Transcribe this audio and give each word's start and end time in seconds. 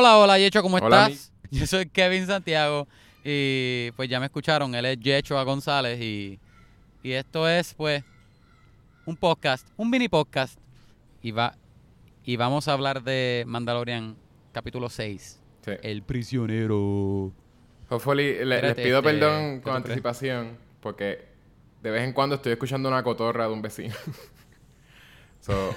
Hola, 0.00 0.16
hola, 0.18 0.38
Yecho, 0.38 0.62
¿cómo 0.62 0.76
Hola, 0.76 1.08
estás? 1.08 1.32
Yo 1.50 1.66
soy 1.66 1.88
Kevin 1.88 2.24
Santiago 2.24 2.86
y 3.24 3.90
pues 3.96 4.08
ya 4.08 4.20
me 4.20 4.26
escucharon, 4.26 4.72
él 4.76 4.84
es 4.84 5.00
Yecho 5.00 5.44
González 5.44 6.00
y, 6.00 6.38
y 7.02 7.10
esto 7.10 7.48
es 7.48 7.74
pues 7.74 8.04
un 9.06 9.16
podcast, 9.16 9.66
un 9.76 9.90
mini 9.90 10.08
podcast 10.08 10.56
y 11.20 11.32
va 11.32 11.56
y 12.24 12.36
vamos 12.36 12.68
a 12.68 12.74
hablar 12.74 13.02
de 13.02 13.42
Mandalorian 13.48 14.16
capítulo 14.52 14.88
6, 14.88 15.40
Sí. 15.64 15.72
El 15.82 16.02
prisionero. 16.04 17.32
Hopefully, 17.90 18.44
le- 18.44 18.62
les 18.62 18.74
pido 18.76 18.98
este, 18.98 19.02
perdón 19.02 19.56
¿qué 19.56 19.62
con 19.62 19.74
anticipación 19.78 20.56
porque 20.80 21.26
de 21.82 21.90
vez 21.90 22.04
en 22.04 22.12
cuando 22.12 22.36
estoy 22.36 22.52
escuchando 22.52 22.88
una 22.88 23.02
cotorra 23.02 23.48
de 23.48 23.52
un 23.52 23.62
vecino. 23.62 23.96
so, 25.40 25.74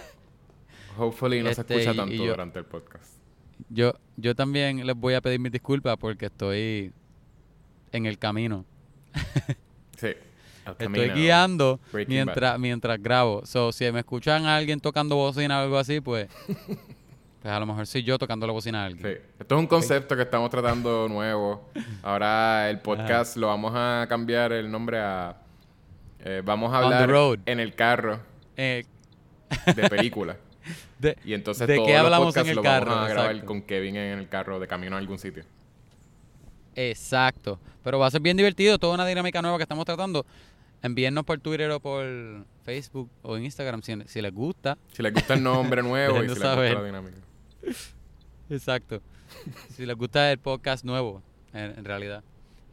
hopefully 0.96 1.40
no 1.42 1.52
se 1.56 1.62
Este, 1.62 1.80
escucha 1.80 1.96
tanto 2.00 2.14
yo- 2.24 2.28
durante 2.30 2.60
el 2.60 2.66
podcast. 2.66 3.20
Yo 3.70 3.94
yo 4.18 4.36
también 4.36 4.86
les 4.86 4.96
voy 4.96 5.14
a 5.16 5.22
pedir 5.22 5.40
mis 5.40 5.52
disculpas 5.52 5.98
porque 5.98 6.28
estoy 6.28 6.92
en 7.92 8.06
el 8.06 8.18
camino. 8.18 8.66
Sí. 9.98 10.08
El 10.80 10.96
Estoy 10.96 11.10
guiando 11.12 11.80
Breaking 11.92 12.14
mientras, 12.16 12.60
mientras 12.60 13.02
grabo. 13.02 13.46
So, 13.46 13.72
si 13.72 13.92
me 13.92 14.00
escuchan 14.00 14.46
a 14.46 14.56
alguien 14.58 14.80
tocando 14.80 15.16
bocina 15.16 15.60
o 15.60 15.64
algo 15.64 15.78
así, 15.78 16.02
pues, 16.02 16.28
pues 16.48 17.54
a 17.54 17.60
lo 17.60 17.66
mejor 17.68 17.86
soy 17.86 18.02
yo 18.04 18.18
tocando 18.18 18.48
la 18.48 18.54
bocina 18.54 18.82
a 18.82 18.86
alguien. 18.88 19.04
Sí. 19.16 19.22
Esto 19.40 19.56
es 19.56 19.60
un 19.60 19.68
concepto 19.68 20.16
que 20.16 20.24
estamos 20.24 20.50
tratando 20.50 21.08
nuevo. 21.08 21.70
Ahora 22.02 22.68
el 22.72 22.80
podcast 22.80 23.38
lo 23.38 23.48
vamos 23.48 23.74
a 23.76 24.08
cambiar 24.10 24.54
el 24.54 24.72
nombre 24.72 25.00
a... 25.00 25.38
eh, 26.20 26.42
vamos 26.44 26.74
a 26.74 26.80
On 26.82 26.90
the 26.90 26.96
hablar 26.96 27.40
en 27.46 27.60
el 27.60 27.76
carro 27.76 28.20
Eh, 28.58 28.84
de 29.76 29.90
película. 29.90 30.36
de- 31.00 31.18
Y 31.26 31.34
entonces 31.34 31.68
¿De 31.68 31.76
todos 31.76 31.88
qué 31.88 31.94
los 31.94 32.02
hablamos 32.04 32.26
podcasts 32.28 32.48
en 32.48 32.50
el 32.52 32.56
lo 32.58 32.62
carro? 32.64 32.92
vamos 32.92 33.06
a 33.06 33.10
grabar 33.10 33.32
Exacto. 33.32 33.48
con 33.48 33.62
Kevin 33.64 33.96
en 33.96 34.20
el 34.20 34.28
carro 34.30 34.60
de 34.60 34.68
camino 34.68 34.96
a 34.96 35.00
algún 35.00 35.18
sitio. 35.20 35.44
exacto. 36.76 37.60
Pero 37.84 37.98
va 38.00 38.08
a 38.08 38.12
ser 38.12 38.22
bien 38.22 38.38
divertido, 38.38 38.78
toda 38.78 38.94
una 38.94 39.06
dinámica 39.08 39.42
nueva 39.42 39.58
que 39.58 39.64
estamos 39.64 39.86
tratando. 39.86 40.26
Envíennos 40.84 41.24
por 41.26 41.40
Twitter 41.40 41.70
o 41.72 41.80
por 41.80 42.06
Facebook 42.64 43.10
o 43.24 43.38
Instagram 43.38 43.82
si, 43.82 43.94
si 44.06 44.22
les 44.22 44.34
gusta. 44.34 44.78
Si 44.94 45.02
les 45.04 45.14
gusta 45.14 45.34
el 45.34 45.44
nombre 45.44 45.82
nuevo 45.84 46.18
y 46.18 46.22
si 46.22 46.22
les 46.28 46.30
gusta 46.32 46.54
saber. 46.56 46.74
la 46.76 46.84
dinámica. 46.84 47.18
Exacto. 48.50 49.02
si 49.76 49.86
les 49.86 49.96
gusta 49.96 50.32
el 50.32 50.38
podcast 50.38 50.84
nuevo, 50.86 51.22
en, 51.54 51.78
en 51.80 51.86
realidad. 51.86 52.24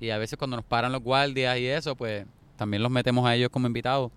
Y 0.00 0.10
a 0.10 0.18
veces 0.18 0.38
cuando 0.38 0.56
nos 0.56 0.64
paran 0.64 0.92
los 0.92 1.02
guardias 1.02 1.58
y 1.58 1.66
eso, 1.66 1.96
pues 1.96 2.24
también 2.56 2.82
los 2.82 2.90
metemos 2.92 3.26
a 3.26 3.34
ellos 3.34 3.48
como 3.50 3.66
invitados. 3.66 4.10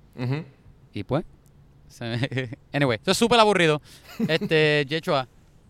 Y 0.94 1.04
pues. 1.04 1.24
anyway, 2.74 2.96
esto 2.98 3.12
es 3.12 3.18
súper 3.18 3.40
aburrido. 3.40 3.82
Este, 4.28 4.86
Yechua, 4.90 5.28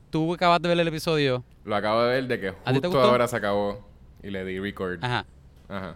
tú 0.09 0.33
acabas 0.33 0.61
de 0.61 0.69
ver 0.69 0.79
el 0.79 0.87
episodio. 0.87 1.43
Lo 1.65 1.75
acabo 1.75 2.03
de 2.03 2.09
ver 2.09 2.27
de 2.27 2.39
que 2.39 2.47
¿A 2.65 2.73
ti 2.73 2.79
te 2.81 2.87
justo 2.87 3.01
ahora 3.01 3.27
se 3.27 3.35
acabó 3.37 3.87
y 4.23 4.29
le 4.29 4.43
di 4.45 4.59
record. 4.59 5.03
Ajá. 5.03 5.25
Ajá. 5.69 5.95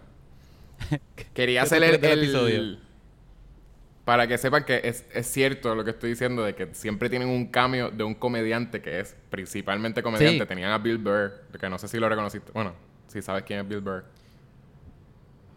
Quería 1.34 1.62
¿Qué 1.62 1.68
tú 1.68 1.74
hacer 1.74 1.82
el, 1.84 2.04
el- 2.04 2.18
episodio? 2.18 2.86
Para 4.04 4.28
que 4.28 4.38
sepan 4.38 4.64
que 4.64 4.82
es, 4.84 5.04
es 5.12 5.26
cierto 5.26 5.74
lo 5.74 5.82
que 5.82 5.90
estoy 5.90 6.10
diciendo 6.10 6.44
de 6.44 6.54
que 6.54 6.72
siempre 6.74 7.10
tienen 7.10 7.28
un 7.28 7.46
cambio 7.48 7.90
de 7.90 8.04
un 8.04 8.14
comediante 8.14 8.80
que 8.80 9.00
es 9.00 9.16
principalmente 9.30 10.00
comediante. 10.00 10.44
Sí. 10.44 10.46
Tenían 10.48 10.70
a 10.70 10.78
Bill 10.78 10.98
Burr, 10.98 11.32
que 11.60 11.68
no 11.68 11.76
sé 11.76 11.88
si 11.88 11.98
lo 11.98 12.08
reconociste. 12.08 12.52
Bueno, 12.52 12.72
si 13.08 13.20
sabes 13.20 13.42
quién 13.42 13.58
es 13.60 13.68
Bill 13.68 13.80
Burr. 13.80 14.04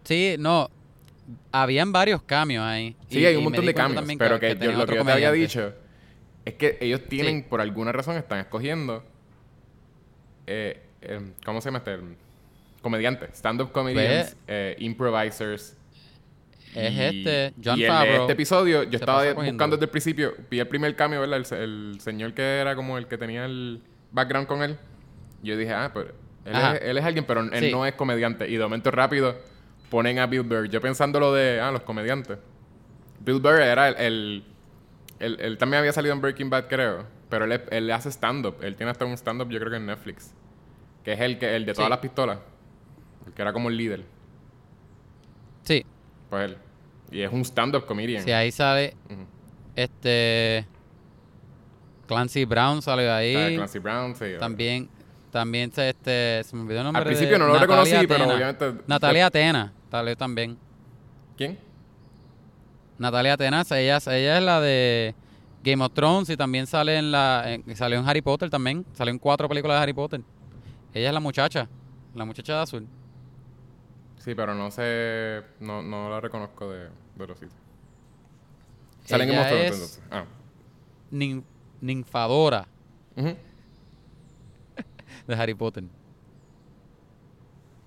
Sí, 0.03 0.35
no. 0.39 0.69
Habían 1.51 1.91
varios 1.91 2.21
cambios 2.23 2.63
ahí. 2.63 2.95
Sí, 3.09 3.19
Y- 3.19 3.25
hay 3.25 3.35
un 3.35 3.43
montón 3.43 3.65
de 3.65 3.73
cambios. 3.73 4.05
Pero 4.17 4.39
que, 4.39 4.49
yo, 4.49 4.57
tenía 4.57 4.75
lo 4.77 4.83
otro 4.83 4.93
que 4.95 4.99
yo 4.99 5.05
te 5.05 5.11
había 5.11 5.31
dicho 5.31 5.73
es 6.45 6.53
que 6.55 6.77
ellos 6.81 7.01
tienen, 7.07 7.37
Sí. 7.43 7.45
por 7.49 7.61
alguna 7.61 7.91
razón, 7.91 8.15
están 8.17 8.39
escogiendo. 8.39 9.03
eh, 10.47 10.81
em, 11.01 11.33
¿Cómo 11.45 11.61
se 11.61 11.67
llama 11.67 11.77
este? 11.79 11.97
Comediantes. 12.81 13.29
Stand-up 13.37 13.71
comedians, 13.71 14.35
eh, 14.47 14.75
improvisers. 14.79 15.75
Es 16.73 16.93
Y- 16.93 16.99
este, 17.01 17.53
John 17.63 17.79
y 17.79 17.83
en 17.83 17.91
este 18.21 18.31
episodio, 18.33 18.83
yo 18.83 18.97
estaba 18.97 19.19
cogiendo. 19.21 19.43
buscando 19.53 19.75
desde 19.75 19.85
el 19.85 19.91
principio, 19.91 20.33
vi 20.49 20.59
el 20.59 20.67
primer 20.67 20.95
cambio, 20.95 21.19
¿verdad? 21.19 21.37
El, 21.37 21.45
se- 21.45 21.63
el 21.63 21.97
señor 21.99 22.33
que 22.33 22.41
era 22.59 22.75
como 22.75 22.97
el 22.97 23.07
que 23.07 23.17
tenía 23.17 23.45
el 23.45 23.81
background 24.11 24.47
con 24.47 24.61
él. 24.63 24.77
Yo 25.43 25.57
dije, 25.57 25.73
ah, 25.73 25.91
pero 25.93 26.09
él, 26.45 26.55
Ajá. 26.55 26.75
es, 26.77 26.81
él 26.83 26.97
es 26.97 27.03
alguien, 27.03 27.25
pero 27.25 27.41
él 27.41 27.51
Sí. 27.59 27.71
no 27.71 27.85
es 27.85 27.93
comediante. 27.93 28.47
Y 28.47 28.53
de 28.57 28.63
momento 28.63 28.91
rápido 28.91 29.35
ponen 29.89 30.19
a 30.19 30.25
Bill 30.27 30.43
Burr. 30.43 30.69
Yo 30.69 30.79
pensando 30.81 31.19
lo 31.19 31.33
de, 31.33 31.59
ah, 31.61 31.71
los 31.71 31.81
comediantes. 31.83 32.37
Bill 33.19 33.39
Burr 33.39 33.61
era 33.61 33.89
el... 33.89 33.95
el- 33.97 34.43
él, 35.19 35.37
él 35.41 35.57
también 35.57 35.79
había 35.79 35.91
salido 35.91 36.13
en 36.15 36.21
Breaking 36.21 36.49
Bad, 36.49 36.67
creo. 36.69 37.05
Pero 37.29 37.43
él, 37.43 37.61
él 37.71 37.91
hace 37.91 38.09
stand-up. 38.09 38.55
Él 38.61 38.75
tiene 38.77 38.89
hasta 38.91 39.03
un 39.03 39.11
stand-up, 39.17 39.49
yo 39.49 39.59
creo 39.59 39.69
que 39.71 39.75
en 39.77 39.85
Netflix. 39.85 40.33
Que 41.03 41.11
es 41.13 41.19
el, 41.19 41.37
que, 41.37 41.55
el 41.57 41.65
de 41.65 41.73
todas 41.73 41.87
Sí. 41.87 41.89
las 41.89 41.99
pistolas. 41.99 42.39
El 43.27 43.33
que 43.33 43.41
era 43.41 43.51
como 43.51 43.67
el 43.67 43.75
líder. 43.75 44.05
Sí, 45.63 45.85
Pues 46.29 46.51
él. 46.51 46.57
Y 47.11 47.21
es 47.21 47.31
un 47.33 47.41
stand-up 47.43 47.85
comedian. 47.85 48.23
sí, 48.23 48.31
ahí 48.31 48.49
sale 48.51 48.95
este. 49.75 50.65
Clancy 52.07 52.45
Brown 52.45 52.81
salió 52.81 53.13
ahí. 53.13 53.55
Clancy 53.55 53.79
Brown, 53.79 54.15
sí. 54.15 54.25
También, 54.39 54.89
también 55.31 55.71
se, 55.71 55.89
este, 55.89 56.43
se 56.43 56.55
me 56.55 56.61
olvidó 56.63 56.79
el 56.79 56.83
nombre. 56.85 57.01
Al 57.01 57.03
de 57.03 57.09
principio 57.09 57.37
no 57.37 57.47
lo 57.47 57.53
Natalia 57.53 57.75
reconocí, 57.83 58.07
pero 58.07 58.25
obviamente... 58.35 58.73
Natalia 58.87 59.25
Atena 59.27 59.73
salió 59.89 60.15
también. 60.15 60.57
¿Quién? 61.37 61.57
Natalia 62.97 63.33
Atena, 63.33 63.61
ella, 63.71 63.97
ella 64.07 64.37
es 64.37 64.43
la 64.43 64.59
de 64.59 65.15
Game 65.63 65.83
of 65.83 65.93
Thrones 65.93 66.29
y 66.29 66.35
también 66.37 66.67
sale 66.67 66.97
en 66.97 67.11
la, 67.11 67.43
en- 67.53 67.75
salió 67.75 67.97
en 67.99 68.07
Harry 68.07 68.21
Potter 68.21 68.49
también. 68.49 68.85
Salió 68.93 69.11
en 69.13 69.19
cuatro 69.19 69.47
películas 69.47 69.77
de 69.77 69.83
Harry 69.83 69.93
Potter. 69.93 70.21
Ella 70.93 71.07
es 71.07 71.13
la 71.13 71.19
muchacha, 71.19 71.69
la 72.15 72.25
muchacha 72.25 72.55
de 72.55 72.59
azul. 72.61 72.87
Sí, 74.17 74.35
pero 74.35 74.53
no 74.53 74.69
sé... 74.69 75.41
No, 75.61 75.81
no 75.81 76.09
la 76.09 76.19
reconozco 76.19 76.69
de, 76.69 76.89
de 77.15 77.27
los 77.27 77.37
sitios. 77.39 77.57
Salen 79.05 79.29
en 79.29 79.35
Game 79.35 79.45
of 79.45 79.49
Thrones, 79.49 79.67
es- 79.69 79.73
entonces. 79.75 80.03
Ah. 80.11 80.25
Nin- 81.11 81.43
ninfadora 81.79 82.67
de 85.27 85.35
Harry 85.35 85.53
Potter. 85.53 85.85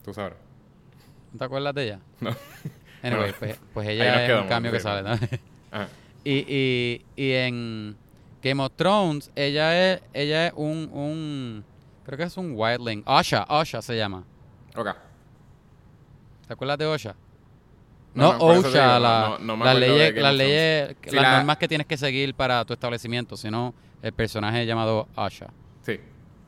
Tú 0.05 0.13
sabes. 0.15 0.35
¿No 1.33 1.39
te 1.39 1.45
acuerdas 1.45 1.75
de 1.75 1.85
ella? 1.85 2.01
No. 2.21 2.31
Anyway, 3.05 3.33
pues, 3.37 3.59
pues 3.75 3.89
ella 3.89 4.21
es 4.23 4.27
quedamos, 4.29 4.43
un 4.45 4.49
cambio 4.49 4.71
que 4.71 4.79
sale. 4.79 5.03
¿no? 5.03 5.11
Ajá. 5.73 5.89
Y, 6.25 6.45
y, 6.47 7.05
y 7.17 7.33
en 7.33 7.97
Game 8.41 8.63
of 8.63 8.71
Thrones, 8.77 9.29
ella 9.35 9.95
es, 9.95 10.03
ella 10.13 10.47
es 10.47 10.53
un, 10.55 10.89
un, 10.93 11.65
creo 12.05 12.17
que 12.17 12.23
es 12.23 12.37
un 12.37 12.53
wildling. 12.55 13.03
Osha, 13.07 13.45
Osha 13.49 13.83
se 13.83 13.97
llama. 13.97 14.23
Ok. 14.77 14.87
¿Te 16.47 16.53
acuerdas 16.53 16.79
de 16.79 16.87
Osha? 16.87 17.17
No, 18.15 18.39
OSHA, 18.39 19.01
la- 19.01 19.37
no- 19.41 19.57
las 19.57 19.75
leyes, 19.77 20.15
las, 20.15 20.33
of 20.33 20.39
leyes 20.39 20.97
Sí, 21.03 21.17
las 21.17 21.23
la- 21.25 21.37
normas 21.39 21.57
que 21.57 21.67
tienes 21.67 21.89
que 21.89 21.97
seguir 21.97 22.35
para 22.35 22.65
tu 22.65 22.73
establecimiento, 22.73 23.37
sino 23.37 23.75
el 24.01 24.13
personaje 24.13 24.65
llamado 24.65 25.09
Osha. 25.17 25.49
Sí. 25.85 25.99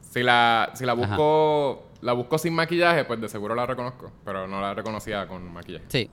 Si 0.02 0.22
la, 0.22 0.70
si 0.74 0.84
la 0.86 0.92
busco... 0.92 1.88
La 2.04 2.12
busco 2.12 2.36
sin 2.38 2.54
maquillaje, 2.54 3.04
pues 3.06 3.18
de 3.20 3.28
seguro 3.28 3.54
la 3.54 3.64
reconozco. 3.64 4.12
Pero 4.24 4.46
no 4.46 4.60
la 4.60 4.74
reconocía 4.74 5.26
con 5.26 5.50
maquillaje. 5.52 5.86
Sí. 5.88 6.10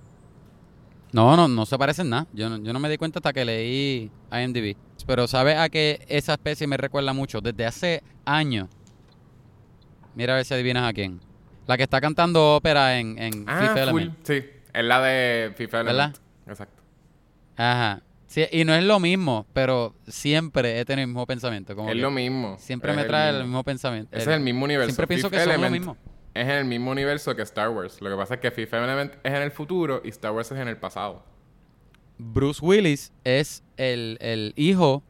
No, 1.12 1.36
no, 1.36 1.50
no 1.50 1.66
se 1.66 1.78
parecen 1.78 2.10
nada. 2.10 2.28
Yo 2.32 2.48
no, 2.50 2.58
yo 2.58 2.72
no 2.72 2.80
me 2.80 2.88
di 2.90 2.98
cuenta 2.98 3.20
hasta 3.20 3.34
que 3.34 3.44
leí 3.44 4.10
IMDb. 4.32 4.78
Pero 5.06 5.28
¿sabes 5.28 5.58
a 5.58 5.68
qué 5.68 6.06
esa 6.08 6.34
especie 6.34 6.66
me 6.66 6.78
recuerda 6.78 7.12
mucho? 7.12 7.42
Desde 7.42 7.66
hace 7.66 8.04
años. 8.24 8.70
Mira 10.16 10.34
a 10.34 10.36
ver 10.38 10.46
si 10.46 10.54
adivinas 10.54 10.90
a 10.90 10.94
quién. 10.94 11.20
La 11.68 11.76
que 11.76 11.84
está 11.84 12.00
cantando 12.00 12.56
ópera 12.56 12.98
en, 12.98 13.18
en 13.18 13.44
Ah, 13.48 13.60
Fifth 13.60 13.72
full. 13.72 13.80
Element. 13.82 14.16
Sí. 14.26 14.44
Es 14.74 14.84
la 14.86 15.02
de 15.02 15.54
FIFA 15.58 15.84
¿Verdad? 15.84 15.94
Element. 16.16 16.18
Exacto. 16.48 16.84
Ajá. 17.58 18.02
Sí, 18.32 18.46
y 18.50 18.64
no 18.64 18.74
es 18.74 18.82
lo 18.86 18.98
mismo, 19.02 19.46
pero 19.52 19.94
siempre 20.08 20.80
he 20.80 20.86
tenido 20.86 21.02
el 21.02 21.08
mismo 21.10 21.28
pensamiento. 21.28 21.76
Como 21.76 21.90
es 21.90 21.96
que 21.96 22.02
lo 22.02 22.12
mismo. 22.12 22.56
Siempre 22.60 22.94
me 22.94 23.04
trae 23.04 23.28
el 23.28 23.36
mismo. 23.36 23.48
mismo 23.48 23.64
pensamiento. 23.66 24.10
Ese 24.16 24.30
es 24.30 24.38
el 24.38 24.42
mismo 24.42 24.64
universo. 24.64 24.88
Siempre 24.92 25.08
pienso 25.08 25.30
Fifth 25.30 25.38
que 25.44 25.52
son 25.52 25.62
lo 25.62 25.70
mismo. 25.70 25.98
Es 26.34 26.46
en 26.46 26.52
el 26.52 26.64
mismo 26.64 26.92
universo 26.92 27.36
que 27.36 27.42
Star 27.42 27.72
Wars. 27.72 28.00
Lo 28.00 28.10
que 28.10 28.16
pasa 28.16 28.36
es 28.36 28.40
que 28.40 28.50
Fifth 28.50 28.74
Element 28.74 29.16
es 29.22 29.34
en 29.34 29.42
el 29.42 29.52
futuro 29.52 30.02
y 30.06 30.08
Star 30.08 30.32
Wars 30.32 30.50
es 30.50 30.58
en 30.60 30.70
el 30.70 30.78
pasado. 30.78 31.26
Bruce 32.18 32.64
Willis 32.64 33.12
es 33.26 33.66
el, 33.76 34.18
el 34.22 34.54
hijo 34.56 35.04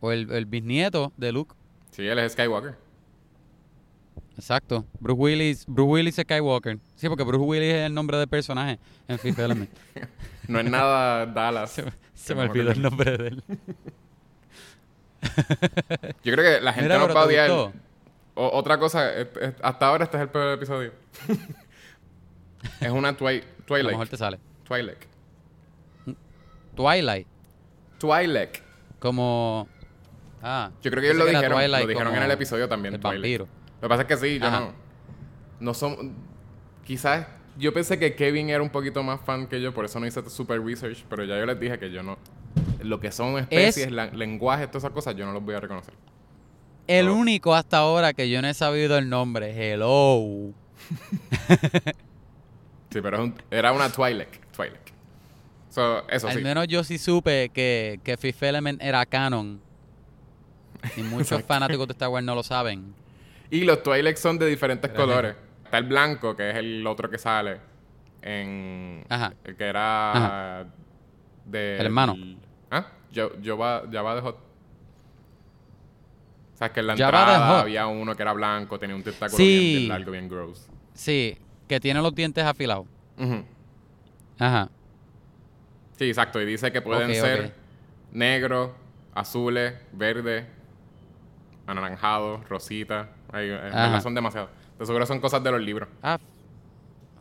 o 0.00 0.10
el, 0.10 0.28
el 0.32 0.46
bisnieto 0.46 1.12
de 1.16 1.30
Luke. 1.30 1.54
Sí, 1.92 2.04
él 2.04 2.18
es 2.18 2.32
Skywalker. 2.32 2.74
Exacto. 4.36 4.84
Bruce 4.98 5.20
Willis, 5.20 5.64
Bruce 5.68 5.88
Willis 5.88 6.16
Skywalker. 6.16 6.80
Sí, 6.96 7.08
porque 7.08 7.22
Bruce 7.22 7.44
Willis 7.44 7.74
es 7.74 7.86
el 7.86 7.94
nombre 7.94 8.18
del 8.18 8.26
personaje 8.26 8.80
en 9.06 9.20
Fifth 9.20 9.38
Element. 9.38 9.70
No 10.48 10.58
es 10.60 10.64
nada 10.64 11.26
Dallas. 11.34 11.80
Se 12.18 12.34
me, 12.34 12.42
olvidó 12.42 12.70
el 12.72 12.82
nombre 12.82 13.16
de 13.16 13.28
él. 13.28 13.42
Yo 16.24 16.32
creo 16.32 16.44
que 16.44 16.60
la 16.60 16.72
gente 16.72 16.88
Mira, 16.88 16.98
nos 17.06 17.08
va 17.16 17.22
a 17.22 17.26
¿te 17.26 17.28
odiar. 17.28 17.50
O- 17.50 17.72
otra 18.34 18.78
cosa, 18.78 19.10
hasta 19.62 19.86
ahora 19.86 20.04
este 20.04 20.16
es 20.16 20.22
el 20.22 20.28
peor 20.28 20.54
episodio. 20.54 20.92
es 22.80 22.90
una 22.90 23.16
twi 23.16 23.26
A 23.38 23.40
lo 23.40 23.64
Twilight. 23.66 23.90
mejor 23.90 24.08
te 24.08 24.16
sale. 24.16 24.38
Twilight. 24.64 24.98
Twilight. 26.76 27.26
Twilight. 27.98 28.58
Como. 29.00 29.68
Ah. 30.42 30.70
Yo 30.82 30.90
creo 30.90 31.00
que 31.02 31.08
ellos 31.08 31.18
lo 31.18 31.26
dijeron, 31.26 31.52
Twilight 31.58 31.82
lo 31.82 31.88
dijeron 31.88 32.14
en 32.14 32.22
el 32.22 32.30
episodio 32.30 32.68
también. 32.68 32.94
El 32.94 33.00
Twilight. 33.00 33.40
vampiro. 33.40 33.48
Lo 33.76 33.80
que 33.80 33.88
pasa 33.88 34.02
es 34.02 34.08
que 34.08 34.16
sí, 34.16 34.38
yo 34.38 34.46
Ajá. 34.46 34.60
no. 34.60 34.72
No 35.60 35.74
son. 35.74 36.14
Quizás. 36.84 37.26
Yo 37.58 37.72
pensé 37.72 37.98
que 37.98 38.14
Kevin 38.14 38.50
era 38.50 38.62
un 38.62 38.70
poquito 38.70 39.02
más 39.02 39.20
fan 39.20 39.46
que 39.48 39.60
yo, 39.60 39.74
por 39.74 39.84
eso 39.84 39.98
no 39.98 40.06
hice 40.06 40.28
super 40.30 40.62
research, 40.64 41.04
pero 41.10 41.24
ya 41.24 41.36
yo 41.38 41.44
les 41.46 41.58
dije 41.58 41.78
que 41.78 41.90
yo 41.90 42.02
no. 42.02 42.16
Lo 42.82 43.00
que 43.00 43.10
son 43.10 43.36
especies, 43.38 43.90
la- 43.90 44.06
lenguajes, 44.06 44.68
todas 44.68 44.84
esas 44.84 44.92
cosas, 44.92 45.16
yo 45.16 45.26
no 45.26 45.32
los 45.32 45.42
voy 45.44 45.54
a 45.56 45.60
reconocer. 45.60 45.92
El 46.86 47.08
único 47.08 47.54
hasta 47.54 47.78
ahora 47.78 48.12
que 48.14 48.30
yo 48.30 48.40
no 48.40 48.48
he 48.48 48.54
sabido 48.54 48.96
el 48.96 49.08
nombre. 49.08 49.50
Hello. 49.74 50.52
Sí, 52.90 53.00
pero 53.02 53.18
es 53.18 53.22
un- 53.24 53.34
era 53.50 53.72
una 53.72 53.90
Twilight. 53.92 54.30
Twilight. 54.56 54.80
So, 55.68 56.08
eso 56.08 56.28
Al 56.28 56.36
sí. 56.38 56.42
menos 56.42 56.66
yo 56.68 56.82
sí 56.82 56.96
supe 56.96 57.50
que, 57.50 58.00
que 58.02 58.16
Fifth 58.16 58.42
Element 58.42 58.82
era 58.82 59.04
canon. 59.04 59.60
Y 60.96 61.02
muchos 61.02 61.42
fanáticos 61.46 61.86
de 61.86 61.92
Star 61.92 62.08
Wars 62.08 62.24
no 62.24 62.34
lo 62.34 62.42
saben. 62.42 62.94
Y 63.50 63.64
los 63.64 63.82
Twilight 63.82 64.16
son 64.16 64.38
de 64.38 64.46
diferentes 64.46 64.90
colores. 64.92 65.34
Está 65.68 65.76
el 65.76 65.84
blanco, 65.84 66.34
que 66.34 66.48
es 66.48 66.56
el 66.56 66.86
otro 66.86 67.10
que 67.10 67.18
sale 67.18 67.58
en... 68.22 69.04
Ajá. 69.10 69.34
El 69.44 69.54
que 69.54 69.64
era... 69.64 70.12
Ajá. 70.12 70.66
De... 71.44 71.76
El 71.78 71.84
hermano. 71.86 72.16
¿Ah? 72.70 72.86
Yo, 73.12 73.38
yo 73.42 73.58
va, 73.58 73.82
ya 73.90 74.00
va 74.00 74.14
de 74.14 74.22
Hot. 74.22 74.36
O 76.54 76.56
sea, 76.56 76.72
que 76.72 76.80
en 76.80 76.86
la 76.86 76.92
entrada 76.94 77.60
había 77.60 77.86
uno 77.86 78.16
que 78.16 78.22
era 78.22 78.32
blanco, 78.32 78.78
tenía 78.78 78.96
un 78.96 79.02
tentáculo 79.02 79.36
Sí. 79.36 79.76
bien, 79.76 79.88
largo, 79.90 80.10
bien 80.10 80.26
gross. 80.26 80.70
Sí, 80.94 81.36
que 81.68 81.78
tiene 81.80 82.00
los 82.00 82.14
dientes 82.14 82.42
afilados. 82.44 82.86
Ujú. 83.18 83.44
Ajá. 84.38 84.70
Sí, 85.98 86.06
exacto. 86.08 86.40
Y 86.40 86.46
dice 86.46 86.72
que 86.72 86.80
pueden 86.80 87.14
ser 87.14 87.44
ok. 87.44 87.52
negros, 88.12 88.70
azules, 89.14 89.74
verdes, 89.92 90.46
anaranjados, 91.66 92.48
rosita. 92.48 93.10
Ay, 93.30 93.50
en 93.50 93.56
Ajá. 93.58 93.82
verdad 93.82 94.00
son 94.02 94.14
demasiados. 94.14 94.48
De 94.78 94.86
seguro 94.86 95.06
son 95.06 95.20
cosas 95.20 95.42
de 95.42 95.50
los 95.50 95.60
libros. 95.60 95.88
Ah, 96.02 96.18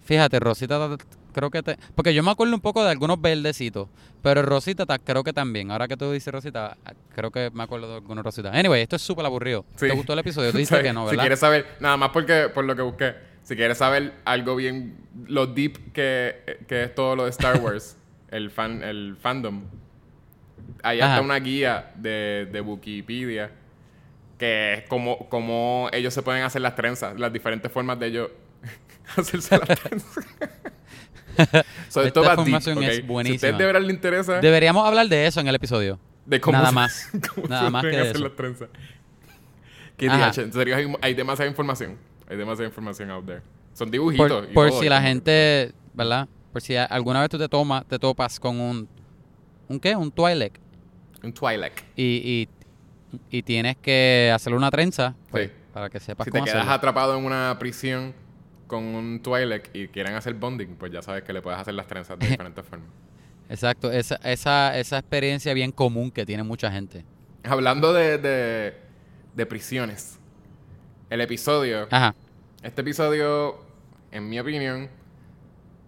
fíjate, 0.05 0.39
Rosita, 0.39 0.95
creo 1.33 1.49
que 1.49 1.63
te... 1.63 1.77
Porque 1.95 2.13
yo 2.13 2.23
me 2.23 2.31
acuerdo 2.31 2.53
un 2.53 2.61
poco 2.61 2.83
de 2.83 2.91
algunos 2.91 3.19
verdecitos, 3.19 3.87
pero 4.21 4.41
Rosita 4.43 4.85
ta- 4.85 4.99
creo 4.99 5.23
que 5.23 5.33
también. 5.33 5.71
Ahora 5.71 5.87
que 5.87 5.97
tú 5.97 6.11
dices 6.11 6.31
Rosita, 6.33 6.77
creo 7.15 7.31
que 7.31 7.49
me 7.53 7.63
acuerdo 7.63 7.87
de 7.89 7.95
algunos 7.95 8.23
Rosita. 8.23 8.51
Anyway, 8.51 8.81
esto 8.81 8.95
es 8.95 9.01
súper 9.01 9.25
aburrido. 9.25 9.65
Sí. 9.75 9.87
¿Te 9.87 9.93
gustó 9.93 10.13
el 10.13 10.19
episodio? 10.19 10.51
Tú 10.51 10.57
dices 10.59 10.77
Sí, 10.77 10.83
que 10.83 10.93
no, 10.93 11.05
Si 11.05 11.11
¿verdad? 11.11 11.23
quieres 11.23 11.39
saber, 11.39 11.65
nada 11.79 11.97
más 11.97 12.09
porque 12.09 12.49
por 12.53 12.63
lo 12.65 12.75
que 12.75 12.81
busqué, 12.83 13.15
si 13.43 13.55
quieres 13.55 13.77
saber 13.79 14.13
algo 14.25 14.55
bien, 14.55 14.95
lo 15.27 15.47
deep 15.47 15.91
que, 15.93 16.59
que 16.67 16.83
es 16.83 16.95
todo 16.95 17.15
lo 17.15 17.23
de 17.25 17.31
Star 17.31 17.59
Wars, 17.61 17.97
el 18.29 18.51
fan, 18.51 18.83
el 18.83 19.17
fandom, 19.19 19.63
hasta 20.83 21.05
Ajá. 21.13 21.21
una 21.21 21.39
guía 21.39 21.91
de, 21.95 22.47
de 22.51 22.61
Wikipedia 22.61 23.51
que 24.37 24.73
es 24.75 24.83
como, 24.87 25.27
como 25.29 25.89
ellos 25.93 26.13
se 26.13 26.21
pueden 26.21 26.43
hacer 26.43 26.61
las 26.61 26.75
trenzas, 26.75 27.19
las 27.19 27.31
diferentes 27.33 27.71
formas 27.71 27.99
de 27.99 28.07
ellos 28.07 28.29
hacerse 29.17 29.57
las 29.57 29.79
trenzas. 29.79 30.25
so, 31.89 32.01
esto 32.03 32.21
Esta 32.21 32.35
deep, 32.35 32.39
información 32.39 32.83
es 32.83 32.89
¿ok? 32.89 32.95
Si 32.95 33.01
buenísima. 33.01 33.35
a 33.35 33.37
ustedes 33.51 33.57
de 33.59 33.65
verdad 33.65 33.81
les 33.81 33.93
interesa 33.95 34.39
Deberíamos 34.39 34.87
hablar 34.87 35.07
de 35.07 35.27
eso 35.27 35.39
en 35.39 35.47
el 35.47 35.55
episodio. 35.55 35.99
de 36.25 36.41
cómo 36.41 36.57
Nada 36.57 36.69
se- 36.69 36.75
más. 36.75 37.09
cómo 37.35 37.47
Nada 37.47 37.65
se 37.65 37.71
más 37.71 37.83
que 37.83 37.89
pueden 37.89 38.01
hacer 38.03 38.15
eso. 38.15 38.23
las 38.25 38.35
trenzas. 38.35 38.69
Qué 39.97 40.05
en 40.05 40.53
serio 40.53 40.75
hay, 40.75 40.93
hay 41.01 41.13
demasiada 41.13 41.49
información. 41.49 41.97
Hay 42.29 42.37
demasiada 42.37 42.67
información 42.67 43.09
out 43.11 43.25
there. 43.25 43.41
Son 43.73 43.87
Por, 43.87 43.91
dibujitos. 43.91 44.47
y 44.49 44.53
por 44.53 44.69
todo, 44.69 44.79
si 44.81 44.89
la 44.89 45.01
gente, 45.01 45.71
¿verdad? 45.93 46.27
Por 46.53 46.61
si 46.61 46.75
alguna 46.75 47.21
vez 47.21 47.29
tú 47.29 47.37
te 47.37 47.47
tomas, 47.47 47.85
te 47.85 47.97
topas 47.97 48.39
con 48.39 48.59
un... 48.59 48.87
¿Un 49.67 49.79
qué? 49.79 49.95
Un 49.95 50.11
Twilight. 50.11 50.55
Un 51.23 51.33
Twilight. 51.33 51.73
Y, 51.95 52.03
y, 52.03 52.49
y 53.29 53.41
tienes 53.43 53.77
que 53.77 54.31
hacerle 54.33 54.57
una 54.57 54.69
trenza, 54.71 55.15
pues, 55.31 55.47
Sí. 55.49 55.53
para 55.73 55.89
que 55.89 55.99
sepas 55.99 56.25
Si 56.25 56.31
te 56.31 56.39
quedas 56.41 56.55
hacerlo. 56.55 56.71
atrapado 56.71 57.17
en 57.17 57.25
una 57.25 57.55
prisión 57.59 58.13
con 58.67 58.83
un 58.83 59.21
Twilight 59.21 59.73
y 59.73 59.87
quieren 59.87 60.13
hacer 60.15 60.33
bonding, 60.33 60.75
pues 60.75 60.91
ya 60.91 61.01
sabes 61.01 61.23
que 61.23 61.31
le 61.33 61.41
puedes 61.41 61.59
hacer 61.59 61.73
las 61.73 61.87
trenzas 61.87 62.19
de 62.19 62.27
diferentes 62.27 62.65
formas. 62.65 62.89
Exacto, 63.49 63.91
esa, 63.91 64.15
esa, 64.23 64.77
esa 64.77 64.97
experiencia 64.97 65.53
bien 65.53 65.71
común 65.71 66.11
que 66.11 66.25
tiene 66.25 66.43
mucha 66.43 66.69
gente. 66.71 67.05
Hablando 67.43 67.93
de, 67.93 68.17
de, 68.17 68.73
de 69.35 69.45
prisiones, 69.45 70.19
el 71.09 71.21
episodio, 71.21 71.87
Ajá. 71.89 72.13
este 72.61 72.81
episodio, 72.81 73.57
en 74.11 74.27
mi 74.27 74.37
opinión, 74.37 74.89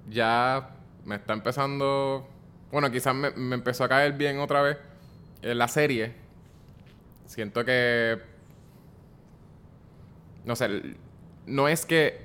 ya 0.09 0.69
me 1.05 1.15
está 1.15 1.33
empezando. 1.33 2.27
Bueno, 2.71 2.89
quizás 2.91 3.13
me, 3.13 3.31
me 3.31 3.55
empezó 3.55 3.83
a 3.83 3.89
caer 3.89 4.13
bien 4.13 4.39
otra 4.39 4.61
vez 4.61 4.77
en 5.41 5.57
la 5.57 5.67
serie. 5.67 6.13
Siento 7.29 7.63
que. 7.63 8.17
No 10.45 10.55
sé, 10.55 10.95
no 11.45 11.67
es 11.67 11.85
que 11.85 12.21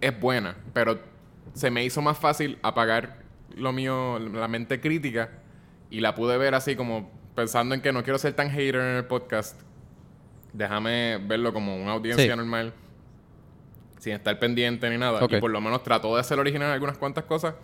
es 0.00 0.18
buena, 0.18 0.56
pero 0.72 0.98
se 1.52 1.70
me 1.70 1.84
hizo 1.84 2.00
más 2.00 2.16
fácil 2.18 2.58
apagar 2.62 3.18
lo 3.54 3.74
mío, 3.74 4.18
la 4.18 4.48
mente 4.48 4.80
crítica, 4.80 5.32
y 5.90 6.00
la 6.00 6.14
pude 6.14 6.38
ver 6.38 6.54
así 6.54 6.76
como 6.76 7.10
pensando 7.34 7.74
en 7.74 7.82
que 7.82 7.92
no 7.92 8.02
quiero 8.04 8.18
ser 8.18 8.32
tan 8.32 8.48
hater 8.48 8.76
en 8.76 8.96
el 8.96 9.04
podcast. 9.04 9.60
Déjame 10.54 11.18
verlo 11.18 11.52
como 11.52 11.76
una 11.76 11.92
audiencia 11.92 12.24
Sí. 12.32 12.36
normal, 12.36 12.72
sin 13.98 14.14
estar 14.14 14.38
pendiente 14.38 14.88
ni 14.88 14.96
nada. 14.96 15.20
Y 15.28 15.40
por 15.40 15.50
lo 15.50 15.60
menos 15.60 15.82
trató 15.82 16.16
de 16.16 16.24
ser 16.24 16.38
original 16.38 16.68
en 16.68 16.72
algunas 16.74 16.96
cuantas 16.96 17.24
cosas, 17.24 17.54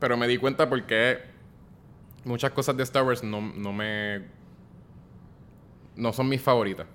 pero 0.00 0.16
me 0.16 0.26
di 0.26 0.38
cuenta 0.38 0.68
porque 0.68 1.18
muchas 2.24 2.50
cosas 2.50 2.76
de 2.76 2.82
Star 2.82 3.04
Wars 3.04 3.22
no, 3.22 3.40
no 3.40 3.72
me. 3.72 4.41
No 5.96 6.12
son 6.12 6.28
mis 6.28 6.40
favoritas. 6.40 6.86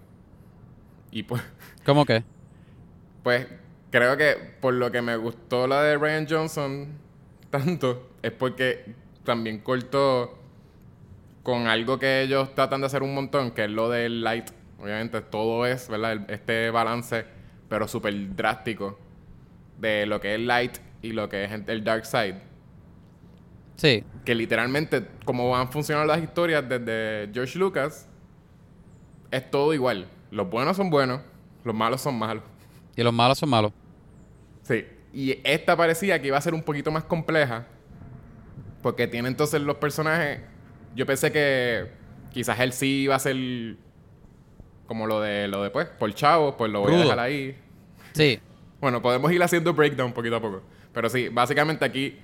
Y 1.11 1.23
pues. 1.23 1.41
¿Cómo 1.85 2.05
que? 2.05 2.23
Pues 3.23 3.47
creo 3.91 4.17
que 4.17 4.35
por 4.59 4.73
lo 4.73 4.91
que 4.91 5.01
me 5.01 5.15
gustó 5.15 5.67
la 5.67 5.81
de 5.83 5.97
Ryan 5.97 6.27
Johnson 6.29 6.87
tanto 7.49 8.09
es 8.21 8.31
porque 8.31 8.93
también 9.23 9.59
cortó 9.59 10.37
con 11.43 11.67
algo 11.67 11.97
que 11.97 12.21
ellos 12.21 12.53
tratan 12.55 12.81
de 12.81 12.87
hacer 12.87 13.03
un 13.03 13.13
montón, 13.13 13.51
que 13.51 13.65
es 13.65 13.71
lo 13.71 13.89
del 13.89 14.21
light. 14.21 14.49
Obviamente 14.79 15.21
todo 15.21 15.65
es, 15.65 15.87
¿verdad? 15.87 16.29
Este 16.29 16.69
balance, 16.69 17.25
pero 17.69 17.87
súper 17.87 18.35
drástico 18.35 18.99
de 19.77 20.05
lo 20.05 20.19
que 20.19 20.35
es 20.35 20.41
light 20.41 20.77
y 21.01 21.11
lo 21.13 21.29
que 21.29 21.45
es 21.45 21.51
el 21.51 21.83
dark 21.83 22.05
side. 22.05 22.41
Sí. 23.77 24.03
Que 24.25 24.35
literalmente, 24.35 25.07
como 25.23 25.49
van 25.51 25.71
funcionando 25.71 26.13
las 26.13 26.21
historias 26.21 26.67
desde 26.67 27.29
George 27.33 27.57
Lucas, 27.57 28.09
es 29.37 29.49
todo 29.49 29.73
igual. 29.73 30.07
Los 30.31 30.49
buenos 30.49 30.77
son 30.77 30.89
buenos, 30.89 31.21
los 31.63 31.73
malos 31.73 32.01
son 32.01 32.17
malos. 32.17 32.43
Y 32.95 33.03
los 33.03 33.13
malos 33.13 33.37
son 33.37 33.49
malos. 33.49 33.71
Sí. 34.63 34.85
Y 35.13 35.39
esta 35.43 35.75
parecía 35.77 36.21
que 36.21 36.27
iba 36.27 36.37
a 36.37 36.41
ser 36.41 36.53
un 36.53 36.63
poquito 36.63 36.91
más 36.91 37.03
compleja. 37.03 37.65
Porque 38.81 39.07
tiene 39.07 39.27
entonces 39.27 39.61
los 39.61 39.77
personajes. 39.77 40.41
Yo 40.95 41.05
pensé 41.05 41.31
que 41.31 41.91
quizás 42.31 42.59
él 42.59 42.73
sí 42.73 43.03
iba 43.03 43.15
a 43.15 43.19
ser 43.19 43.35
como 44.87 45.05
lo 45.05 45.21
de 45.21 45.47
lo 45.47 45.63
de 45.63 45.69
pues, 45.69 45.87
por 45.87 46.13
chavo, 46.13 46.55
pues 46.57 46.71
lo 46.71 46.81
voy 46.81 46.95
a 46.95 46.97
dejar 46.97 47.19
ahí. 47.19 47.57
Sí. 48.13 48.39
Bueno, 48.79 49.01
podemos 49.01 49.31
ir 49.31 49.41
haciendo 49.41 49.73
breakdown 49.73 50.13
poquito 50.13 50.35
a 50.35 50.41
poco. 50.41 50.61
Pero 50.93 51.09
sí, 51.09 51.29
básicamente 51.29 51.85
aquí, 51.85 52.17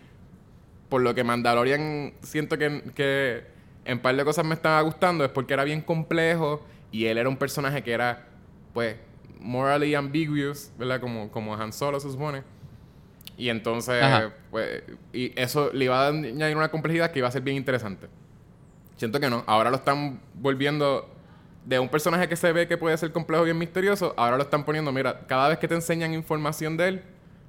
por 0.89 1.01
lo 1.01 1.13
que 1.13 1.24
Mandalorian 1.24 2.13
siento 2.22 2.58
que, 2.58 2.84
que 2.96 3.43
en 3.86 4.00
par 4.00 4.15
de 4.15 4.24
cosas 4.24 4.46
me 4.46 4.53
estaba 4.53 4.82
gustando, 4.82 5.25
es 5.25 5.32
porque 5.32 5.53
era 5.53 5.63
bien 5.63 5.82
complejo 5.82 6.65
y 6.93 7.07
él 7.07 7.17
era 7.17 7.27
un 7.27 7.38
personaje 7.38 7.81
que 7.81 7.91
era, 7.91 8.27
pues, 8.71 8.95
morally 9.39 9.95
ambiguous, 9.95 10.71
¿verdad? 10.77 11.01
Como, 11.01 11.31
como 11.31 11.55
Han 11.55 11.73
Solo 11.73 12.00
se 12.00 12.09
supone. 12.09 12.43
Y 13.35 13.50
entonces, 13.50 14.01
Ajá. 14.01 14.31
pues, 14.51 14.83
y 15.12 15.33
eso 15.35 15.71
le 15.73 15.85
iba 15.85 16.05
a 16.05 16.09
añadir 16.09 16.55
una 16.55 16.69
complejidad 16.69 17.09
que 17.09 17.17
iba 17.17 17.27
a 17.27 17.31
ser 17.31 17.41
bien 17.41 17.57
interesante. 17.57 18.07
Siento 18.95 19.19
que 19.19 19.27
no. 19.27 19.43
Ahora 19.47 19.71
lo 19.71 19.77
están 19.77 20.21
volviendo 20.35 21.09
de 21.65 21.79
un 21.79 21.89
personaje 21.89 22.29
que 22.29 22.35
se 22.35 22.51
ve 22.53 22.67
que 22.67 22.77
puede 22.77 22.95
ser 22.95 23.12
complejo, 23.12 23.43
bien 23.43 23.57
misterioso. 23.57 24.13
Ahora 24.15 24.38
lo 24.38 24.43
están 24.43 24.63
poniendo, 24.63 24.91
mira, 24.91 25.21
cada 25.25 25.50
vez 25.50 25.57
que 25.57 25.67
te 25.67 25.73
enseñan 25.73 26.13
información 26.13 26.77
de 26.77 26.88
él, 26.89 27.03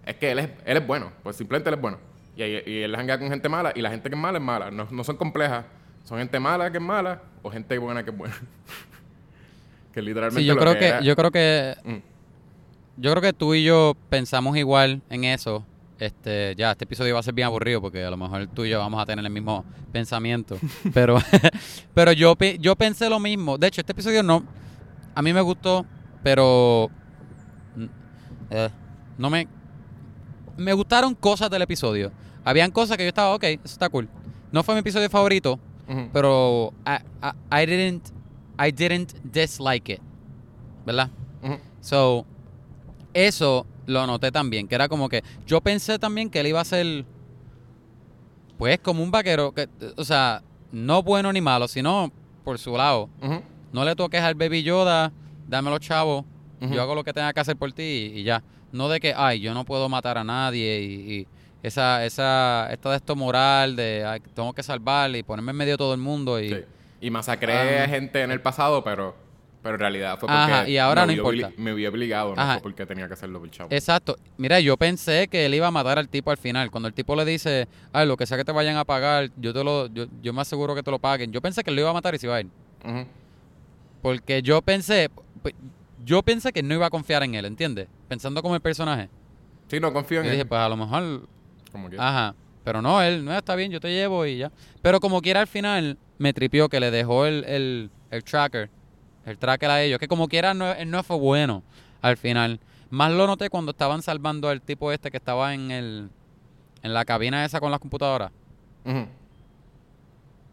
es 0.07 0.17
que 0.17 0.31
él 0.33 0.39
es, 0.39 0.49
él 0.65 0.79
es 0.79 0.87
bueno. 0.87 1.13
Pues 1.23 1.37
simplemente 1.37 1.69
él 1.69 1.75
es 1.75 1.81
bueno. 1.83 1.99
Y, 2.35 2.45
y 2.45 2.83
él 2.83 2.95
hanga 2.95 3.19
con 3.19 3.29
gente 3.29 3.51
mala 3.51 3.73
y 3.75 3.83
la 3.83 3.91
gente 3.91 4.09
que 4.09 4.17
es 4.17 4.21
mala 4.21 4.39
es 4.39 4.45
mala. 4.45 4.71
No, 4.71 4.89
no 4.91 5.05
son 5.05 5.19
complejas. 5.19 5.67
Son 6.05 6.17
gente 6.17 6.41
mala 6.41 6.71
que 6.71 6.79
es 6.79 6.83
mala 6.83 7.21
o 7.43 7.51
gente 7.51 7.77
buena 7.77 8.03
que 8.03 8.11
es 8.11 8.17
buena. 8.17 8.35
que 9.95 10.03
literalmente 10.03 10.41
Sí, 10.41 10.47
yo 10.47 10.55
lo 10.55 10.61
creo 10.61 10.79
que, 10.79 10.89
era- 10.89 11.01
yo 11.01 11.15
creo 11.17 11.31
que, 11.31 11.75
Mm. 11.85 13.01
yo 13.01 13.11
creo 13.13 13.23
que 13.23 13.33
tú 13.33 13.55
y 13.55 13.65
yo 13.65 13.95
pensamos 14.11 14.57
igual 14.57 15.03
en 15.11 15.25
eso. 15.25 15.65
Este, 15.99 16.55
ya, 16.59 16.73
este 16.73 16.85
episodio 16.85 17.15
va 17.15 17.21
a 17.21 17.23
ser 17.23 17.35
bien 17.35 17.47
aburrido 17.47 17.81
porque 17.81 18.05
a 18.05 18.11
lo 18.11 18.17
mejor 18.17 18.49
tú 18.49 18.65
y 18.65 18.71
yo 18.71 18.81
vamos 18.81 19.01
a 19.01 19.07
tener 19.07 19.25
el 19.25 19.31
mismo 19.31 19.65
pensamiento. 19.93 20.59
pero, 20.93 21.17
pero 21.95 22.13
yo, 22.13 22.37
yo 22.59 22.75
pensé 22.77 23.09
lo 23.09 23.21
mismo. 23.21 23.57
De 23.59 23.69
hecho, 23.69 23.81
este 23.81 23.93
episodio 23.93 24.23
no, 24.23 24.45
a 25.15 25.23
mí 25.23 25.33
me 25.33 25.41
gustó, 25.41 25.87
pero 26.23 26.91
eh, 28.51 28.69
no 29.19 29.31
me, 29.31 29.47
me 30.57 30.73
gustaron 30.73 31.15
cosas 31.15 31.49
del 31.51 31.63
episodio. 31.63 32.11
Habían 32.45 32.71
cosas 32.71 32.97
que 32.97 33.05
yo 33.05 33.09
estaba, 33.09 33.35
ok, 33.35 33.45
eso 33.45 33.59
está 33.65 33.89
cool. 33.89 34.09
No 34.53 34.63
fue 34.63 34.75
mi 34.75 34.81
episodio 34.81 35.09
favorito, 35.09 35.59
pero 36.13 36.73
I, 36.87 36.97
I- 37.23 37.63
I 37.63 37.67
didn't 37.67 38.03
I 38.59 38.71
didn't 38.71 39.13
dislike 39.25 39.89
it. 39.89 40.01
¿Verdad? 40.87 41.11
So, 41.81 42.25
eso 43.13 43.67
lo 43.87 44.07
noté 44.07 44.31
también, 44.33 44.67
que 44.67 44.75
era 44.75 44.89
como 44.89 45.09
que 45.09 45.23
yo 45.47 45.61
pensé 45.61 45.99
también 45.99 46.31
que 46.31 46.41
él 46.41 46.47
iba 46.49 46.61
a 46.61 46.65
ser, 46.65 47.05
pues, 48.59 48.79
como 48.81 49.03
un 49.03 49.11
vaquero, 49.11 49.53
que, 49.53 49.69
o 49.97 50.05
sea, 50.05 50.43
no 50.73 51.03
bueno 51.03 51.33
ni 51.33 51.41
malo, 51.41 51.69
sino 51.69 52.11
por 52.45 52.59
su 52.59 52.77
lado. 52.77 53.09
No 53.73 53.85
le 53.85 53.95
toques 53.97 54.21
al 54.23 54.35
Baby 54.35 54.63
Yoda, 54.63 55.13
dame 55.49 55.71
los 55.71 55.81
chavos, 55.81 56.25
yo 56.61 56.81
hago 56.81 56.95
lo 56.95 57.05
que 57.05 57.13
tenga 57.13 57.33
que 57.33 57.41
hacer 57.41 57.57
por 57.57 57.73
ti 57.73 57.83
y, 57.83 58.21
y 58.21 58.23
ya. 58.25 58.43
No 58.73 58.89
de 58.89 58.99
que, 59.01 59.13
ay, 59.15 59.41
yo 59.41 59.53
no 59.55 59.65
puedo 59.65 59.89
matar 59.89 60.17
a 60.19 60.25
nadie 60.25 60.81
y, 60.81 61.13
y 61.13 61.27
esa, 61.63 62.05
esa, 62.05 62.69
esta 62.73 62.91
de 62.91 62.97
esto 62.97 63.15
moral 63.15 63.77
de, 63.77 64.05
ay, 64.07 64.21
tengo 64.35 64.53
que 64.53 64.63
salvarle 64.63 65.19
y 65.19 65.23
ponerme 65.23 65.51
en 65.51 65.57
medio 65.57 65.73
de 65.75 65.79
todo 65.79 65.95
el 65.95 66.01
mundo 66.01 66.41
y... 66.41 66.49
Sí. 66.49 66.57
Y 67.05 67.11
masacré 67.11 67.81
Ah. 67.83 67.89
gente 67.89 68.23
en 68.23 68.31
el 68.31 68.41
pasado, 68.41 68.83
pero, 68.83 69.15
pero 69.63 69.75
en 69.75 69.81
realidad 69.81 70.13
fue 70.19 70.27
porque 70.29 70.33
Ajá, 70.53 70.69
y 70.69 70.79
ahora 70.79 71.03
me 71.07 71.15
no 71.17 71.23
importa. 71.31 71.53
me 71.59 71.75
vi 71.75 71.87
obligado, 71.87 72.35
no 72.35 72.41
Ajá. 72.41 72.55
fue 72.55 72.63
porque 72.63 72.87
tenía 72.87 73.07
que 73.09 73.13
hacerlo 73.15 73.41
por 73.41 73.51
chavo. 73.51 73.69
Exacto. 73.73 74.17
Mira, 74.39 74.59
yo 74.61 74.77
pensé 74.77 75.29
que 75.29 75.45
él 75.47 75.55
iba 75.55 75.67
a 75.67 75.71
matar 75.71 75.99
al 75.99 76.09
tipo 76.09 76.31
al 76.31 76.39
final. 76.39 76.71
Cuando 76.71 76.89
el 76.89 76.95
tipo 76.95 77.15
le 77.15 77.25
dice, 77.25 77.69
ay, 77.93 78.07
lo 78.07 78.17
que 78.17 78.25
sea 78.27 78.37
que 78.39 78.45
te 78.45 78.53
vayan 78.53 78.77
a 78.77 78.85
pagar, 78.85 79.31
yo 79.37 79.53
te 79.53 79.63
lo, 79.63 79.87
yo, 79.89 80.07
yo 80.23 80.33
me 80.33 80.41
aseguro 80.41 80.75
que 80.75 80.83
te 80.83 80.91
lo 80.91 80.99
paguen. 80.99 81.31
Yo 81.33 81.41
pensé 81.43 81.63
que 81.63 81.71
él 81.71 81.77
lo 81.77 81.83
iba 81.83 81.91
a 81.91 81.95
matar 81.95 82.15
y 82.15 82.19
se 82.19 82.27
iba 82.27 82.37
a 82.37 82.41
ir. 82.41 82.49
Porque 84.03 84.43
yo 84.43 84.61
pensé, 84.63 85.11
yo 86.05 86.23
pensé 86.23 86.53
que 86.53 86.63
no 86.63 86.75
iba 86.75 86.87
a 86.87 86.91
confiar 86.91 87.23
en 87.23 87.35
él, 87.35 87.45
¿entiendes? 87.47 87.89
Pensando 88.09 88.43
como 88.43 88.55
el 88.55 88.61
personaje. 88.61 89.09
Sí, 89.69 89.81
no 89.81 89.93
confío 89.93 90.21
en 90.21 90.27
Y 90.27 90.31
dije, 90.31 90.43
él. 90.43 90.49
pues 90.49 90.61
a 90.61 90.69
lo 90.69 90.77
mejor, 90.77 91.27
Como 91.73 91.89
que- 91.91 91.97
ajá. 91.99 92.35
Pero 92.65 92.81
no, 92.81 93.03
él, 93.03 93.25
no, 93.25 93.37
está 93.37 93.55
bien, 93.57 93.71
yo 93.71 93.79
te 93.81 93.89
llevo 93.89 94.25
y 94.25 94.39
ya. 94.39 94.51
Pero 94.81 94.99
como 95.01 95.21
quiera 95.21 95.41
al 95.41 95.47
final, 95.47 95.99
me 96.19 96.33
tripió 96.33 96.69
que 96.69 96.81
le 96.81 96.91
dejó 96.91 97.27
el, 97.27 97.45
el, 97.45 97.91
el 98.11 98.25
tracker, 98.25 98.71
el 99.27 99.39
tracker 99.39 99.71
a 99.71 99.83
ellos. 99.83 99.99
Que 99.99 100.09
como 100.09 100.29
quiera, 100.29 100.55
no, 100.55 100.71
él 100.73 100.91
no 100.91 101.03
fue 101.03 101.17
bueno 101.17 101.63
al 102.03 102.17
final. 102.17 102.61
Más 102.91 103.11
lo 103.13 103.27
noté 103.27 103.51
cuando 103.51 103.73
estaban 103.73 104.03
salvando 104.03 104.49
al 104.49 104.61
tipo 104.63 104.93
este 104.93 105.11
que 105.11 105.17
estaba 105.17 105.55
en 105.55 105.71
el 105.71 106.11
en 106.83 106.93
la 106.95 107.05
cabina 107.05 107.45
esa 107.45 107.61
con 107.61 107.71
las 107.71 107.81
computadoras. 107.81 108.31
Ujú. 108.85 109.07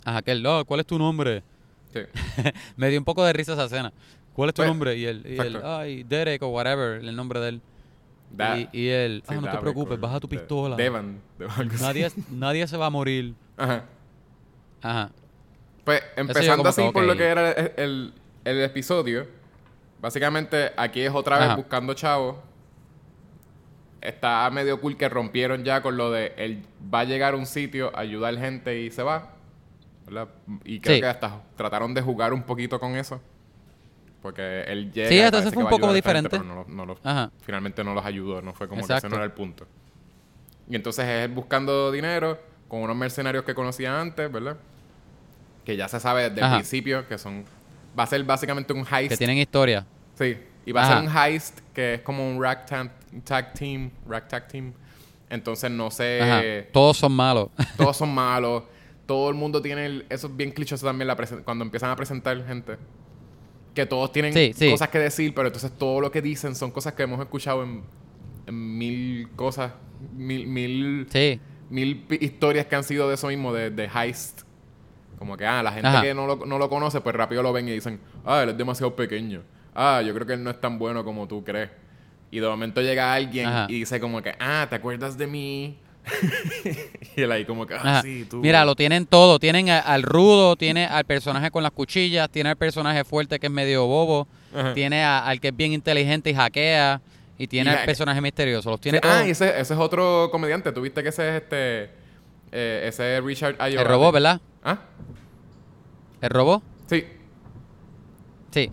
Ajá, 0.05 0.21
que 0.21 0.31
él, 0.31 0.45
"Oh, 0.45 0.63
¿cuál 0.65 0.79
es 0.79 0.85
tu 0.85 0.97
nombre? 0.97 1.43
Sí. 1.93 1.99
Me 2.77 2.89
dio 2.89 2.97
un 2.97 3.05
poco 3.05 3.23
de 3.25 3.33
risa 3.33 3.53
esa 3.53 3.65
escena. 3.65 3.91
¿Cuál 4.33 4.49
es 4.49 4.55
tu 4.55 4.61
Pues, 4.61 4.69
nombre? 4.69 4.95
Y 4.97 5.05
él, 5.05 5.23
y 5.25 5.37
él, 5.39 5.59
ay, 5.63 6.03
Derek 6.03 6.41
o 6.41 6.47
whatever, 6.47 7.03
el 7.03 7.15
nombre 7.15 7.39
de 7.41 7.49
él. 7.49 7.61
Y, 8.73 8.79
y 8.83 8.87
él, 8.87 9.21
sí, 9.27 9.35
ah, 9.37 9.41
no 9.41 9.51
te 9.51 9.57
preocupes, 9.57 9.99
baja 9.99 10.19
tu 10.21 10.29
pistola. 10.29 10.77
Devan. 10.77 11.19
de- 11.37 11.45
algo 11.45 11.75
así. 11.75 11.83
Nadie, 11.83 12.09
nadie 12.31 12.65
se 12.67 12.77
va 12.77 12.85
a 12.85 12.89
morir. 12.89 13.35
Ajá. 13.57 13.83
Ajá. 14.81 15.11
Pues 15.83 16.01
empezando 16.15 16.67
así 16.69 16.83
que, 16.83 16.91
por 16.91 17.03
lo 17.03 17.13
ok. 17.13 17.17
que 17.17 17.23
era 17.25 17.51
el, 17.51 17.71
el- 17.77 18.13
el 18.43 18.61
episodio, 18.63 19.27
básicamente 20.01 20.71
aquí 20.77 21.01
es 21.01 21.11
otra 21.13 21.37
vez 21.37 21.47
Ajá. 21.47 21.55
buscando 21.55 21.93
chavos. 21.93 22.37
Está 24.01 24.49
medio 24.49 24.79
cool 24.81 24.97
que 24.97 25.07
rompieron 25.09 25.63
ya 25.63 25.81
con 25.83 25.95
lo 25.95 26.09
de 26.09 26.33
él 26.37 26.63
va 26.91 27.01
a 27.01 27.03
llegar 27.03 27.35
a 27.35 27.37
un 27.37 27.45
sitio, 27.45 27.91
ayudar 27.95 28.35
gente 28.37 28.79
y 28.79 28.89
se 28.91 29.03
va. 29.03 29.33
¿verdad? 30.05 30.29
Y 30.65 30.79
creo 30.79 30.95
Sí. 30.95 31.01
que 31.01 31.07
hasta 31.07 31.41
trataron 31.55 31.93
de 31.93 32.01
jugar 32.01 32.33
un 32.33 32.41
poquito 32.43 32.79
con 32.79 32.95
eso. 32.95 33.21
Porque 34.21 34.63
él 34.63 34.91
llega. 34.91 35.07
Sí, 35.09 35.15
que 35.45 35.51
fue 35.51 35.63
un 35.63 35.69
poco 35.69 35.93
esta 35.93 35.93
gente, 35.93 35.95
diferente. 35.95 36.29
pero 36.31 36.43
no, 36.43 36.55
lo- 36.55 36.65
no 36.67 36.85
lo- 36.85 36.97
Ajá. 37.03 37.31
finalmente 37.41 37.83
no 37.83 37.93
los 37.93 38.03
ayudó, 38.05 38.41
no 38.41 38.53
fue 38.53 38.67
como 38.67 38.79
que 38.81 38.85
ese 38.85 38.93
Exacto. 38.93 39.09
no 39.09 39.15
era 39.15 39.25
el 39.25 39.31
punto. 39.31 39.67
Y 40.67 40.75
entonces 40.75 41.05
es 41.07 41.33
buscando 41.33 41.91
dinero 41.91 42.39
con 42.67 42.81
unos 42.81 42.95
mercenarios 42.95 43.43
que 43.45 43.53
conocía 43.55 43.99
antes, 44.01 44.31
¿verdad? 44.31 44.57
Que 45.65 45.75
ya 45.77 45.87
se 45.87 45.99
sabe 45.99 46.29
desde 46.29 46.41
el 46.45 46.51
principio 46.53 47.07
que 47.07 47.17
son. 47.17 47.43
Va 47.97 48.03
a 48.03 48.07
ser 48.07 48.23
básicamente 48.23 48.73
un 48.73 48.79
heist. 48.91 49.09
Que 49.09 49.17
tienen 49.17 49.37
historia. 49.37 49.85
Sí. 50.17 50.37
Y 50.65 50.71
va 50.71 50.83
a 50.83 50.87
ser 51.01 51.09
un 51.09 51.17
heist 51.17 51.59
que 51.73 51.95
es 51.95 52.01
como 52.01 52.27
un 52.29 52.41
rag 52.41 52.65
tag, 52.65 52.91
tag 53.23 53.53
team. 53.53 53.89
Rag 54.07 54.27
tag 54.27 54.47
team. 54.47 54.73
Entonces 55.29 55.69
no 55.71 55.89
sé. 55.91 56.21
Ajá. 56.21 56.41
Todos 56.71 56.97
son 56.97 57.11
malos. 57.13 57.49
Todos 57.77 57.97
son 57.97 58.13
malos. 58.13 58.63
Todo 59.05 59.29
el 59.29 59.35
mundo 59.35 59.61
tiene. 59.61 59.85
el- 59.85 60.05
eso 60.09 60.27
es 60.27 60.35
bien 60.37 60.51
clichoso 60.51 60.85
también 60.85 61.07
la 61.07 61.15
cuando 61.43 61.63
empiezan 61.65 61.89
a 61.89 61.95
presentar 61.95 62.45
gente. 62.45 62.77
Que 63.73 63.85
todos 63.85 64.11
tienen 64.11 64.33
Sí, 64.33 64.51
sí. 64.53 64.69
cosas 64.69 64.89
que 64.89 64.99
decir, 64.99 65.33
pero 65.33 65.47
entonces 65.47 65.71
todo 65.77 66.01
lo 66.01 66.11
que 66.11 66.21
dicen 66.21 66.55
son 66.55 66.71
cosas 66.71 66.93
que 66.93 67.03
hemos 67.03 67.19
escuchado 67.21 67.63
en, 67.63 67.83
en 68.45 68.77
mil 68.77 69.29
cosas. 69.35 69.71
Mil, 70.13 70.45
mil, 70.47 71.07
sí. 71.09 71.39
mil 71.69 72.05
historias 72.19 72.65
que 72.65 72.75
han 72.75 72.83
sido 72.83 73.07
de 73.07 73.15
eso 73.15 73.27
mismo, 73.27 73.53
de, 73.53 73.69
de 73.69 73.85
heist. 73.93 74.41
Como 75.21 75.37
que, 75.37 75.45
ah, 75.45 75.61
la 75.61 75.71
gente 75.71 75.87
Ajá. 75.87 76.01
que 76.01 76.15
no 76.15 76.25
lo, 76.25 76.35
no 76.47 76.57
lo 76.57 76.67
conoce, 76.67 76.99
pues 76.99 77.15
rápido 77.15 77.43
lo 77.43 77.53
ven 77.53 77.67
y 77.67 77.73
dicen, 77.73 77.99
ah, 78.25 78.41
él 78.41 78.49
es 78.49 78.57
demasiado 78.57 78.95
pequeño. 78.95 79.43
Ah, 79.75 80.01
yo 80.03 80.15
creo 80.15 80.25
que 80.25 80.33
él 80.33 80.43
no 80.43 80.49
es 80.49 80.59
tan 80.59 80.79
bueno 80.79 81.03
como 81.05 81.27
tú 81.27 81.43
crees. 81.43 81.69
Y 82.31 82.39
de 82.39 82.47
momento 82.47 82.81
llega 82.81 83.13
alguien 83.13 83.45
Ajá. 83.47 83.65
y 83.69 83.75
dice 83.81 83.99
como 83.99 84.23
que, 84.23 84.33
ah, 84.39 84.65
¿te 84.67 84.77
acuerdas 84.77 85.19
de 85.19 85.27
mí? 85.27 85.77
y 87.15 87.21
él 87.21 87.31
ahí 87.31 87.45
como 87.45 87.67
que, 87.67 87.75
ah, 87.75 88.01
sí, 88.03 88.25
tú. 88.27 88.37
Mira, 88.37 88.65
lo 88.65 88.75
tienen 88.75 89.05
todo. 89.05 89.37
Tienen 89.37 89.69
a- 89.69 89.77
al 89.77 90.01
rudo, 90.01 90.55
tiene 90.55 90.87
al 90.87 91.05
personaje 91.05 91.51
con 91.51 91.61
las 91.61 91.71
cuchillas, 91.71 92.27
tiene 92.31 92.49
al 92.49 92.55
personaje 92.55 93.03
fuerte 93.03 93.37
que 93.39 93.45
es 93.45 93.53
medio 93.53 93.85
bobo, 93.85 94.27
Ajá. 94.55 94.73
tiene 94.73 95.03
a- 95.03 95.19
al 95.19 95.39
que 95.39 95.49
es 95.49 95.55
bien 95.55 95.71
inteligente 95.71 96.31
y 96.31 96.33
hackea, 96.33 96.99
y 97.37 97.45
tiene 97.45 97.69
Y 97.69 97.75
al 97.75 97.85
personaje 97.85 98.21
misterioso. 98.21 98.71
Los 98.71 98.81
tiene 98.81 98.97
Sí, 98.97 99.07
ah, 99.07 99.23
y 99.27 99.29
ese, 99.29 99.49
ese 99.59 99.75
es 99.75 99.79
otro 99.79 100.29
comediante. 100.31 100.71
¿Tuviste 100.71 101.03
que 101.03 101.09
ese 101.09 101.29
es 101.29 101.43
este... 101.43 101.89
eh, 102.51 102.85
ese 102.87 103.17
es 103.17 103.23
Richard 103.23 103.55
Ayoade? 103.59 103.83
El 103.83 103.87
robot, 103.87 104.13
¿verdad? 104.13 104.41
¿Ah? 104.63 104.79
¿El 106.21 106.29
robot? 106.29 106.63
Sí. 106.87 107.05
Sí. 108.51 108.71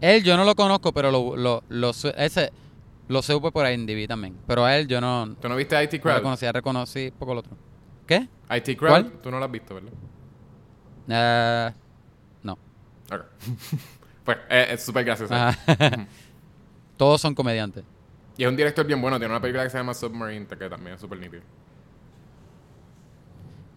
Él 0.00 0.22
yo 0.22 0.36
no 0.36 0.44
lo 0.44 0.54
conozco, 0.54 0.92
pero 0.92 1.10
lo, 1.10 1.36
lo, 1.36 1.62
lo, 1.68 1.90
ese, 1.90 2.52
lo 3.08 3.22
supe 3.22 3.50
por 3.50 3.68
IMDb 3.70 4.06
también. 4.06 4.36
Pero 4.46 4.64
a 4.64 4.76
él 4.76 4.86
yo 4.86 5.00
no, 5.00 5.34
¿Tú 5.40 5.48
no 5.48 5.56
viste 5.56 5.82
IT 5.82 5.92
no 5.92 5.96
lo 5.98 6.02
Crowd? 6.02 6.22
conocía, 6.22 6.52
reconocí 6.52 7.10
poco 7.18 7.32
el 7.32 7.38
otro. 7.38 7.56
¿Qué? 8.06 8.28
IT 8.50 8.78
Crowd, 8.78 8.90
¿Cuál? 8.90 9.12
tú 9.22 9.30
no 9.30 9.38
lo 9.38 9.44
has 9.44 9.50
visto, 9.50 9.74
¿verdad? 9.74 9.92
Eh, 11.08 11.74
no. 12.42 12.52
Ok. 12.52 13.24
pues 14.24 14.38
eh, 14.50 14.66
es 14.72 14.84
súper 14.84 15.04
gracioso. 15.04 15.34
Ajá. 15.34 15.56
Todos 16.96 17.20
son 17.20 17.34
comediantes. 17.34 17.84
Y 18.36 18.44
es 18.44 18.48
un 18.48 18.56
director 18.56 18.86
bien 18.86 19.00
bueno. 19.00 19.18
Tiene 19.18 19.32
una 19.32 19.40
película 19.40 19.64
que 19.64 19.70
se 19.70 19.78
llama 19.78 19.94
Submarine, 19.94 20.46
que 20.46 20.68
también 20.68 20.94
es 20.94 21.00
súper 21.00 21.18
nítido. 21.18 21.42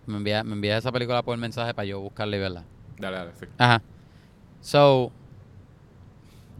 Me 0.09 0.17
envía, 0.17 0.43
me 0.43 0.53
envía 0.53 0.77
esa 0.77 0.91
película 0.91 1.21
por 1.21 1.37
mensaje 1.37 1.73
para 1.73 1.85
yo 1.85 1.99
buscarla 1.99 2.35
y 2.35 2.39
verla. 2.39 2.63
Dale, 2.97 3.17
dale, 3.17 3.31
sí. 3.39 3.45
Ajá. 3.57 3.81
So, 4.59 5.11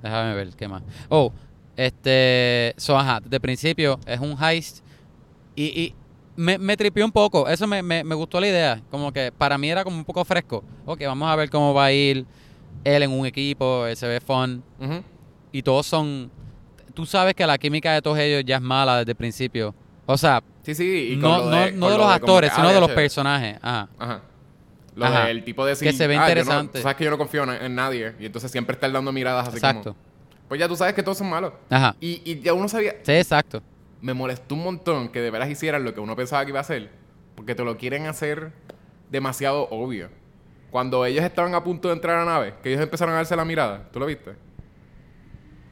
déjame 0.01 0.35
ver 0.35 0.49
qué 0.55 0.67
más. 0.67 0.83
Oh, 1.09 1.31
este, 1.75 2.73
so, 2.77 2.97
ajá, 2.97 3.19
de 3.21 3.39
principio 3.39 3.99
es 4.05 4.19
un 4.19 4.35
heist 4.41 4.83
y, 5.55 5.63
y 5.81 5.95
me, 6.35 6.57
me 6.57 6.77
tripió 6.77 7.03
un 7.03 7.11
poco. 7.11 7.47
Eso 7.49 7.65
me, 7.65 7.81
me, 7.81 8.03
me 8.03 8.15
gustó 8.15 8.39
la 8.39 8.47
idea. 8.47 8.81
Como 8.91 9.11
que 9.11 9.31
para 9.31 9.57
mí 9.57 9.69
era 9.69 9.83
como 9.83 9.97
un 9.97 10.05
poco 10.05 10.23
fresco. 10.23 10.63
Ok, 10.85 11.01
vamos 11.05 11.27
a 11.27 11.35
ver 11.35 11.49
cómo 11.49 11.73
va 11.73 11.85
a 11.85 11.91
ir 11.91 12.25
él 12.83 13.03
en 13.03 13.11
un 13.11 13.25
equipo, 13.25 13.85
él 13.87 13.97
se 13.97 14.07
ve 14.07 14.21
fun 14.21 14.63
Ujú. 14.79 15.03
y 15.51 15.61
todos 15.63 15.85
son. 15.87 16.29
Tú 16.93 17.05
sabes 17.05 17.33
que 17.33 17.45
la 17.47 17.57
química 17.57 17.93
de 17.93 18.01
todos 18.01 18.17
ellos 18.19 18.43
ya 18.45 18.57
es 18.57 18.61
mala 18.61 18.99
desde 18.99 19.11
el 19.11 19.17
principio. 19.17 19.73
O 20.11 20.17
sea, 20.17 20.41
Sí, 20.63 20.73
sí. 20.73 21.13
y 21.13 21.19
con 21.21 21.29
no, 21.29 21.49
de- 21.51 21.71
no 21.71 21.87
los 21.89 22.07
de 22.07 22.13
actores, 22.15 22.51
sino 22.53 22.67
ah, 22.69 22.73
de 22.73 22.79
los 22.79 22.89
personajes. 22.91 23.57
Ajá. 23.61 23.87
Ajá. 23.99 24.21
Lo 24.95 25.05
Ajá. 25.05 25.25
del 25.27 25.43
tipo 25.43 25.63
de 25.63 25.69
decir, 25.73 25.87
Que 25.87 25.93
se 25.95 26.07
ve 26.07 26.15
"Ah, 26.15 26.21
no- 26.21 26.23
interesante. 26.25 26.79
tú 26.79 26.81
sabes 26.81 26.97
que 26.97 27.03
yo 27.03 27.11
no 27.11 27.17
confío 27.19 27.43
en, 27.43 27.51
en 27.51 27.75
nadie. 27.75 28.15
Y 28.19 28.25
entonces 28.25 28.49
siempre 28.51 28.73
estar 28.73 28.91
dando 28.91 29.11
miradas 29.11 29.47
así 29.49 29.57
Exacto. 29.57 29.93
como... 29.93 30.09
Pues 30.47 30.59
ya 30.59 30.67
tú 30.67 30.75
sabes 30.75 30.95
que 30.95 31.03
todos 31.03 31.19
son 31.19 31.29
malos. 31.29 31.53
Ajá. 31.69 31.95
Y, 32.01 32.21
y 32.25 32.41
ya 32.41 32.53
uno 32.53 32.67
sabía... 32.67 32.95
Sí, 33.03 33.11
exacto. 33.11 33.61
Me 34.01 34.15
molestó 34.15 34.55
un 34.55 34.63
montón 34.63 35.09
que 35.09 35.21
de 35.21 35.29
veras 35.29 35.47
hicieran 35.47 35.83
lo 35.83 35.93
que 35.93 35.99
uno 35.99 36.15
pensaba 36.15 36.43
que 36.43 36.49
iba 36.49 36.59
a 36.59 36.61
hacer. 36.61 36.89
Porque 37.35 37.53
te 37.53 37.63
lo 37.63 37.77
quieren 37.77 38.07
hacer 38.07 38.51
demasiado 39.11 39.67
obvio. 39.69 40.09
Cuando 40.71 41.05
ellos 41.05 41.23
estaban 41.23 41.53
a 41.53 41.63
punto 41.63 41.87
de 41.89 41.93
entrar 41.93 42.17
a 42.17 42.25
la 42.25 42.31
nave, 42.31 42.55
que 42.63 42.69
ellos 42.69 42.81
empezaron 42.81 43.13
a 43.13 43.17
darse 43.17 43.35
la 43.35 43.45
mirada. 43.45 43.87
¿Tú 43.93 43.99
lo 43.99 44.07
viste? 44.07 44.31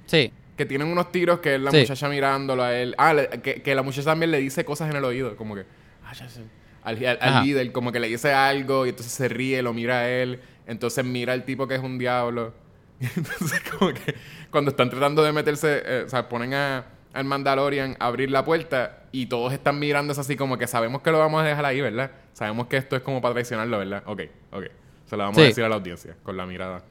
Sí. 0.05 0.31
Que 0.57 0.65
tienen 0.65 0.87
unos 0.87 1.11
tiros 1.11 1.39
que 1.39 1.55
es 1.55 1.61
la 1.61 1.71
Sí. 1.71 1.77
muchacha 1.81 2.09
mirándolo 2.09 2.63
a 2.63 2.75
él. 2.75 2.95
Ah, 2.97 3.13
le- 3.13 3.29
que, 3.41 3.61
que 3.61 3.75
la 3.75 3.83
muchacha 3.83 4.05
también 4.11 4.31
le 4.31 4.39
dice 4.39 4.65
cosas 4.65 4.89
en 4.89 4.95
el 4.97 5.03
oído. 5.05 5.35
Como 5.37 5.55
que... 5.55 5.65
"Ah, 6.03 6.13
ya 6.13 6.27
sé". 6.27 6.41
Al, 6.83 7.17
al- 7.21 7.43
líder, 7.45 7.71
como 7.71 7.91
que 7.91 7.99
le 7.99 8.07
dice 8.07 8.33
algo 8.33 8.85
y 8.85 8.89
entonces 8.89 9.13
se 9.13 9.27
ríe, 9.29 9.61
lo 9.61 9.73
mira 9.73 9.99
a 9.99 10.09
él. 10.09 10.39
Entonces 10.65 11.05
mira 11.05 11.33
al 11.33 11.45
tipo 11.45 11.67
que 11.67 11.75
es 11.75 11.81
un 11.81 11.97
diablo. 11.97 12.53
entonces 12.99 13.61
como 13.69 13.93
que 13.93 14.15
cuando 14.49 14.71
están 14.71 14.89
tratando 14.89 15.23
de 15.23 15.31
meterse, 15.31 15.83
eh, 15.85 16.03
o 16.05 16.09
sea, 16.09 16.27
ponen 16.27 16.53
a, 16.55 16.85
al 17.13 17.25
Mandalorian 17.25 17.95
a 17.99 18.07
abrir 18.07 18.31
la 18.31 18.43
puerta 18.43 19.03
y 19.11 19.27
todos 19.27 19.53
están 19.53 19.77
mirando 19.79 20.13
es 20.13 20.19
así 20.19 20.35
como 20.35 20.57
que 20.57 20.65
sabemos 20.65 21.01
que 21.03 21.11
lo 21.11 21.19
vamos 21.19 21.41
a 21.41 21.45
dejar 21.45 21.65
ahí, 21.65 21.79
¿verdad? 21.81 22.09
Sabemos 22.33 22.67
que 22.67 22.77
esto 22.77 22.95
es 22.95 23.01
como 23.03 23.21
para 23.21 23.33
traicionarlo, 23.35 23.77
¿verdad? 23.77 24.01
Ok, 24.07 24.21
ok. 24.51 24.63
Se 25.05 25.15
lo 25.15 25.23
vamos 25.23 25.35
Sí. 25.37 25.41
a 25.43 25.45
decir 25.45 25.63
a 25.63 25.69
la 25.69 25.75
audiencia 25.75 26.15
con 26.23 26.35
la 26.37 26.45
mirada. 26.47 26.83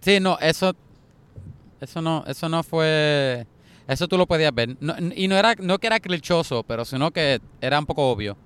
Sí, 0.00 0.20
no, 0.20 0.38
eso, 0.40 0.74
eso 1.80 2.00
no, 2.02 2.24
eso 2.26 2.48
no 2.48 2.62
fue, 2.62 3.46
eso 3.88 4.08
tú 4.08 4.16
lo 4.18 4.26
podías 4.26 4.54
ver. 4.54 4.76
No- 4.80 4.94
y 5.14 5.28
no 5.28 5.36
era, 5.36 5.54
no 5.58 5.78
que 5.78 5.86
era 5.86 6.00
clichoso, 6.00 6.62
pero 6.62 6.84
sino 6.84 7.10
que 7.10 7.40
era 7.60 7.78
un 7.78 7.86
poco 7.86 8.10
obvio. 8.10 8.36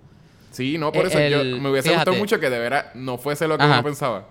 Sí, 0.50 0.78
no, 0.78 0.90
por 0.90 1.06
eso 1.06 1.18
yo, 1.20 1.44
me 1.60 1.70
hubiese 1.70 1.90
fíjate. 1.90 2.10
gustado 2.10 2.16
mucho 2.16 2.40
que 2.40 2.50
de 2.50 2.58
veras 2.58 2.86
no 2.94 3.18
fuese 3.18 3.46
lo 3.46 3.56
que 3.56 3.64
Ajá. 3.64 3.74
uno 3.74 3.84
pensaba. 3.84 4.28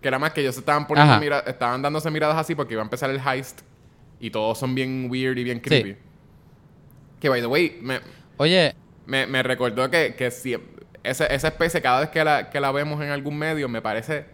Que 0.00 0.06
era 0.08 0.18
más 0.20 0.32
que 0.32 0.40
ellos 0.42 0.56
estaban 0.56 0.86
poniendo 0.86 1.18
mira- 1.18 1.40
estaban 1.46 1.82
dándose 1.82 2.10
miradas 2.10 2.36
así 2.36 2.54
porque 2.54 2.74
iba 2.74 2.82
a 2.82 2.84
empezar 2.84 3.10
el 3.10 3.20
heist 3.20 3.62
y 4.20 4.30
todos 4.30 4.56
son 4.58 4.74
bien 4.74 5.08
weird 5.10 5.36
y 5.36 5.42
bien 5.44 5.58
creepy. 5.58 5.96
Que 7.20 7.28
by 7.28 7.40
the 7.40 7.46
way, 7.48 7.78
me, 7.82 7.98
Oye, 8.36 8.74
me, 9.06 9.26
me 9.26 9.42
recordó 9.42 9.90
que, 9.90 10.14
que 10.14 10.30
si, 10.30 10.56
esa, 11.02 11.26
esa 11.26 11.48
especie, 11.48 11.82
cada 11.82 12.00
vez 12.00 12.10
que 12.10 12.22
la, 12.22 12.48
que 12.50 12.60
la 12.60 12.70
vemos 12.70 13.02
en 13.02 13.10
algún 13.10 13.36
medio, 13.36 13.68
me 13.68 13.82
parece 13.82 14.26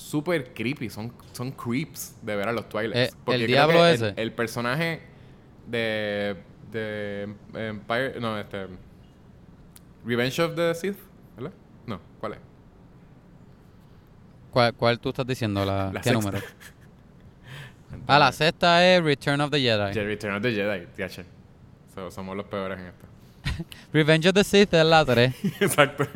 súper 0.00 0.52
creepy. 0.54 0.90
Son, 0.90 1.12
son 1.32 1.52
creeps 1.52 2.16
de 2.22 2.36
ver 2.36 2.48
a 2.48 2.52
los 2.52 2.68
Twilights. 2.68 3.12
Eh, 3.12 3.16
Porque 3.24 3.40
el 3.40 3.46
diablo 3.46 3.86
ese. 3.86 4.14
El, 4.16 4.32
personaje 4.32 5.00
de, 5.66 6.36
de 6.72 7.34
Empire. 7.54 8.20
No, 8.20 8.38
este. 8.38 8.66
Revenge 10.04 10.40
of 10.40 10.56
the 10.56 10.74
Sith, 10.74 10.96
¿verdad? 11.36 11.52
No, 11.86 12.00
¿cuál 12.20 12.34
es? 12.34 12.38
¿cuál, 14.50 14.74
cuál 14.74 14.98
tú 14.98 15.10
estás 15.10 15.26
diciendo? 15.26 15.64
La, 15.64 15.92
La 15.92 16.00
¿Qué 16.00 16.10
sexta. 16.10 16.12
número? 16.12 16.46
Ah, 18.06 18.20
la 18.20 18.30
sexta 18.30 18.86
es 18.86 19.02
Return 19.02 19.40
of 19.40 19.50
the 19.50 19.58
Jedi. 19.60 19.92
Return 19.92 20.36
of 20.36 20.42
the 20.42 20.52
Jedi. 20.52 20.86
So, 21.92 22.08
somos 22.08 22.36
los 22.36 22.46
peores 22.46 22.78
en 22.78 22.86
esto. 22.86 23.06
Revenge 23.92 24.26
of 24.28 24.34
the 24.34 24.44
Sith 24.44 24.72
es 24.74 24.84
la 24.84 25.04
3. 25.04 25.34
Exacto. 25.60 26.06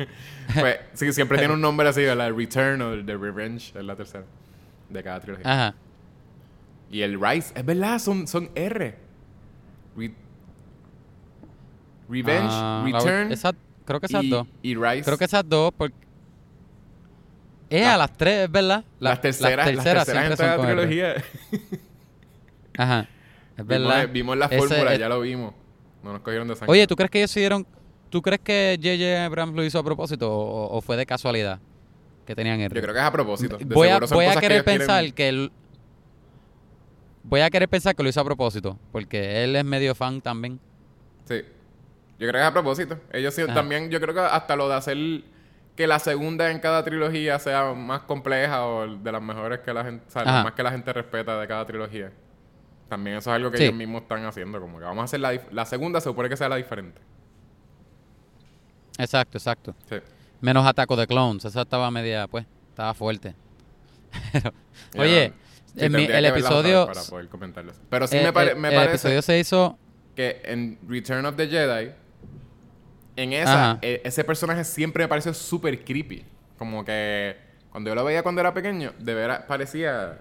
Pues, 0.59 0.77
sí, 0.93 1.11
siempre 1.13 1.37
tiene 1.37 1.53
un 1.53 1.61
nombre 1.61 1.87
así, 1.89 2.01
¿verdad? 2.01 2.31
Return 2.33 2.81
o 2.81 3.03
The 3.03 3.17
Revenge 3.17 3.73
es 3.77 3.83
la 3.83 3.95
tercera 3.95 4.23
de 4.89 5.03
cada 5.03 5.19
trilogía. 5.19 5.51
Ajá. 5.51 5.75
Y 6.91 7.01
el 7.01 7.19
Rise, 7.19 7.51
es 7.55 7.65
verdad, 7.65 7.99
son, 7.99 8.27
son 8.27 8.49
R. 8.55 8.95
Re- 9.97 10.13
Revenge, 12.07 12.49
Ah, 12.51 12.85
la- 12.87 12.99
Return 12.99 13.31
esa- 13.31 13.53
creo 13.85 13.99
que 13.99 14.05
esas 14.05 14.23
y, 14.23 14.29
dos. 14.29 14.47
y 14.61 14.75
Rise. 14.75 15.03
Creo 15.03 15.17
que 15.17 15.25
esas 15.25 15.47
dos, 15.49 15.73
porque. 15.75 15.95
Es 17.69 17.81
La- 17.81 17.95
a 17.95 17.97
las 17.97 18.13
tres, 18.15 18.45
es 18.45 18.51
verdad. 18.51 18.83
La- 18.99 19.09
las 19.11 19.21
terceras, 19.21 19.65
las 19.65 19.83
terceras 19.83 20.07
en 20.09 20.13
siempre 20.15 20.35
toda 20.37 20.49
la 20.49 20.55
son 20.57 20.65
R. 20.69 20.75
trilogía. 20.75 21.23
Ajá. 22.77 22.99
Es 23.57 23.65
Vimos, 23.67 23.67
verdad. 23.67 24.09
vimos 24.11 24.37
la 24.37 24.45
Ese 24.45 24.57
fórmula, 24.59 24.95
ya 24.95 25.09
lo 25.09 25.19
vimos. 25.21 25.53
No 26.05 26.13
nos 26.13 26.21
cogieron 26.21 26.47
de 26.47 26.55
sangre. 26.55 26.71
Oye, 26.71 26.87
¿tú 26.87 26.95
crees 26.95 27.09
que 27.11 27.17
ellos 27.19 27.31
se 27.31 27.39
dieron. 27.41 27.65
¿Tú 28.09 28.21
crees 28.21 28.39
que 28.41 28.77
J.J. 28.81 29.25
Abrams 29.25 29.55
lo 29.55 29.63
hizo 29.63 29.79
a 29.79 29.83
propósito 29.83 30.31
o, 30.31 30.77
o 30.77 30.81
fue 30.81 30.95
de 30.95 31.05
casualidad 31.05 31.59
que 32.25 32.35
tenían 32.35 32.59
R? 32.61 32.73
Yo 32.75 32.81
creo 32.81 32.93
que 32.93 32.99
es 32.99 33.05
a 33.05 33.11
propósito. 33.11 33.57
De 33.57 33.65
voy 33.65 33.89
a, 33.89 33.99
voy 33.99 34.25
a 34.25 34.35
que 34.35 34.39
querer 34.39 34.63
quieren- 34.63 34.79
pensar 34.79 35.13
que 35.13 35.27
él. 35.29 35.51
Voy 37.23 37.41
a 37.41 37.49
querer 37.49 37.67
pensar 37.67 37.95
que 37.95 38.03
lo 38.03 38.09
hizo 38.09 38.21
a 38.21 38.23
propósito, 38.23 38.77
porque 38.91 39.43
él 39.43 39.55
es 39.55 39.65
medio 39.65 39.95
fan 39.95 40.21
también. 40.21 40.59
Sí. 41.27 41.41
Yo 42.19 42.27
creo 42.27 42.33
que 42.33 42.39
es 42.39 42.45
a 42.45 42.53
propósito. 42.53 42.99
Ellos 43.11 43.33
sí, 43.33 43.41
Ajá. 43.41 43.53
también, 43.55 43.89
yo 43.89 43.99
creo 43.99 44.13
que 44.13 44.19
hasta 44.21 44.55
lo 44.55 44.69
de 44.69 44.75
hacer 44.75 44.97
que 45.75 45.87
la 45.87 45.97
segunda 45.99 46.51
en 46.51 46.59
cada 46.59 46.83
trilogía 46.85 47.37
sea 47.39 47.73
más 47.73 48.01
compleja 48.01 48.65
o 48.65 48.87
de 48.95 49.11
las 49.11 49.21
mejores 49.21 49.59
que 49.59 49.73
la 49.73 49.83
gente, 49.83 50.05
o 50.07 50.11
sea, 50.11 50.23
más 50.23 50.53
que 50.53 50.63
la 50.63 50.71
gente 50.71 50.93
respeta 50.93 51.37
de 51.39 51.47
cada 51.47 51.65
trilogía. 51.65 52.11
También 52.89 53.17
eso 53.17 53.31
es 53.31 53.35
algo 53.35 53.49
que 53.51 53.57
Sí. 53.57 53.63
ellos 53.63 53.75
mismos 53.75 54.03
están 54.03 54.23
haciendo, 54.25 54.59
como 54.61 54.77
que 54.77 54.85
vamos 54.85 55.01
a 55.01 55.05
hacer 55.05 55.19
la, 55.19 55.33
la 55.51 55.65
segunda, 55.65 55.99
se 55.99 56.09
supone 56.09 56.29
que 56.29 56.37
sea 56.37 56.49
la 56.49 56.55
diferente. 56.57 57.01
Exacto, 58.97 59.37
exacto. 59.37 59.75
Sí. 59.89 59.95
Menos 60.41 60.65
Ataco 60.65 60.95
de 60.95 61.07
Clones, 61.07 61.45
esa 61.45 61.61
estaba 61.63 61.89
media, 61.91 62.27
pues, 62.27 62.45
estaba 62.69 62.93
fuerte. 62.93 63.35
Pero, 64.31 64.53
oye, 65.03 65.33
sí, 65.65 65.85
en 65.85 65.91
mi- 65.91 66.05
el 66.05 66.25
episodio. 66.25 66.85
Para 66.87 67.01
poder 67.03 67.27
comentarlas. 67.27 67.81
Pero 67.89 68.07
sí 68.07 68.17
eh, 68.17 68.23
me, 68.23 68.33
pare- 68.33 68.51
eh, 68.51 68.55
me 68.55 68.69
el 68.69 68.75
parece 68.75 68.91
episodio 68.93 69.21
se 69.21 69.39
hizo. 69.39 69.77
que 70.15 70.41
en 70.45 70.79
Return 70.87 71.25
of 71.25 71.35
the 71.35 71.47
Jedi, 71.47 71.91
en 73.17 73.33
esa, 73.33 73.71
Ajá. 73.71 73.79
e- 73.81 74.01
ese 74.05 74.23
personaje 74.23 74.63
siempre 74.63 75.03
me 75.03 75.07
pareció 75.07 75.33
súper 75.33 75.83
creepy. 75.83 76.23
Como 76.57 76.85
que 76.85 77.35
cuando 77.71 77.89
yo 77.89 77.95
lo 77.95 78.05
veía 78.05 78.23
cuando 78.23 78.39
era 78.39 78.53
pequeño, 78.53 78.93
de 78.99 79.13
veras 79.13 79.41
parecía 79.47 80.17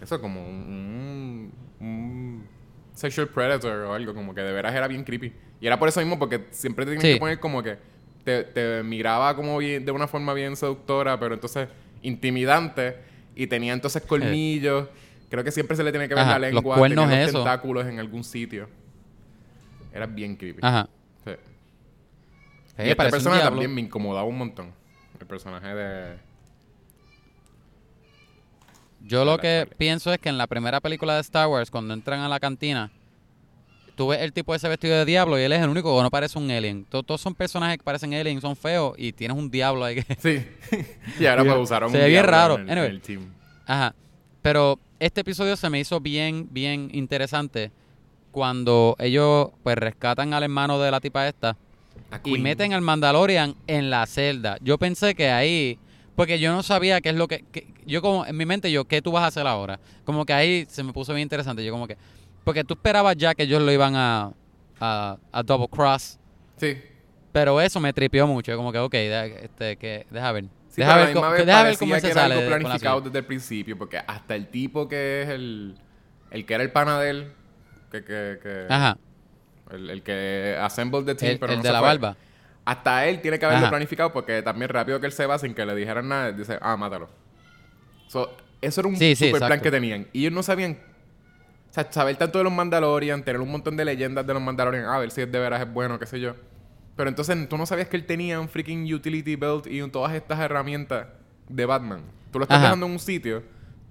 eso 0.00 0.20
como 0.20 0.46
un, 0.46 0.54
un- 0.54 1.52
un 1.80 2.46
sexual 2.94 3.28
predator 3.28 3.72
o 3.84 3.94
algo, 3.94 4.14
como 4.14 4.34
que 4.34 4.42
de 4.42 4.52
veras 4.52 4.74
era 4.74 4.86
bien 4.86 5.04
creepy. 5.04 5.32
Y 5.60 5.66
era 5.66 5.78
por 5.78 5.88
eso 5.88 6.00
mismo, 6.00 6.18
porque 6.18 6.46
siempre 6.50 6.84
te 6.84 6.92
tienen 6.92 7.06
Sí. 7.06 7.14
que 7.14 7.20
poner 7.20 7.40
como 7.40 7.62
que 7.62 7.78
te, 8.24 8.44
te 8.44 8.82
miraba 8.82 9.34
como 9.36 9.56
bien, 9.58 9.84
de 9.84 9.92
una 9.92 10.06
forma 10.06 10.34
bien 10.34 10.56
seductora, 10.56 11.18
pero 11.18 11.34
entonces 11.34 11.68
intimidante, 12.02 12.96
y 13.34 13.46
tenía 13.46 13.72
entonces 13.72 14.02
colmillos. 14.02 14.88
Creo 15.30 15.44
que 15.44 15.50
siempre 15.52 15.76
se 15.76 15.84
le 15.84 15.92
tiene 15.92 16.08
que 16.08 16.14
ver 16.14 16.24
Ajá, 16.24 16.38
la 16.38 16.48
los 16.48 16.54
lengua, 16.54 16.76
cuernos 16.76 17.08
tenía 17.08 17.24
los 17.24 17.32
tentáculos 17.32 17.86
en 17.86 17.98
algún 18.00 18.24
sitio. 18.24 18.68
Era 19.92 20.06
bien 20.06 20.36
creepy. 20.36 20.58
Ajá. 20.62 20.88
Sí. 21.24 21.30
Eh, 21.30 21.36
y 22.78 22.82
esta 22.90 22.96
parece 22.96 23.16
un 23.16 23.22
persona 23.22 23.36
diablo. 23.36 23.50
también 23.50 23.74
me 23.74 23.80
incomodaba 23.80 24.26
un 24.26 24.38
montón. 24.38 24.72
El 25.20 25.26
personaje 25.26 25.68
de... 25.74 26.16
Yo 29.06 29.24
lo 29.24 29.38
que 29.38 29.68
pienso 29.78 30.12
es 30.12 30.18
que 30.18 30.28
en 30.28 30.38
la 30.38 30.46
primera 30.46 30.80
película 30.80 31.14
de 31.14 31.20
Star 31.22 31.48
Wars, 31.48 31.70
cuando 31.70 31.94
entran 31.94 32.20
a 32.20 32.28
la 32.28 32.38
cantina, 32.38 32.90
tú 33.96 34.08
ves 34.08 34.20
el 34.20 34.32
tipo 34.32 34.54
ese 34.54 34.68
vestido 34.68 34.96
de 34.96 35.04
diablo 35.04 35.38
y 35.38 35.42
él 35.42 35.52
es 35.52 35.60
el 35.62 35.68
único 35.68 35.96
que 35.96 36.02
no 36.02 36.10
parece 36.10 36.38
un 36.38 36.50
alien. 36.50 36.84
To- 36.84 37.02
Todos 37.02 37.20
son 37.20 37.34
personajes 37.34 37.78
que 37.78 37.84
parecen 37.84 38.14
aliens, 38.14 38.40
son 38.42 38.56
feos 38.56 38.94
y 38.96 39.12
tienes 39.12 39.36
un 39.36 39.50
diablo 39.50 39.84
ahí 39.84 40.02
que... 40.02 40.14
Sí. 40.20 40.46
y 41.18 41.26
ahora 41.26 41.44
pues 41.46 41.56
usaron 41.58 41.90
Se 41.90 41.96
un 41.96 42.02
ve 42.04 42.08
bien 42.08 42.24
raro. 42.24 42.54
En 42.54 42.62
el, 42.62 42.70
Anyway. 42.70 42.88
en 42.88 42.94
el 42.94 43.00
team. 43.02 43.32
Ajá. 43.66 43.94
Pero 44.42 44.78
este 45.00 45.22
episodio 45.22 45.56
se 45.56 45.68
me 45.70 45.80
hizo 45.80 46.00
bien, 46.00 46.48
bien 46.50 46.88
interesante 46.92 47.70
cuando 48.30 48.96
ellos 48.98 49.48
pues 49.62 49.76
rescatan 49.76 50.32
al 50.34 50.42
hermano 50.44 50.78
de 50.78 50.90
la 50.90 51.00
tipa 51.00 51.26
esta 51.26 51.56
y 52.24 52.38
meten 52.38 52.72
al 52.72 52.80
Mandalorian 52.80 53.54
en 53.66 53.90
la 53.90 54.06
celda. 54.06 54.56
Yo 54.62 54.78
pensé 54.78 55.14
que 55.14 55.30
ahí, 55.30 55.78
porque 56.16 56.38
yo 56.38 56.52
no 56.52 56.62
sabía 56.62 57.00
qué 57.00 57.10
es 57.10 57.14
lo 57.16 57.28
que, 57.28 57.44
que- 57.52 57.66
yo 57.86 58.02
como 58.02 58.26
en 58.26 58.36
mi 58.36 58.46
mente 58.46 58.70
yo, 58.70 58.84
¿qué 58.84 59.00
tú 59.02 59.12
vas 59.12 59.24
a 59.24 59.26
hacer 59.28 59.46
ahora? 59.46 59.80
Como 60.04 60.24
que 60.26 60.32
ahí 60.32 60.66
se 60.68 60.82
me 60.82 60.92
puso 60.92 61.12
bien 61.14 61.22
interesante. 61.24 61.64
Yo 61.64 61.72
como 61.72 61.86
que, 61.86 61.96
porque 62.44 62.64
tú 62.64 62.74
esperabas 62.74 63.16
ya 63.16 63.34
que 63.34 63.44
ellos 63.44 63.62
lo 63.62 63.72
iban 63.72 63.94
a, 63.96 64.32
a, 64.80 65.16
a 65.32 65.42
double 65.42 65.68
cross, 65.68 66.18
Sí. 66.56 66.76
pero 67.32 67.60
eso 67.60 67.80
me 67.80 67.92
tripió 67.92 68.26
mucho. 68.26 68.54
Como 68.56 68.70
que, 68.72 68.78
ok, 68.78 68.92
deja, 68.92 69.24
este, 69.26 69.76
que, 69.76 70.06
deja 70.10 70.32
ver. 70.32 70.44
Sí, 70.68 70.82
deja 70.82 70.96
ver, 70.96 71.06
vez 71.14 71.46
deja 71.46 71.62
ver 71.64 71.78
cómo 71.78 71.94
que 71.94 72.00
se 72.00 72.06
era 72.10 72.20
sale. 72.22 72.34
algo 72.34 72.44
de- 72.44 72.50
con 72.50 72.58
la 72.62 72.64
planificado 72.68 73.00
desde 73.00 73.18
el 73.18 73.24
principio, 73.26 73.76
porque 73.78 73.98
hasta 74.06 74.34
el 74.36 74.46
tipo 74.48 74.86
que 74.88 75.22
es 75.22 75.28
el... 75.30 75.74
El 76.30 76.46
que 76.46 76.54
era 76.54 76.62
el 76.62 76.70
pana 76.70 77.00
de 77.00 77.10
él, 77.10 77.32
que... 77.90 78.04
que, 78.04 78.38
que 78.42 78.66
Ajá. 78.68 78.96
el, 79.72 79.90
el 79.90 80.02
que 80.02 80.56
assembled 80.60 81.04
the 81.06 81.14
team, 81.16 81.32
El, 81.32 81.38
pero 81.40 81.52
el 81.52 81.58
no 81.58 81.62
de 81.64 81.68
se 81.68 81.72
la 81.72 81.78
fue. 81.80 81.88
barba. 81.88 82.16
Hasta 82.64 83.06
él 83.06 83.20
tiene 83.20 83.38
que 83.38 83.44
haberlo 83.46 83.64
Ajá. 83.66 83.70
planificado 83.70 84.12
porque 84.12 84.42
también 84.42 84.68
rápido 84.68 85.00
que 85.00 85.06
él 85.06 85.12
se 85.12 85.26
va 85.26 85.38
sin 85.38 85.54
que 85.54 85.64
le 85.66 85.74
dijeran 85.74 86.08
nada, 86.08 86.32
dice, 86.32 86.58
ah, 86.60 86.76
mátalo. 86.76 87.08
So, 88.08 88.30
eso 88.60 88.80
era 88.80 88.88
un 88.88 88.96
Sí, 88.96 89.14
sí, 89.16 89.26
super 89.26 89.38
plan 89.40 89.52
exacto. 89.52 89.64
que 89.64 89.70
tenían. 89.70 90.06
Y 90.12 90.20
ellos 90.20 90.32
no 90.32 90.42
sabían, 90.42 90.78
o 91.70 91.72
sea, 91.72 91.90
saber 91.90 92.16
tanto 92.16 92.38
de 92.38 92.44
los 92.44 92.52
Mandalorian, 92.52 93.22
tener 93.24 93.40
un 93.40 93.50
montón 93.50 93.76
de 93.76 93.84
leyendas 93.84 94.26
de 94.26 94.34
los 94.34 94.42
Mandalorian, 94.42 94.84
a 94.84 94.98
ver 94.98 95.10
si 95.10 95.22
es 95.22 95.30
de 95.32 95.38
veras 95.38 95.62
es 95.62 95.72
bueno, 95.72 95.98
qué 95.98 96.06
sé 96.06 96.20
yo. 96.20 96.34
Pero 96.96 97.08
entonces 97.08 97.48
tú 97.48 97.56
no 97.56 97.64
sabías 97.66 97.88
que 97.88 97.96
él 97.96 98.04
tenía 98.04 98.38
un 98.40 98.48
freaking 98.48 98.92
utility 98.92 99.36
belt 99.36 99.66
y 99.66 99.80
todas 99.88 100.12
estas 100.14 100.38
herramientas 100.40 101.06
de 101.48 101.64
Batman. 101.64 102.02
Tú 102.30 102.38
lo 102.38 102.44
estás 102.44 102.58
Ajá. 102.58 102.66
dejando 102.66 102.86
en 102.86 102.92
un 102.92 102.98
sitio 102.98 103.42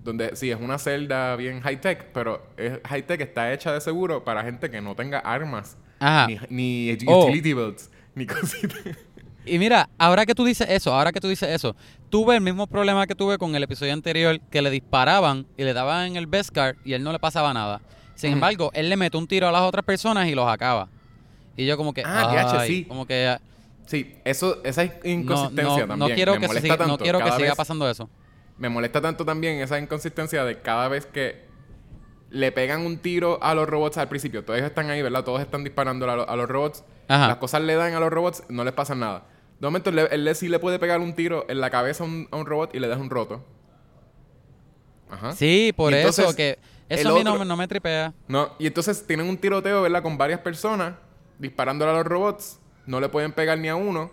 donde 0.04 0.36
sí 0.36 0.52
es 0.52 0.60
una 0.60 0.78
celda 0.78 1.36
bien 1.36 1.60
high 1.62 1.82
tech, 1.82 2.06
pero 2.14 2.46
es 2.56 2.80
high 2.88 3.04
tech 3.06 3.20
está 3.22 3.52
hecha 3.52 3.74
de 3.74 3.82
seguro 3.82 4.24
para 4.24 4.44
gente 4.44 4.70
que 4.70 4.80
no 4.80 4.96
tenga 4.96 5.20
armas, 5.20 5.76
Ajá. 6.00 6.28
ni, 6.28 6.38
ni 6.50 6.98
Oh. 7.08 7.26
utility 7.26 7.54
belts, 7.54 7.90
ni 8.20 8.28
cositas. 8.28 8.80
Y 9.46 9.58
mira, 9.58 9.90
ahora 9.98 10.26
que 10.28 10.36
tú 10.36 10.46
dices 10.46 10.68
eso, 10.70 10.94
ahora 10.94 11.12
que 11.12 11.20
tú 11.20 11.28
dices 11.28 11.50
eso, 11.50 11.76
tuve 12.10 12.36
el 12.36 12.42
mismo 12.42 12.68
problema 12.68 13.08
que 13.08 13.16
tuve 13.16 13.38
con 13.40 13.56
el 13.56 13.64
episodio 13.64 13.94
anterior, 13.94 14.40
que 14.52 14.62
le 14.62 14.70
disparaban 14.70 15.48
y 15.58 15.64
le 15.64 15.74
daban 15.74 16.06
en 16.08 16.16
el 16.18 16.28
Beskar 16.28 16.76
y 16.86 16.94
él 16.94 17.02
no 17.04 17.12
le 17.12 17.20
pasaba 17.20 17.52
nada. 17.54 17.82
Sin 18.14 18.34
embargo, 18.34 18.70
él 18.74 18.90
le 18.90 18.98
mete 18.98 19.18
un 19.18 19.28
tiro 19.28 19.48
a 19.48 19.52
las 19.52 19.62
otras 19.62 19.84
personas 19.86 20.28
y 20.28 20.36
los 20.36 20.48
acaba. 20.48 20.90
Y 21.58 21.66
yo 21.66 21.78
como 21.78 21.94
que, 21.94 22.04
Ah, 22.06 22.52
ay, 22.60 22.68
sí. 22.68 22.86
como 22.86 23.08
que 23.08 23.38
Sí, 23.88 24.14
eso, 24.24 24.62
esa 24.64 24.84
inconsistencia 25.04 25.64
no, 25.84 25.88
también. 25.88 26.00
no 26.00 26.16
quiero 26.16 26.34
me 26.34 26.42
que, 26.42 26.62
siga, 26.62 26.78
no 26.86 26.98
que 26.98 27.52
pasando 27.58 27.90
eso. 27.90 28.08
Me 28.58 28.70
molesta 28.70 29.02
tanto 29.02 29.26
también 29.26 29.62
esa 29.62 29.80
inconsistencia 29.80 30.44
de 30.44 30.60
cada 30.62 30.90
vez 30.90 31.06
que 31.08 31.44
le 32.30 32.52
pegan 32.52 32.86
un 32.86 32.98
tiro 33.00 33.42
a 33.42 33.56
los 33.56 33.68
robots 33.68 33.98
al 33.98 34.10
principio. 34.10 34.44
Todos 34.46 34.60
están 34.60 34.90
ahí, 34.92 35.02
¿verdad? 35.02 35.24
Todos 35.24 35.42
están 35.42 35.64
disparando 35.64 36.08
a, 36.12 36.16
lo- 36.16 36.30
a 36.30 36.36
los 36.36 36.48
robots. 36.48 36.84
Ajá. 37.10 37.28
Las 37.28 37.38
cosas 37.38 37.62
le 37.64 37.76
dan 37.76 37.94
a 37.94 38.00
los 38.00 38.10
robots, 38.10 38.44
no 38.48 38.64
les 38.64 38.72
pasa 38.74 38.96
nada. 38.96 39.26
De 39.60 39.68
momento, 39.68 39.90
él 39.90 40.24
le- 40.24 40.36
sí 40.36 40.48
le 40.48 40.60
puede 40.60 40.80
pegar 40.80 41.02
un 41.02 41.14
tiro 41.14 41.46
en 41.50 41.60
la 41.60 41.70
cabeza 41.70 42.06
a 42.06 42.08
un, 42.08 42.30
a 42.32 42.38
un 42.38 42.46
robot 42.46 42.74
y 42.74 42.80
le 42.80 42.88
deja 42.88 43.02
un 43.02 43.10
roto. 43.10 43.44
Ajá. 45.10 45.34
Sí, 45.34 45.74
por 45.76 45.94
eso 45.94 46.34
que 46.36 46.60
eso 46.88 47.10
a 47.10 47.14
mí 47.18 47.24
no, 47.24 47.34
otro- 47.34 47.46
no 47.46 47.58
me 47.58 47.68
tripea. 47.68 48.14
No, 48.28 48.52
y 48.60 48.68
entonces 48.68 49.06
tienen 49.06 49.28
un 49.28 49.38
tiroteo, 49.38 49.82
¿verdad? 49.82 50.02
Con 50.02 50.18
varias 50.18 50.40
personas 50.40 50.94
disparándole 51.40 51.92
a 51.92 51.96
los 51.96 52.06
robots. 52.06 52.60
No 52.86 53.00
le 53.00 53.10
pueden 53.10 53.32
pegar 53.34 53.58
ni 53.60 53.68
a 53.68 53.76
uno. 53.76 54.12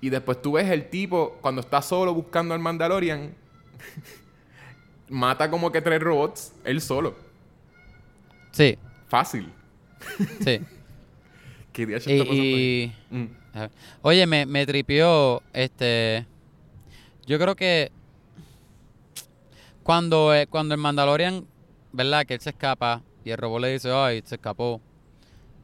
Y 0.00 0.08
después 0.10 0.40
tú 0.40 0.52
ves 0.52 0.68
el 0.70 0.88
tipo, 0.88 1.36
cuando 1.42 1.60
está 1.60 1.82
solo 1.82 2.14
buscando 2.14 2.54
al 2.54 2.60
Mandalorian, 2.60 3.34
mata 5.08 5.50
como 5.50 5.70
que 5.70 5.82
tres 5.82 6.00
robots, 6.02 6.52
él 6.64 6.80
solo. 6.80 7.14
Sí, 8.52 8.78
Fácil. 9.08 9.52
sí. 10.42 10.60
¿Qué 11.86 12.14
día 12.14 12.32
y, 12.32 12.92
Mm. 13.10 13.24
Oye, 14.02 14.26
me, 14.26 14.46
me 14.46 14.66
tripió, 14.66 15.42
este... 15.52 16.26
Yo 17.26 17.38
creo 17.38 17.56
que... 17.56 17.90
Cuando, 19.82 20.34
eh, 20.34 20.46
cuando 20.46 20.74
el 20.74 20.80
Mandalorian, 20.80 21.46
¿verdad? 21.92 22.26
Que 22.26 22.34
él 22.34 22.40
se 22.40 22.50
escapa 22.50 23.02
y 23.24 23.30
el 23.30 23.38
robot 23.38 23.62
le 23.62 23.72
dice, 23.72 23.90
ay, 23.90 24.22
se 24.24 24.36
escapó. 24.36 24.80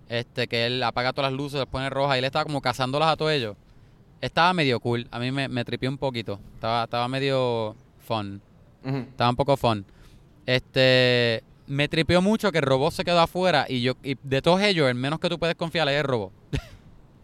Este, 0.09 0.47
que 0.47 0.67
él 0.67 0.83
apaga 0.83 1.13
todas 1.13 1.31
las 1.31 1.39
luces, 1.39 1.59
las 1.59 1.69
pone 1.69 1.91
rojas 1.91 2.17
y 2.17 2.19
él 2.19 2.25
estaba 2.25 2.45
como 2.45 2.61
cazándolas 2.61 3.09
a 3.09 3.17
todos 3.17 3.33
ellos. 3.33 3.57
Estaba 4.21 4.53
medio 4.53 4.81
cool. 4.81 5.07
A 5.11 5.19
mí 5.19 5.31
me, 5.31 5.49
me 5.49 5.65
tripió 5.65 5.91
un 5.91 5.99
poquito. 5.99 6.41
Estaba, 6.55 6.85
estaba 6.85 7.09
medio 7.09 7.77
fun. 8.01 8.41
Estaba 8.85 9.31
un 9.31 9.37
poco 9.37 9.57
fun. 9.57 9.85
Este, 10.47 11.43
me 11.67 11.89
tripió 11.89 12.23
mucho 12.23 12.53
que 12.53 12.59
el 12.59 12.65
robot 12.65 12.93
se 12.93 13.05
quedó 13.05 13.21
afuera 13.21 13.67
y 13.69 13.83
yo, 13.83 13.95
y 14.03 14.17
de 14.23 14.41
todos 14.43 14.61
ellos, 14.63 14.89
el 14.89 14.95
menos 14.95 15.19
que 15.21 15.29
tú 15.29 15.39
puedes 15.39 15.57
confiar 15.57 15.89
es 15.89 15.97
el 16.01 16.05
robot. 16.05 16.33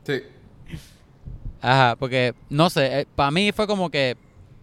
Sí. 0.04 0.20
Ajá, 1.60 1.94
porque, 1.96 2.34
no 2.50 2.68
sé, 2.70 3.06
para 3.14 3.30
mí 3.30 3.52
fue 3.52 3.68
como 3.68 3.88
que 3.88 4.16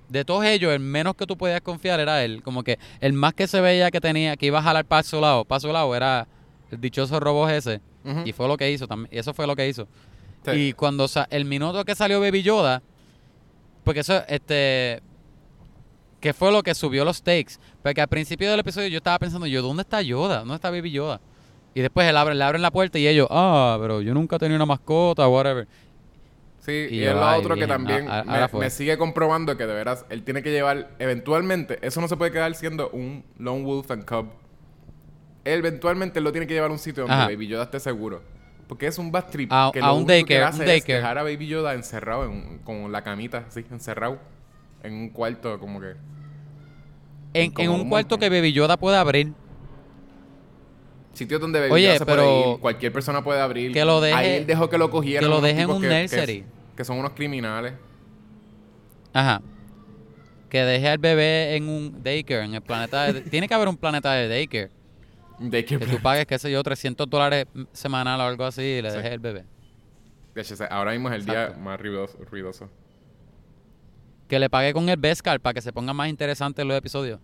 de 0.09 0.25
todos 0.25 0.43
ellos, 0.43 0.73
el 0.73 0.79
menos 0.81 1.15
que 1.15 1.25
tú 1.25 1.37
podías 1.37 1.61
confiar 1.61 1.99
era 1.99 2.23
él. 2.25 2.43
Como 2.43 2.61
que 2.63 2.77
el 2.99 3.13
más 3.13 3.33
que 3.33 3.47
se 3.47 3.61
veía 3.61 3.89
que 3.89 4.01
tenía, 4.01 4.35
que 4.35 4.47
iba 4.47 4.59
a 4.59 4.63
jalar 4.63 4.83
para 4.83 5.03
su 5.03 5.21
lado, 5.21 5.45
para 5.45 5.61
su 5.61 5.71
lado, 5.71 5.95
era 5.95 6.27
el 6.71 6.81
dichoso 6.81 7.19
robot 7.19 7.51
ese. 7.51 7.79
Y 8.25 8.33
fue 8.33 8.47
lo 8.47 8.57
que 8.57 8.69
hizo 8.71 8.87
también. 8.87 9.07
Eso 9.17 9.33
fue 9.33 9.45
lo 9.47 9.55
que 9.55 9.67
hizo. 9.69 9.87
Sí. 10.43 10.51
Y 10.51 10.73
cuando 10.73 11.07
sa- 11.07 11.27
el 11.29 11.45
minuto 11.45 11.85
que 11.85 11.93
salió 11.95 12.19
Baby 12.19 12.41
Yoda, 12.41 12.81
porque 13.83 13.99
eso, 14.01 14.21
este, 14.27 15.01
que 16.19 16.33
fue 16.33 16.51
lo 16.51 16.61
que 16.63 16.73
subió 16.75 17.05
los 17.05 17.17
stakes. 17.17 17.53
Porque 17.81 18.01
al 18.01 18.07
principio 18.07 18.49
del 18.49 18.59
episodio 18.59 18.87
yo 18.89 18.97
estaba 18.97 19.19
pensando, 19.19 19.47
yo, 19.47 19.61
¿dónde 19.61 19.81
está 19.83 20.01
Yoda? 20.01 20.39
¿Dónde 20.39 20.55
está 20.55 20.69
Baby 20.69 20.91
Yoda? 20.91 21.21
Y 21.73 21.81
después 21.81 22.07
él 22.09 22.17
abre, 22.17 22.35
le 22.35 22.43
abren 22.43 22.61
la 22.61 22.71
puerta 22.71 22.97
y 22.99 23.07
ellos, 23.07 23.27
ah, 23.29 23.77
pero 23.79 24.01
yo 24.01 24.13
nunca 24.13 24.35
he 24.35 24.39
tenido 24.39 24.55
una 24.57 24.65
mascota, 24.65 25.27
whatever. 25.27 25.67
Sí, 26.59 26.87
Y 26.91 26.99
y, 26.99 27.03
es 27.05 27.13
lo 27.13 27.37
otro 27.37 27.55
que 27.55 27.67
también 27.67 28.09
a- 28.09 28.19
a- 28.19 28.49
me, 28.57 28.69
sigue 28.69 28.97
comprobando 28.97 29.55
que 29.55 29.65
de 29.65 29.73
veras 29.73 30.05
él 30.09 30.23
tiene 30.23 30.43
que 30.43 30.51
llevar, 30.51 30.89
eventualmente, 30.99 31.79
eso 31.81 32.01
no 32.01 32.07
se 32.07 32.17
puede 32.17 32.31
quedar 32.31 32.53
siendo 32.55 32.89
un 32.89 33.23
Lone 33.37 33.63
Wolf 33.63 33.89
and 33.91 34.03
Cub. 34.05 34.27
Él 35.45 35.59
eventualmente 35.59 36.19
lo 36.21 36.31
tiene 36.31 36.47
que 36.47 36.53
llevar 36.53 36.69
a 36.69 36.73
un 36.73 36.79
sitio 36.79 37.03
donde 37.03 37.15
Ajá. 37.15 37.25
Baby 37.27 37.47
Yoda 37.47 37.63
esté 37.63 37.79
seguro. 37.79 38.21
Porque 38.67 38.85
es 38.87 38.97
un 38.99 39.11
bad 39.11 39.25
trip. 39.29 39.49
A- 39.51 39.71
que 39.73 39.79
lo 39.79 39.93
un 39.95 40.03
único 40.03 40.07
que 40.07 40.13
daycare, 40.35 40.43
hace 40.43 40.57
un 40.57 40.61
es 40.63 40.67
daycare. 40.67 40.93
dejar 40.99 41.17
a 41.17 41.23
Baby 41.23 41.47
Yoda 41.47 41.73
encerrado 41.73 42.25
en- 42.25 42.59
con 42.59 42.91
la 42.91 43.03
camita, 43.03 43.45
así, 43.47 43.65
encerrado. 43.71 44.19
En 44.83 44.93
un 44.93 45.09
cuarto, 45.09 45.59
como 45.59 45.79
que. 45.79 45.93
En, 47.33 47.53
en 47.57 47.69
un 47.69 47.89
cuarto 47.89 48.17
que 48.17 48.29
Baby 48.29 48.53
Yoda 48.53 48.77
puede 48.77 48.97
abrir. 48.97 49.33
Sitios 51.13 51.41
donde 51.41 51.59
Baby 51.59 51.71
Oye, 51.71 51.85
Yoda 51.87 51.97
se 51.97 52.05
pero- 52.05 52.21
puede 52.23 52.51
ir, 52.53 52.59
cualquier 52.59 52.93
persona 52.93 53.23
puede 53.23 53.41
abrir. 53.41 53.71
Que 53.73 53.83
lo 53.83 53.99
deje- 53.99 54.13
Ahí 54.15 54.29
él 54.37 54.47
dejó 54.47 54.69
que 54.69 54.77
lo 54.77 54.89
cogieran. 54.89 55.23
que 55.23 55.29
lo 55.29 55.37
unos 55.39 55.43
deje 55.43 55.61
en 55.61 55.67
tipos 55.67 55.75
un 55.77 55.81
que- 55.89 56.01
nursery. 56.01 56.45
que 56.77 56.85
son 56.85 56.97
unos 56.99 57.11
criminales. 57.11 57.73
Ajá. 59.13 59.41
Que 60.49 60.63
deje 60.63 60.87
al 60.89 60.97
bebé 60.97 61.55
en 61.55 61.67
un 61.67 62.01
daycare, 62.03 62.45
en 62.45 62.55
el 62.55 62.61
planeta 62.61 63.11
de... 63.11 63.21
Tiene 63.29 63.47
que 63.47 63.53
haber 63.53 63.67
un 63.67 63.77
planeta 63.77 64.13
de 64.13 64.27
daycare. 64.27 64.71
De 65.39 65.63
que, 65.65 65.77
Que 65.79 65.85
tú 65.85 65.99
pagues, 66.01 66.25
qué 66.25 66.37
sé 66.39 66.51
yo, 66.51 66.61
300 66.63 67.09
dólares 67.09 67.45
semanal 67.71 68.19
o 68.19 68.23
algo 68.23 68.43
así 68.45 68.61
y 68.61 68.81
le 68.81 68.89
Sí. 68.91 68.97
dejes 68.97 69.11
el 69.11 69.19
bebé. 69.19 69.45
Ahora 70.69 70.91
mismo 70.91 71.09
es 71.09 71.15
el 71.15 71.25
día 71.25 71.55
más 71.59 71.79
ruidoso. 71.79 72.17
ruidoso. 72.31 72.69
Que 74.29 74.39
le 74.39 74.49
pague 74.49 74.71
con 74.73 74.87
el 74.87 74.95
Beskar 74.97 75.41
para 75.41 75.53
que 75.55 75.61
se 75.61 75.73
pongan 75.73 75.95
más 75.95 76.07
interesantes 76.07 76.65
los 76.65 76.77
episodios. 76.77 77.19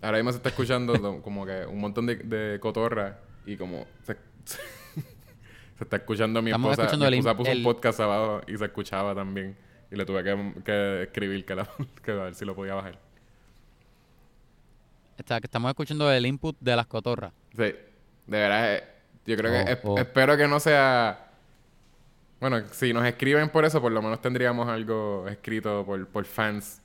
Ahora 0.00 0.16
mismo 0.16 0.30
se 0.30 0.38
está 0.38 0.48
escuchando 0.48 0.94
lo- 0.94 1.20
como 1.20 1.44
que 1.44 1.66
un 1.66 1.78
montón 1.80 2.06
de, 2.06 2.16
de 2.16 2.58
cotorra 2.60 3.18
y 3.44 3.56
como 3.56 3.84
se, 4.02 4.14
se 4.44 5.84
está 5.84 5.96
escuchando 5.96 6.40
mi 6.40 6.50
Estamos 6.50 6.70
esposa. 6.70 6.82
escuchando 6.84 7.04
mi 7.04 7.08
el 7.08 7.14
esposa 7.14 7.30
in- 7.32 7.36
puso 7.36 7.50
el- 7.52 7.58
un 7.58 7.64
podcast 7.64 8.00
abajo 8.00 8.40
y 8.46 8.56
se 8.56 8.64
escuchaba 8.64 9.14
también. 9.14 9.56
Y 9.90 9.96
le 9.96 10.06
tuve 10.06 10.24
que, 10.24 10.62
que 10.64 11.02
escribir 11.02 11.44
que, 11.44 11.54
la- 11.54 11.68
que 12.04 12.10
a 12.12 12.14
ver 12.14 12.34
si 12.34 12.44
lo 12.44 12.54
podía 12.54 12.74
bajar. 12.74 12.98
Está, 15.18 15.40
que 15.40 15.46
estamos 15.46 15.68
escuchando 15.70 16.10
el 16.10 16.24
input 16.26 16.56
de 16.60 16.74
las 16.76 16.86
cotorras. 16.86 17.32
Sí, 17.50 17.62
de 17.62 17.76
verdad, 18.26 18.74
eh, 18.74 18.84
yo 19.26 19.36
creo 19.36 19.52
que 19.52 19.72
Oh, 19.84 19.92
oh. 19.94 19.98
espero 19.98 20.36
que 20.36 20.48
no 20.48 20.58
sea... 20.58 21.31
Bueno, 22.42 22.60
si 22.72 22.92
nos 22.92 23.06
escriben 23.06 23.50
por 23.50 23.64
eso, 23.64 23.80
por 23.80 23.92
lo 23.92 24.02
menos 24.02 24.20
tendríamos 24.20 24.68
algo 24.68 25.28
escrito 25.28 25.86
por, 25.86 26.08
por 26.08 26.24
fans 26.24 26.82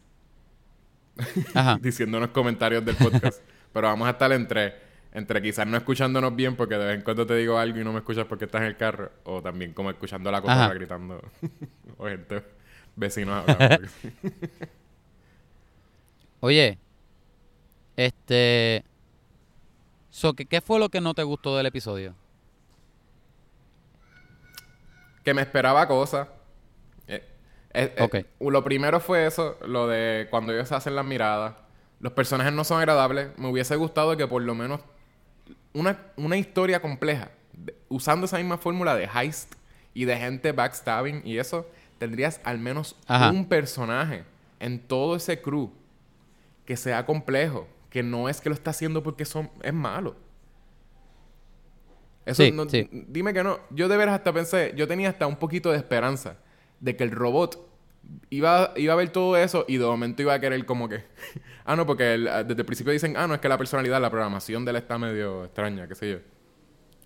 Ajá. 1.56 1.80
diciéndonos 1.82 2.30
comentarios 2.30 2.86
del 2.86 2.96
podcast. 2.96 3.42
Pero 3.74 3.88
vamos 3.88 4.08
a 4.08 4.12
estar 4.12 4.32
entre, 4.34 4.76
entre 5.12 5.42
quizás 5.42 5.66
no 5.66 5.76
escuchándonos 5.76 6.36
bien 6.36 6.56
porque 6.56 6.76
de 6.78 6.86
vez 6.86 6.96
en 6.98 7.02
cuando 7.02 7.26
te 7.26 7.36
digo 7.38 7.58
algo 7.58 7.80
y 7.80 7.84
no 7.84 7.92
me 7.92 7.98
escuchas 7.98 8.28
porque 8.28 8.46
estás 8.46 8.62
en 8.62 8.68
el 8.68 8.78
carro. 8.78 9.12
O 9.24 9.42
también 9.42 9.74
como 9.74 9.90
escuchando 9.90 10.30
la 10.30 10.42
cotorra 10.42 10.76
gritando. 10.76 11.24
o 11.98 12.06
gente, 12.06 12.44
vecinos 12.96 13.44
hablando. 13.50 13.88
Oye, 16.40 16.78
este... 17.96 18.86
So, 20.12 20.36
¿qué, 20.36 20.46
¿Qué 20.46 20.62
fue 20.62 20.78
lo 20.78 20.90
que 20.90 21.02
no 21.02 21.16
te 21.16 21.24
gustó 21.24 21.58
del 21.58 21.66
episodio? 21.66 22.14
Que 25.28 25.34
me 25.34 25.42
esperaba 25.42 25.86
cosas. 25.90 26.30
Eh, 27.06 27.22
eh, 27.74 27.94
eh, 27.98 28.02
Ok. 28.40 28.50
lo 28.50 28.64
primero 28.64 29.02
fue 29.02 29.26
eso, 29.28 29.58
lo 29.68 29.86
de 29.86 30.28
cuando 30.30 30.54
ellos 30.54 30.72
hacen 30.72 30.96
las 30.96 31.04
miradas. 31.06 31.54
Los 32.00 32.14
personajes 32.14 32.54
no 32.54 32.64
son 32.64 32.80
agradables. 32.80 33.38
Me 33.38 33.50
hubiese 33.50 33.76
gustado 33.76 34.16
que 34.16 34.26
por 34.26 34.42
lo 34.42 34.56
menos 34.56 34.80
una, 35.74 36.00
una 36.16 36.38
historia 36.38 36.82
compleja, 36.82 37.32
de- 37.52 37.76
usando 37.90 38.26
esa 38.26 38.38
misma 38.38 38.58
fórmula 38.58 38.96
de 38.96 39.10
heist 39.14 39.52
y 39.94 40.06
de 40.06 40.16
gente 40.16 40.54
backstabbing 40.54 41.24
y 41.26 41.40
eso, 41.40 41.70
tendrías 41.98 42.40
al 42.46 42.58
menos 42.58 42.96
Ajá. 43.06 43.30
un 43.30 43.50
personaje 43.50 44.24
en 44.62 44.80
todo 44.80 45.18
ese 45.18 45.42
crew 45.42 45.74
que 46.64 46.78
sea 46.78 47.06
complejo, 47.06 47.68
que 47.90 48.02
no 48.02 48.30
es 48.30 48.40
que 48.40 48.48
lo 48.48 48.56
está 48.56 48.72
haciendo 48.72 49.04
porque 49.04 49.26
son, 49.26 49.50
es 49.62 49.74
malo. 49.74 50.16
Eso 52.28 52.44
Sí, 52.44 52.52
no- 52.52 52.70
sí. 52.70 52.88
Dime 52.92 53.34
que 53.34 53.44
no. 53.44 53.60
Yo 53.72 53.88
de 53.88 53.98
veras 53.98 54.16
hasta 54.16 54.32
pensé, 54.34 54.74
yo 54.76 54.88
tenía 54.88 55.10
hasta 55.10 55.26
un 55.28 55.38
poquito 55.38 55.72
de 55.72 55.78
esperanza 55.78 56.38
de 56.80 56.96
que 56.96 57.04
el 57.04 57.12
robot 57.12 57.66
iba, 58.30 58.74
iba 58.76 58.94
a 58.94 58.96
ver 58.96 59.10
todo 59.10 59.38
eso 59.38 59.66
y 59.68 59.78
de 59.78 59.86
momento 59.86 60.22
iba 60.22 60.34
a 60.34 60.40
querer 60.40 60.66
como 60.66 60.88
que... 60.90 61.04
ah, 61.66 61.76
no, 61.76 61.86
porque 61.86 62.14
el- 62.14 62.26
desde 62.26 62.62
el 62.62 62.66
principio 62.66 62.94
dicen, 62.94 63.16
ah, 63.18 63.28
no, 63.28 63.34
es 63.34 63.40
que 63.40 63.50
la 63.50 63.58
personalidad, 63.58 64.02
la 64.02 64.10
programación 64.10 64.66
de 64.66 64.72
él 64.72 64.78
está 64.78 64.98
medio 64.98 65.46
extraña, 65.46 65.88
qué 65.88 65.96
sé 65.96 66.12
yo. 66.12 66.18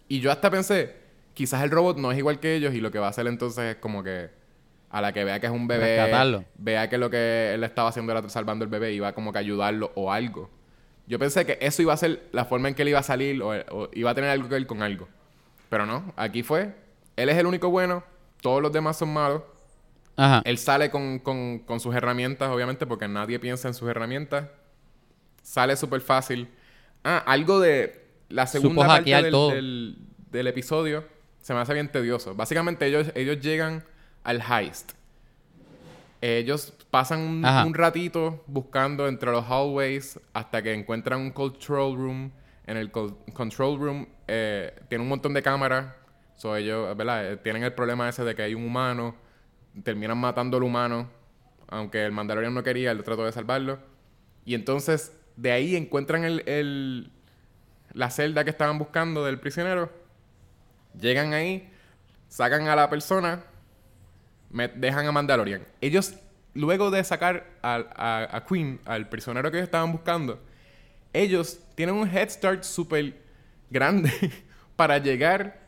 Y 0.07 0.19
yo 0.19 0.31
hasta 0.31 0.49
pensé, 0.49 0.95
quizás 1.33 1.63
el 1.63 1.71
robot 1.71 1.97
no 1.97 2.11
es 2.11 2.17
igual 2.17 2.39
que 2.39 2.55
ellos 2.55 2.73
y 2.73 2.81
lo 2.81 2.91
que 2.91 2.99
va 2.99 3.07
a 3.07 3.09
hacer 3.11 3.27
entonces 3.27 3.63
es 3.63 3.75
como 3.77 4.03
que 4.03 4.29
a 4.89 4.99
la 5.01 5.13
que 5.13 5.23
vea 5.23 5.39
que 5.39 5.45
es 5.45 5.51
un 5.53 5.67
bebé, 5.67 5.97
Rescatarlo. 5.97 6.43
vea 6.57 6.89
que 6.89 6.97
lo 6.97 7.09
que 7.09 7.53
él 7.53 7.63
estaba 7.63 7.87
haciendo 7.89 8.11
era 8.11 8.27
salvando 8.27 8.65
el 8.65 8.69
bebé, 8.69 8.91
iba 8.91 9.13
como 9.13 9.31
que 9.31 9.39
ayudarlo 9.39 9.91
o 9.95 10.11
algo. 10.11 10.49
Yo 11.07 11.19
pensé 11.19 11.45
que 11.45 11.57
eso 11.61 11.81
iba 11.81 11.93
a 11.93 11.97
ser 11.97 12.29
la 12.31 12.45
forma 12.45 12.69
en 12.69 12.75
que 12.75 12.83
él 12.83 12.89
iba 12.89 12.99
a 12.99 13.03
salir 13.03 13.41
o, 13.41 13.49
o 13.49 13.89
iba 13.93 14.11
a 14.11 14.15
tener 14.15 14.29
algo 14.29 14.47
que 14.47 14.55
ver 14.55 14.65
con 14.67 14.81
algo. 14.81 15.07
Pero 15.69 15.85
no, 15.85 16.13
aquí 16.15 16.43
fue, 16.43 16.73
él 17.15 17.29
es 17.29 17.37
el 17.37 17.45
único 17.45 17.69
bueno, 17.69 18.03
todos 18.41 18.61
los 18.61 18.71
demás 18.71 18.97
son 18.97 19.13
malos. 19.13 19.41
Ajá. 20.17 20.41
Él 20.45 20.57
sale 20.57 20.89
con, 20.91 21.19
con- 21.19 21.59
con 21.59 21.79
sus 21.79 21.95
herramientas, 21.95 22.49
obviamente, 22.49 22.85
porque 22.85 23.07
nadie 23.07 23.39
piensa 23.39 23.67
en 23.67 23.73
sus 23.73 23.89
herramientas. 23.89 24.47
Sale 25.41 25.75
súper 25.75 26.01
fácil. 26.01 26.47
Ah, 27.03 27.17
algo 27.25 27.59
de 27.59 28.05
la 28.29 28.45
segunda 28.47 28.75
parte 28.87 29.09
del, 29.09 29.31
del- 29.53 29.97
del 30.31 30.47
episodio 30.47 31.03
se 31.41 31.53
me 31.53 31.59
hace 31.61 31.73
bien 31.73 31.91
tedioso. 31.91 32.35
Básicamente 32.35 32.85
ellos, 32.85 33.07
ellos 33.15 33.39
llegan 33.39 33.83
al 34.23 34.41
heist. 34.41 34.91
Ellos 36.21 36.73
pasan 36.91 37.19
un, 37.21 37.73
ratito 37.73 38.43
buscando 38.47 39.07
entre 39.07 39.31
los 39.31 39.45
hallways 39.45 40.19
hasta 40.33 40.61
que 40.61 40.73
encuentran 40.73 41.21
un 41.21 41.31
control 41.31 41.95
room. 41.97 42.31
En 42.67 42.77
el 42.77 42.91
co- 42.91 43.17
control 43.33 43.79
room 43.79 44.07
eh, 44.27 44.73
tiene 44.89 45.01
un 45.03 45.09
montón 45.09 45.33
de 45.33 45.41
cámaras. 45.41 45.93
So 46.35 46.55
ellos, 46.55 46.95
¿verdad? 46.95 47.31
Eh, 47.33 47.37
Tienen 47.37 47.63
el 47.63 47.73
problema 47.73 48.07
ese 48.09 48.23
de 48.23 48.35
que 48.35 48.43
hay 48.43 48.53
un 48.55 48.63
humano. 48.65 49.15
Terminan 49.83 50.17
matando 50.17 50.57
al 50.57 50.63
humano. 50.63 51.09
Aunque 51.67 52.05
el 52.05 52.11
Mandalorian 52.11 52.53
no 52.53 52.61
quería, 52.63 52.91
él 52.91 53.01
trató 53.03 53.25
de 53.25 53.31
salvarlo. 53.31 53.79
Y 54.45 54.53
entonces, 54.55 55.17
de 55.37 55.51
ahí 55.53 55.75
encuentran 55.75 56.23
el, 56.25 56.43
el- 56.47 57.11
la 57.93 58.09
celda 58.09 58.43
que 58.43 58.49
estaban 58.49 58.77
buscando 58.77 59.23
del 59.25 59.39
prisionero. 59.39 59.91
Llegan 60.99 61.33
ahí, 61.33 61.69
sacan 62.27 62.67
a 62.67 62.75
la 62.75 62.89
persona, 62.89 63.43
me 64.49 64.67
dejan 64.67 65.05
a 65.07 65.11
Mandalorian. 65.11 65.63
Ellos, 65.79 66.15
luego 66.53 66.91
de 66.91 67.03
sacar 67.03 67.47
a, 67.63 68.43
Queen, 68.47 68.79
al 68.85 69.09
prisionero 69.09 69.51
que 69.51 69.57
ellos 69.57 69.67
estaban 69.67 69.91
buscando, 69.91 70.39
ellos 71.13 71.59
tienen 71.75 71.95
un 71.95 72.07
head 72.07 72.29
start 72.29 72.63
súper 72.63 73.15
grande 73.69 74.11
para 74.75 74.97
llegar 74.97 75.59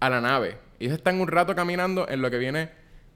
a 0.00 0.10
la 0.10 0.20
nave. 0.20 0.58
Ellos 0.78 0.94
están 0.94 1.20
un 1.20 1.28
rato 1.28 1.54
caminando 1.54 2.08
en 2.08 2.22
lo 2.22 2.30
que 2.30 2.38
viene. 2.38 2.70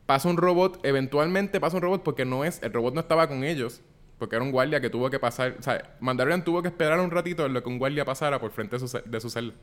Pasa 0.06 0.28
un 0.28 0.36
robot, 0.36 0.84
eventualmente 0.84 1.60
pasa 1.60 1.76
un 1.76 1.82
robot 1.82 2.02
porque 2.02 2.24
no 2.26 2.44
es, 2.44 2.62
el 2.62 2.72
robot 2.72 2.94
no 2.94 3.00
estaba 3.00 3.26
con 3.26 3.42
ellos, 3.42 3.80
porque 4.18 4.36
era 4.36 4.44
un 4.44 4.50
guardia 4.52 4.80
que 4.80 4.90
tuvo 4.90 5.08
que 5.08 5.18
pasar. 5.18 5.56
O 5.58 5.62
sea, 5.62 5.96
Mandalorian 6.00 6.44
tuvo 6.44 6.60
que 6.60 6.68
esperar 6.68 7.00
un 7.00 7.10
ratito 7.10 7.46
en 7.46 7.54
lo 7.54 7.62
que 7.62 7.68
un 7.70 7.78
guardia 7.78 8.04
pasara 8.04 8.38
por 8.38 8.50
frente 8.50 8.78
de 8.78 8.86
su, 8.86 9.00
de 9.04 9.20
su 9.20 9.30
celda. 9.30 9.54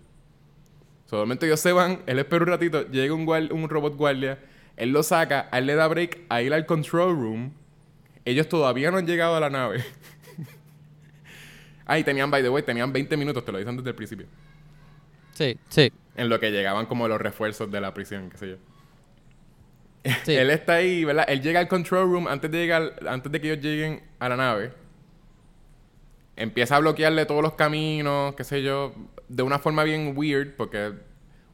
So, 1.06 1.18
de 1.18 1.24
momento 1.24 1.46
ellos 1.46 1.60
se 1.60 1.74
van, 1.74 2.02
él 2.06 2.20
espera 2.20 2.44
un 2.44 2.50
ratito, 2.50 2.88
llega 2.90 3.14
un, 3.14 3.26
guar- 3.28 3.52
un 3.52 3.70
robot 3.70 3.96
guardia, 3.96 4.40
él 4.82 4.90
lo 4.90 5.04
saca, 5.04 5.48
a 5.52 5.60
él 5.60 5.68
le 5.68 5.76
da 5.76 5.88
break 5.88 6.22
a 6.28 6.42
ir 6.42 6.52
al 6.56 6.66
control 6.66 7.16
room. 7.16 7.54
Ellos 8.26 8.50
todavía 8.50 8.90
no 8.90 8.98
han 8.98 9.06
llegado 9.06 9.36
a 9.36 9.40
la 9.40 9.50
nave. 9.50 9.84
Ah, 11.84 12.00
y 12.00 12.06
tenían, 12.06 12.32
by 12.32 12.42
the 12.42 12.48
way, 12.48 12.64
tenían 12.64 12.94
20 12.94 13.18
minutos, 13.18 13.44
te 13.44 13.52
lo 13.52 13.58
dicen 13.58 13.76
desde 13.76 13.90
el 13.90 13.96
principio. 13.96 14.26
Sí, 15.34 15.58
sí. 15.68 15.92
En 16.16 16.30
lo 16.30 16.40
que 16.40 16.50
llegaban 16.50 16.86
como 16.86 17.06
los 17.10 17.20
refuerzos 17.20 17.70
de 17.70 17.82
la 17.82 17.94
prisión, 17.94 18.30
qué 18.30 18.38
sé 18.38 18.50
yo. 18.52 18.56
Sí. 20.24 20.34
Él 20.36 20.50
está 20.52 20.76
ahí, 20.76 21.04
¿verdad? 21.04 21.26
Él 21.28 21.42
llega 21.42 21.60
al 21.60 21.68
control 21.68 22.10
room 22.10 22.28
antes 22.30 22.50
de 22.50 22.60
llegar, 22.60 22.94
antes 23.10 23.30
de 23.30 23.42
que 23.42 23.52
ellos 23.52 23.66
lleguen 23.66 24.04
a 24.20 24.30
la 24.30 24.38
nave. 24.38 24.72
Empieza 26.38 26.78
a 26.78 26.80
bloquearle 26.80 27.26
todos 27.26 27.42
los 27.42 27.56
caminos, 27.56 28.36
qué 28.36 28.46
sé 28.46 28.64
yo, 28.64 28.96
de 29.28 29.44
una 29.44 29.60
forma 29.60 29.84
bien 29.84 30.14
weird, 30.16 30.56
porque 30.56 30.94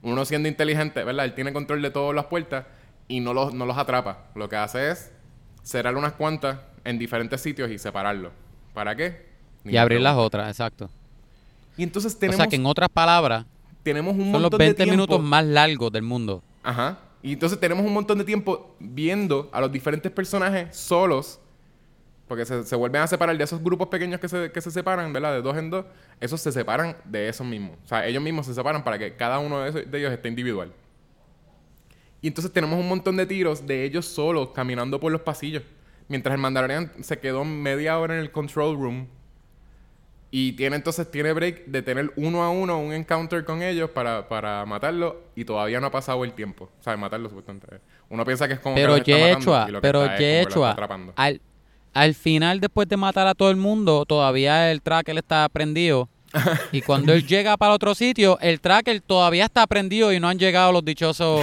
uno 0.03 0.23
siendo 0.23 0.47
inteligente, 0.47 1.03
¿verdad? 1.03 1.25
Él 1.25 1.33
tiene 1.33 1.51
control 1.51 1.81
de 1.81 1.89
todas 1.89 2.13
las 2.13 2.25
puertas 2.25 2.65
y 3.07 3.19
no 3.19 3.33
los, 3.33 3.53
no 3.53 3.65
los 3.65 3.77
atrapa. 3.77 4.25
Lo 4.35 4.49
que 4.49 4.55
hace 4.55 4.91
es 4.91 5.11
cerrar 5.63 5.95
unas 5.95 6.13
cuantas 6.13 6.59
en 6.83 6.97
diferentes 6.99 7.41
sitios 7.41 7.69
y 7.71 7.77
separarlos. 7.77 8.31
¿Para 8.73 8.95
qué? 8.95 9.25
Ni 9.63 9.73
Y 9.73 9.77
abrir 9.77 10.01
las 10.01 10.15
otras, 10.15 10.49
exacto. 10.49 10.89
Y 11.75 11.83
entonces 11.83 12.15
O 12.15 12.17
tenemos, 12.17 12.37
sea 12.37 12.47
que 12.47 12.55
en 12.55 12.65
otras 12.65 12.89
palabras, 12.89 13.45
tenemos 13.83 14.13
un 14.13 14.19
son 14.19 14.31
montón 14.31 14.41
los 14.43 14.51
de 14.51 14.57
20 14.57 14.75
tiempo- 14.83 14.91
minutos 14.91 15.21
más 15.21 15.45
largos 15.45 15.91
del 15.91 16.03
mundo. 16.03 16.41
Ajá. 16.63 16.97
Y 17.23 17.33
entonces 17.33 17.59
tenemos 17.59 17.85
un 17.85 17.93
montón 17.93 18.17
de 18.17 18.23
tiempo 18.23 18.75
viendo 18.79 19.49
a 19.51 19.59
los 19.61 19.71
diferentes 19.71 20.11
personajes 20.11 20.75
solos. 20.75 21.39
Porque 22.27 22.45
se, 22.45 22.63
se 22.65 22.75
vuelven 22.75 23.01
a 23.01 23.07
separar 23.07 23.37
de 23.37 23.43
esos 23.43 23.63
grupos 23.63 23.87
pequeños 23.87 24.19
que 24.19 24.27
se, 24.27 24.51
que 24.51 24.59
se 24.59 24.69
separan, 24.69 25.13
¿verdad? 25.13 25.31
De 25.33 25.41
dos 25.41 25.55
en 25.55 25.69
dos. 25.69 25.85
Esos 26.19 26.41
se 26.41 26.51
separan 26.51 26.97
de 27.05 27.29
esos 27.29 27.47
mismos. 27.47 27.77
O 27.85 27.87
sea, 27.87 28.05
ellos 28.05 28.21
mismos 28.21 28.45
se 28.45 28.53
separan 28.53 28.83
para 28.83 28.99
que 28.99 29.15
cada 29.15 29.39
uno 29.39 29.61
de, 29.61 29.69
esos- 29.69 29.89
de 29.91 29.97
ellos 29.97 30.11
esté 30.11 30.27
individual. 30.27 30.73
Y 32.21 32.27
entonces 32.27 32.51
tenemos 32.51 32.79
un 32.79 32.87
montón 32.87 33.15
de 33.17 33.25
tiros 33.25 33.65
de 33.67 33.83
ellos 33.83 34.05
solos 34.05 34.49
caminando 34.53 34.99
por 34.99 35.11
los 35.11 35.21
pasillos. 35.21 35.63
Mientras 36.07 36.33
el 36.33 36.41
Mandalorian 36.41 36.91
se 37.01 37.19
quedó 37.19 37.43
media 37.43 37.99
hora 37.99 38.15
en 38.15 38.21
el 38.21 38.31
control 38.31 38.75
room. 38.75 39.07
Y 40.29 40.53
tiene 40.53 40.75
entonces, 40.75 41.09
tiene 41.09 41.31
break 41.31 41.65
de 41.67 41.81
tener 41.81 42.11
uno 42.17 42.43
a 42.43 42.49
uno 42.49 42.79
un 42.79 42.91
encounter 42.91 43.45
con 43.45 43.61
ellos 43.61 43.89
para, 43.91 44.27
para 44.27 44.65
matarlo. 44.65 45.21
Y 45.35 45.45
todavía 45.45 45.79
no 45.79 45.87
ha 45.87 45.91
pasado 45.91 46.23
el 46.23 46.33
tiempo. 46.33 46.69
O 46.79 46.83
sea, 46.83 46.97
matarlo 46.97 47.29
supuestamente. 47.29 47.67
Uno 48.09 48.25
piensa 48.25 48.47
que 48.47 48.55
es 48.55 48.59
como 48.59 48.75
que 48.75 48.81
Pero 48.81 48.93
matando 48.93 49.05
Yechua, 49.05 49.65
que 49.67 49.81
pero 49.81 50.15
que 50.17 50.43
Yechua, 50.43 50.71
atrapando. 50.71 51.13
al, 51.15 51.41
al 51.93 52.13
final, 52.13 52.59
después 52.59 52.87
de 52.87 52.97
matar 52.97 53.27
a 53.27 53.35
todo 53.35 53.49
el 53.49 53.57
mundo, 53.57 54.05
todavía 54.05 54.71
el 54.71 54.81
tracker 54.81 55.17
está 55.17 55.47
prendido. 55.49 56.09
Y 56.71 56.81
cuando 56.81 57.13
él 57.13 57.25
llega 57.25 57.57
para 57.57 57.73
otro 57.73 57.93
sitio, 57.95 58.37
el 58.41 58.59
tracker 58.61 59.01
todavía 59.01 59.45
está 59.45 59.65
prendido 59.67 60.11
y 60.13 60.19
no 60.19 60.27
han 60.29 60.37
llegado 60.39 60.71
los 60.71 60.83
dichosos, 60.85 61.41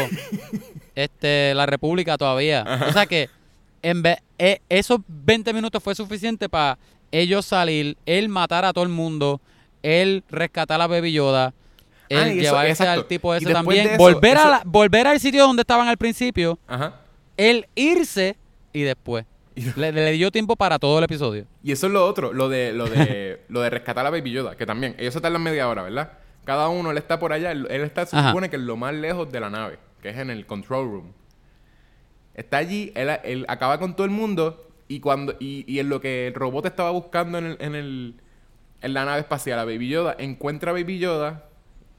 este, 0.94 1.54
la 1.54 1.66
República 1.66 2.16
todavía. 2.16 2.64
O 2.88 2.92
sea 2.92 3.06
que 3.06 3.28
en 3.82 4.02
vez, 4.02 4.18
e- 4.38 4.60
esos 4.68 5.00
20 5.08 5.52
minutos 5.52 5.82
fue 5.82 5.94
suficiente 5.94 6.48
para 6.48 6.78
ellos 7.12 7.44
salir, 7.46 7.96
él 8.06 8.28
matar 8.28 8.64
a 8.64 8.72
todo 8.72 8.84
el 8.84 8.90
mundo, 8.90 9.40
él 9.82 10.24
rescatar 10.30 10.80
a 10.80 10.86
Baby 10.86 11.12
Yoda, 11.12 11.52
él 12.08 12.18
Ah, 12.18 12.28
eso- 12.28 12.40
llevarse 12.40 12.86
al 12.88 13.06
tipo 13.06 13.34
ese 13.34 13.52
también, 13.52 13.84
de 13.86 13.94
eso- 13.94 13.98
volver, 14.02 14.36
a 14.38 14.48
la- 14.48 14.62
volver 14.64 15.06
al 15.06 15.20
sitio 15.20 15.46
donde 15.46 15.62
estaban 15.62 15.88
al 15.88 15.96
principio 15.96 16.58
Ajá. 16.66 16.94
él 17.36 17.66
irse 17.74 18.36
y 18.72 18.82
después. 18.82 19.24
Le, 19.76 19.92
le 19.92 20.12
dio 20.12 20.30
tiempo 20.30 20.56
para 20.56 20.78
todo 20.78 20.98
el 20.98 21.04
episodio. 21.04 21.46
Y 21.62 21.72
eso 21.72 21.86
es 21.86 21.92
lo 21.92 22.04
otro, 22.06 22.32
lo 22.32 22.48
de, 22.48 22.72
lo 22.72 22.86
de, 22.86 23.42
lo 23.48 23.60
de 23.60 23.70
rescatar 23.70 24.04
a 24.06 24.10
Baby 24.10 24.32
Yoda, 24.32 24.56
que 24.56 24.66
también, 24.66 24.96
ellos 24.98 25.14
se 25.14 25.20
tardan 25.20 25.42
media 25.42 25.68
hora, 25.68 25.82
¿verdad? 25.82 26.12
Cada 26.44 26.68
uno, 26.68 26.90
él 26.90 26.98
está 26.98 27.18
por 27.18 27.32
allá, 27.32 27.52
él, 27.52 27.66
él 27.70 27.82
está, 27.82 28.04
se 28.04 28.16
Ajá. 28.16 28.28
supone 28.30 28.50
que 28.50 28.56
es 28.56 28.62
lo 28.62 28.76
más 28.76 28.92
lejos 28.94 29.30
de 29.30 29.40
la 29.40 29.50
nave, 29.50 29.78
que 30.02 30.10
es 30.10 30.18
en 30.18 30.30
el 30.30 30.44
control 30.46 30.90
room. 30.90 31.12
Está 32.34 32.56
allí, 32.58 32.92
él, 32.96 33.10
él 33.22 33.44
acaba 33.48 33.78
con 33.78 33.94
todo 33.94 34.04
el 34.04 34.10
mundo, 34.10 34.68
y 34.88 35.00
cuando, 35.00 35.36
y, 35.38 35.64
y 35.72 35.78
en 35.78 35.88
lo 35.88 36.00
que 36.00 36.26
el 36.26 36.34
robot 36.34 36.66
estaba 36.66 36.90
buscando 36.90 37.38
en 37.38 37.46
el, 37.46 37.56
en 37.60 37.74
el, 37.76 38.14
en 38.82 38.92
la 38.92 39.04
nave 39.04 39.20
espacial, 39.20 39.58
a 39.60 39.64
Baby 39.64 39.88
Yoda, 39.88 40.16
encuentra 40.18 40.72
a 40.72 40.74
Baby 40.74 40.98
Yoda, 40.98 41.48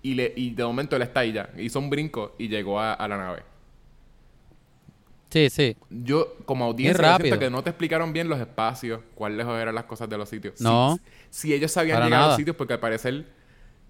y, 0.03 0.13
le, 0.13 0.33
y 0.35 0.51
de 0.51 0.63
momento 0.63 0.95
él 0.97 1.01
está 1.01 1.21
ahí 1.21 1.31
ya, 1.31 1.49
hizo 1.57 1.79
un 1.79 1.89
brinco 1.89 2.35
y 2.37 2.49
llegó 2.49 2.79
a, 2.79 2.93
a 2.93 3.07
la 3.07 3.17
nave. 3.17 3.43
Sí, 5.29 5.49
sí. 5.49 5.75
Yo, 5.89 6.37
como 6.45 6.65
audiencia, 6.65 7.17
yo 7.17 7.37
que 7.39 7.49
no 7.49 7.61
te 7.63 7.69
explicaron 7.71 8.13
bien 8.13 8.29
los 8.29 8.39
espacios, 8.39 9.01
cuán 9.15 9.35
lejos 9.35 9.59
eran 9.59 9.75
las 9.75 9.83
cosas 9.85 10.07
de 10.09 10.17
los 10.17 10.29
sitios. 10.29 10.61
No. 10.61 10.97
Si, 11.29 11.47
si 11.47 11.53
ellos 11.53 11.71
sabían 11.71 12.03
llegar 12.03 12.21
a 12.23 12.27
los 12.27 12.35
sitios, 12.37 12.55
porque 12.55 12.73
al 12.73 12.79
parecer. 12.79 13.25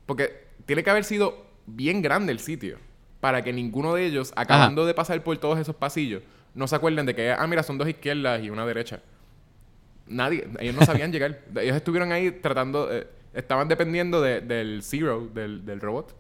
Porque 0.06 0.46
tiene 0.66 0.84
que 0.84 0.90
haber 0.90 1.04
sido 1.04 1.46
bien 1.68 2.02
grande 2.02 2.32
el 2.32 2.40
sitio. 2.40 2.78
Para 3.20 3.44
que 3.44 3.52
ninguno 3.54 3.94
de 3.96 4.06
ellos, 4.06 4.34
acabando 4.36 4.86
de 4.86 4.94
pasar 4.94 5.22
por 5.24 5.38
todos 5.38 5.60
esos 5.60 5.76
pasillos, 5.76 6.24
no 6.54 6.68
se 6.68 6.76
acuerden 6.76 7.06
de 7.06 7.14
que, 7.16 7.32
ah, 7.32 7.46
mira, 7.48 7.64
son 7.64 7.78
dos 7.78 7.88
izquierdas 7.88 8.42
y 8.44 8.50
una 8.50 8.66
derecha. 8.66 9.02
Nadie, 10.08 10.48
ellos 10.60 10.76
no 10.76 10.82
sabían 10.86 11.12
llegar. 11.12 11.42
Ellos 11.60 11.76
estuvieron 11.76 12.12
ahí 12.12 12.32
tratando, 12.32 12.92
eh, 12.92 13.08
estaban 13.34 13.68
dependiendo 13.68 14.22
de- 14.22 14.42
del 14.42 14.82
Zero, 14.84 15.28
del, 15.34 15.66
del 15.66 15.82
robot, 15.82 16.16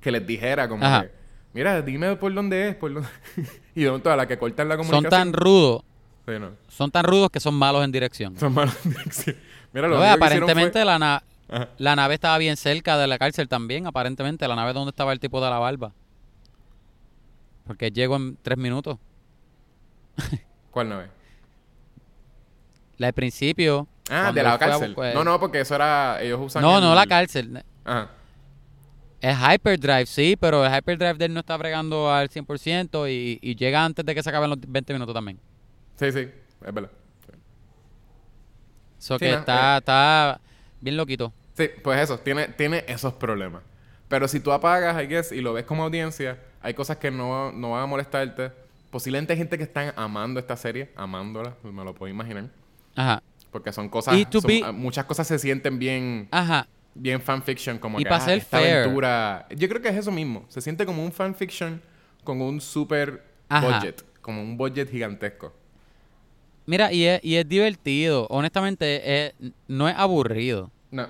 que 0.00 0.10
les 0.10 0.26
dijera 0.26 0.68
como 0.68 0.84
Ajá. 0.84 1.02
que, 1.02 1.10
mira, 1.54 1.80
dime 1.82 2.16
por 2.16 2.34
dónde 2.34 2.68
es, 2.68 2.74
por 2.76 2.92
dónde... 2.92 3.08
y 3.74 3.82
de 3.82 3.86
momento 3.88 4.10
a 4.10 4.16
la 4.16 4.26
que 4.26 4.36
cortan 4.38 4.68
la 4.68 4.76
Son 4.76 4.86
comunicación... 4.86 5.10
tan 5.10 5.32
rudos, 5.32 5.82
Sí, 6.26 6.32
no. 6.40 6.50
son 6.68 6.90
tan 6.90 7.04
rudos 7.04 7.30
que 7.30 7.40
son 7.40 7.54
malos 7.54 7.84
en 7.84 7.92
dirección. 7.92 8.38
Son 8.38 8.52
malos 8.52 8.74
en 8.84 8.90
dirección. 8.92 9.36
Mira, 9.72 9.88
lo 9.88 9.98
No, 9.98 10.04
aparentemente 10.04 10.84
la, 10.84 10.98
na- 10.98 11.22
fue- 11.48 11.56
Ajá. 11.56 11.68
la 11.78 11.96
nave 11.96 12.14
estaba 12.14 12.36
bien 12.38 12.56
cerca 12.56 12.96
de 12.98 13.06
la 13.06 13.18
cárcel 13.18 13.48
también, 13.48 13.86
aparentemente. 13.86 14.46
La 14.48 14.56
nave 14.56 14.72
donde 14.72 14.90
estaba 14.90 15.12
el 15.12 15.20
tipo 15.20 15.42
de 15.42 15.50
la 15.50 15.58
barba. 15.58 15.92
Porque 17.66 17.90
llegó 17.90 18.16
en 18.16 18.36
tres 18.42 18.58
minutos. 18.58 18.98
¿Cuál 20.70 20.88
nave? 20.88 21.08
La 22.98 23.08
del 23.08 23.14
principio. 23.14 23.86
Ah, 24.10 24.32
de 24.32 24.42
la 24.42 24.54
a 24.54 24.58
cárcel. 24.58 24.94
No, 25.14 25.24
no, 25.24 25.40
porque 25.40 25.60
eso 25.60 25.74
era... 25.74 26.20
Ellos 26.22 26.40
usan 26.42 26.62
No, 26.62 26.76
el- 26.78 26.84
no 26.84 26.94
la 26.94 27.06
cárcel. 27.06 27.62
Ajá. 27.84 28.10
Es 29.24 29.38
Hyperdrive, 29.38 30.04
sí, 30.04 30.36
pero 30.38 30.66
el 30.66 30.70
Hyperdrive 30.70 31.14
de 31.14 31.24
él 31.24 31.32
no 31.32 31.40
está 31.40 31.56
bregando 31.56 32.12
al 32.12 32.28
100% 32.28 33.10
y, 33.10 33.38
y 33.40 33.56
llega 33.56 33.82
antes 33.82 34.04
de 34.04 34.14
que 34.14 34.22
se 34.22 34.28
acaben 34.28 34.50
los 34.50 34.58
20 34.60 34.92
minutos 34.92 35.14
también. 35.14 35.38
Sí, 35.98 36.12
sí. 36.12 36.28
Es 36.62 36.74
verdad. 36.74 36.90
Eso 38.98 39.14
Sí, 39.14 39.24
que 39.24 39.32
no, 39.32 39.38
está, 39.38 39.78
está 39.78 40.40
bien 40.78 40.98
loquito. 40.98 41.32
Sí, 41.56 41.70
pues 41.82 42.02
eso. 42.02 42.18
Tiene, 42.18 42.48
tiene 42.48 42.84
esos 42.86 43.14
problemas. 43.14 43.62
Pero 44.08 44.28
si 44.28 44.40
tú 44.40 44.52
apagas, 44.52 45.02
I 45.02 45.06
guess, 45.06 45.32
y 45.32 45.40
lo 45.40 45.54
ves 45.54 45.64
como 45.64 45.84
audiencia, 45.84 46.38
hay 46.60 46.74
cosas 46.74 46.98
que 46.98 47.10
no, 47.10 47.50
no 47.50 47.70
van 47.70 47.84
a 47.84 47.86
molestarte. 47.86 48.52
Posiblemente 48.90 49.32
hay 49.32 49.38
gente 49.38 49.56
que 49.56 49.64
están 49.64 49.94
amando 49.96 50.38
esta 50.38 50.58
serie. 50.58 50.90
Amándola. 50.96 51.54
Me 51.62 51.82
lo 51.82 51.94
puedo 51.94 52.12
imaginar. 52.12 52.50
Ajá. 52.94 53.22
Porque 53.50 53.72
son 53.72 53.88
cosas... 53.88 54.14
Son- 54.30 54.50
ah, 54.64 54.72
muchas 54.72 55.06
cosas 55.06 55.26
se 55.26 55.38
sienten 55.38 55.78
bien... 55.78 56.28
Ajá. 56.30 56.66
Bien 56.94 57.20
fanfiction, 57.20 57.78
como 57.78 57.98
Y 58.00 58.04
que 58.04 58.20
ser 58.20 58.38
esta 58.38 58.58
fair. 58.58 58.78
aventura. 58.78 59.46
Yo 59.56 59.68
creo 59.68 59.80
que 59.82 59.88
es 59.88 59.96
eso 59.96 60.10
mismo. 60.12 60.44
Se 60.48 60.60
siente 60.60 60.86
como 60.86 61.04
un 61.04 61.12
fanfiction 61.12 61.80
con 62.22 62.40
un 62.40 62.60
super 62.60 63.22
Ajá. 63.48 63.66
budget, 63.78 64.04
como 64.22 64.40
un 64.42 64.56
budget 64.56 64.90
gigantesco. 64.90 65.52
Mira, 66.66 66.92
y 66.92 67.04
es, 67.04 67.20
y 67.22 67.36
es 67.36 67.46
divertido. 67.48 68.26
Honestamente, 68.30 69.26
es- 69.26 69.34
no 69.68 69.88
es 69.88 69.94
aburrido. 69.96 70.70
No. 70.90 71.06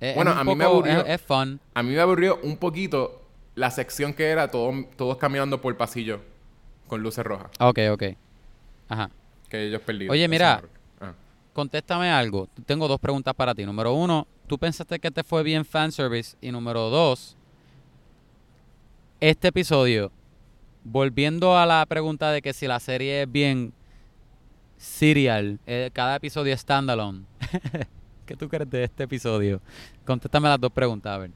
Es- 0.00 0.14
Bueno, 0.14 0.32
a 0.32 0.42
mí 0.44 0.54
me 0.54 0.64
aburrió. 0.64 1.04
Es, 1.06 1.20
fun. 1.20 1.60
A 1.74 1.82
mí 1.82 1.92
me 1.92 2.00
aburrió 2.00 2.40
un 2.42 2.56
poquito 2.56 3.22
la 3.54 3.70
sección 3.70 4.12
que 4.14 4.26
era 4.28 4.48
todo- 4.50 4.72
todos 4.96 5.16
caminando 5.18 5.60
por 5.60 5.72
el 5.72 5.76
pasillo 5.76 6.20
con 6.86 7.02
luces 7.02 7.24
rojas, 7.24 7.50
Ok, 7.60 7.78
ok. 7.92 8.02
Ajá. 8.88 9.10
que 9.48 9.66
ellos 9.66 9.82
perdieron. 9.82 10.12
Oye, 10.12 10.26
mira. 10.28 10.62
Me-. 11.58 11.68
Contéstame 11.68 12.10
algo. 12.10 12.48
Tengo 12.66 12.88
dos 12.88 13.00
preguntas 13.00 13.34
para 13.34 13.54
ti. 13.54 13.64
Número 13.64 13.92
uno, 13.92 14.26
¿tú 14.46 14.58
pensaste 14.58 14.98
que 14.98 15.10
te 15.10 15.24
fue 15.24 15.42
bien 15.42 15.64
fanservice? 15.64 16.36
Y 16.40 16.50
número 16.52 16.90
dos, 16.90 17.36
este 19.20 19.48
episodio, 19.48 20.12
volviendo 20.84 21.56
a 21.56 21.66
la 21.66 21.84
pregunta 21.86 22.30
de 22.30 22.42
que 22.42 22.52
si 22.52 22.66
la 22.66 22.80
serie 22.80 23.22
es 23.22 23.32
bien 23.32 23.72
serial, 24.76 25.58
eh, 25.66 25.90
cada 25.92 26.16
episodio 26.16 26.54
es 26.54 26.60
standalone. 26.60 27.24
¿Qué 28.26 28.36
tú 28.36 28.48
crees 28.48 28.70
de 28.70 28.84
este 28.84 29.04
episodio? 29.04 29.60
Contéstame 30.04 30.48
las 30.48 30.60
dos 30.60 30.70
preguntas, 30.72 31.12
a 31.12 31.18
ver. 31.18 31.30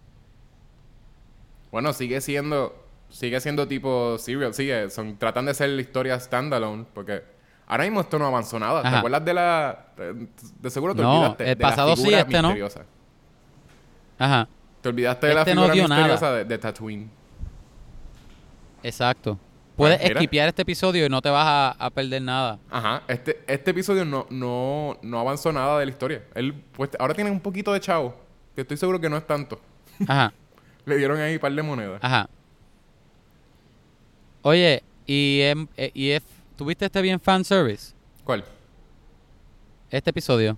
Bueno, 1.70 1.92
sigue 1.92 2.20
siendo 2.20 2.82
sigue 3.08 3.40
siendo 3.40 3.68
tipo 3.68 4.16
serial, 4.18 4.54
sigue, 4.54 4.88
son 4.88 5.18
tratan 5.18 5.46
de 5.46 5.54
ser 5.54 5.68
la 5.70 5.82
historia 5.82 6.18
standalone 6.18 6.86
porque 6.94 7.31
ahora 7.72 7.84
mismo 7.84 8.00
esto 8.00 8.18
no 8.18 8.26
avanzó 8.26 8.58
nada. 8.58 8.82
¿Te 8.82 8.88
acuerdas 8.88 9.24
de 9.24 9.34
la 9.34 9.86
de, 10.60 10.70
seguro 10.70 10.94
te 10.94 11.02
No, 11.02 11.12
olvidaste 11.20 11.42
el 11.50 11.58
de 11.58 11.62
la 11.64 11.68
pasado 11.70 11.96
sí, 11.96 12.02
figura 12.02 12.20
este 12.20 12.32
no. 12.42 12.48
misteriosa. 12.48 12.80
Ajá, 14.18 14.48
Te 14.80 14.88
olvidaste 14.88 15.26
de 15.26 15.34
la 15.34 15.40
Este 15.40 15.54
no 15.54 15.62
figura 15.68 15.88
nada. 15.88 16.00
misteriosa 16.02 16.32
de, 16.32 16.44
de 16.44 16.58
Tatooine. 16.58 17.10
exacto. 18.82 19.38
Puedes 19.76 19.96
Pues 19.98 20.08
mira. 20.10 20.20
esquipear 20.20 20.48
este 20.48 20.62
episodio 20.62 21.06
y 21.06 21.08
no 21.08 21.22
te 21.22 21.30
vas 21.30 21.46
a, 21.46 21.70
a 21.86 21.90
perder 21.90 22.20
nada. 22.20 22.58
Ajá, 22.70 23.02
este, 23.08 23.42
este 23.46 23.70
episodio 23.70 24.04
no, 24.04 24.26
no, 24.28 24.98
no 25.02 25.18
avanzó 25.18 25.50
nada 25.50 25.78
de 25.78 25.86
la 25.86 25.90
historia. 25.90 26.22
Él, 26.34 26.52
pues, 26.72 26.90
ahora 26.98 27.14
tiene 27.14 27.30
un 27.30 27.40
poquito 27.40 27.72
de 27.72 27.80
chavo, 27.80 28.14
que 28.54 28.60
estoy 28.60 28.76
seguro 28.76 29.00
que 29.00 29.08
no 29.08 29.16
es 29.16 29.26
tanto. 29.26 29.58
Ajá. 30.06 30.32
Le 30.84 30.96
dieron 30.98 31.18
ahí 31.20 31.34
un 31.34 31.40
par 31.40 31.52
de 31.52 31.62
monedas. 31.62 31.98
Ajá. 32.02 32.28
Oye, 34.42 34.82
y, 35.06 35.40
eh, 35.40 35.90
y 35.94 36.10
es, 36.10 36.22
¿tuviste 36.62 36.84
este 36.84 37.02
bien 37.02 37.18
fanservice? 37.18 37.92
¿Cuál? 38.22 38.44
Este 39.90 40.10
episodio. 40.10 40.56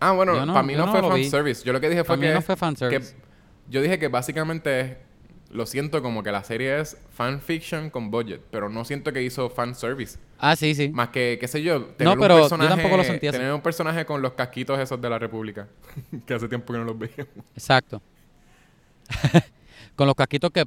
Ah, 0.00 0.12
bueno, 0.12 0.34
Yo 0.34 0.46
no- 0.46 0.54
para 0.54 0.66
mí 0.66 0.72
yo 0.72 0.78
no, 0.78 0.86
no 0.86 0.92
fue 0.92 1.02
fanservice. 1.02 1.62
Yo 1.62 1.74
lo 1.74 1.80
que 1.80 1.90
dije 1.90 2.04
fue 2.04 2.18
que, 2.18 2.32
no 2.32 2.40
fue 2.40 2.56
que 2.88 3.00
yo 3.68 3.82
dije 3.82 3.98
que 3.98 4.08
básicamente 4.08 4.96
lo 5.50 5.66
siento 5.66 6.00
como 6.02 6.22
que 6.22 6.32
la 6.32 6.42
serie 6.42 6.80
es 6.80 6.96
fanfiction 7.10 7.90
con 7.90 8.10
budget, 8.10 8.40
pero 8.50 8.70
no 8.70 8.86
siento 8.86 9.12
que 9.12 9.22
hizo 9.22 9.50
fanservice. 9.50 10.18
Ah, 10.38 10.56
sí, 10.56 10.74
sí. 10.74 10.88
Más 10.88 11.10
que, 11.10 11.36
qué 11.38 11.48
sé 11.48 11.62
yo, 11.62 11.84
tener 11.84 12.14
un 12.14 12.20
pero 12.20 12.36
yo 12.36 12.40
personaje, 12.44 12.70
tampoco 12.70 12.96
lo 12.96 13.04
sentí 13.04 13.26
así. 13.28 13.36
tener 13.38 13.52
un 13.52 13.60
personaje 13.60 14.06
con 14.06 14.22
los 14.22 14.32
casquitos 14.32 14.78
esos 14.78 14.98
de 15.00 15.10
la 15.10 15.18
República, 15.18 15.68
que 16.26 16.32
hace 16.32 16.48
tiempo 16.48 16.72
que 16.72 16.78
no 16.78 16.84
los 16.86 16.98
veíamos. 16.98 17.28
Exacto. 17.54 18.00
Con 19.94 20.06
los 20.06 20.16
casquitos 20.16 20.50
que 20.50 20.64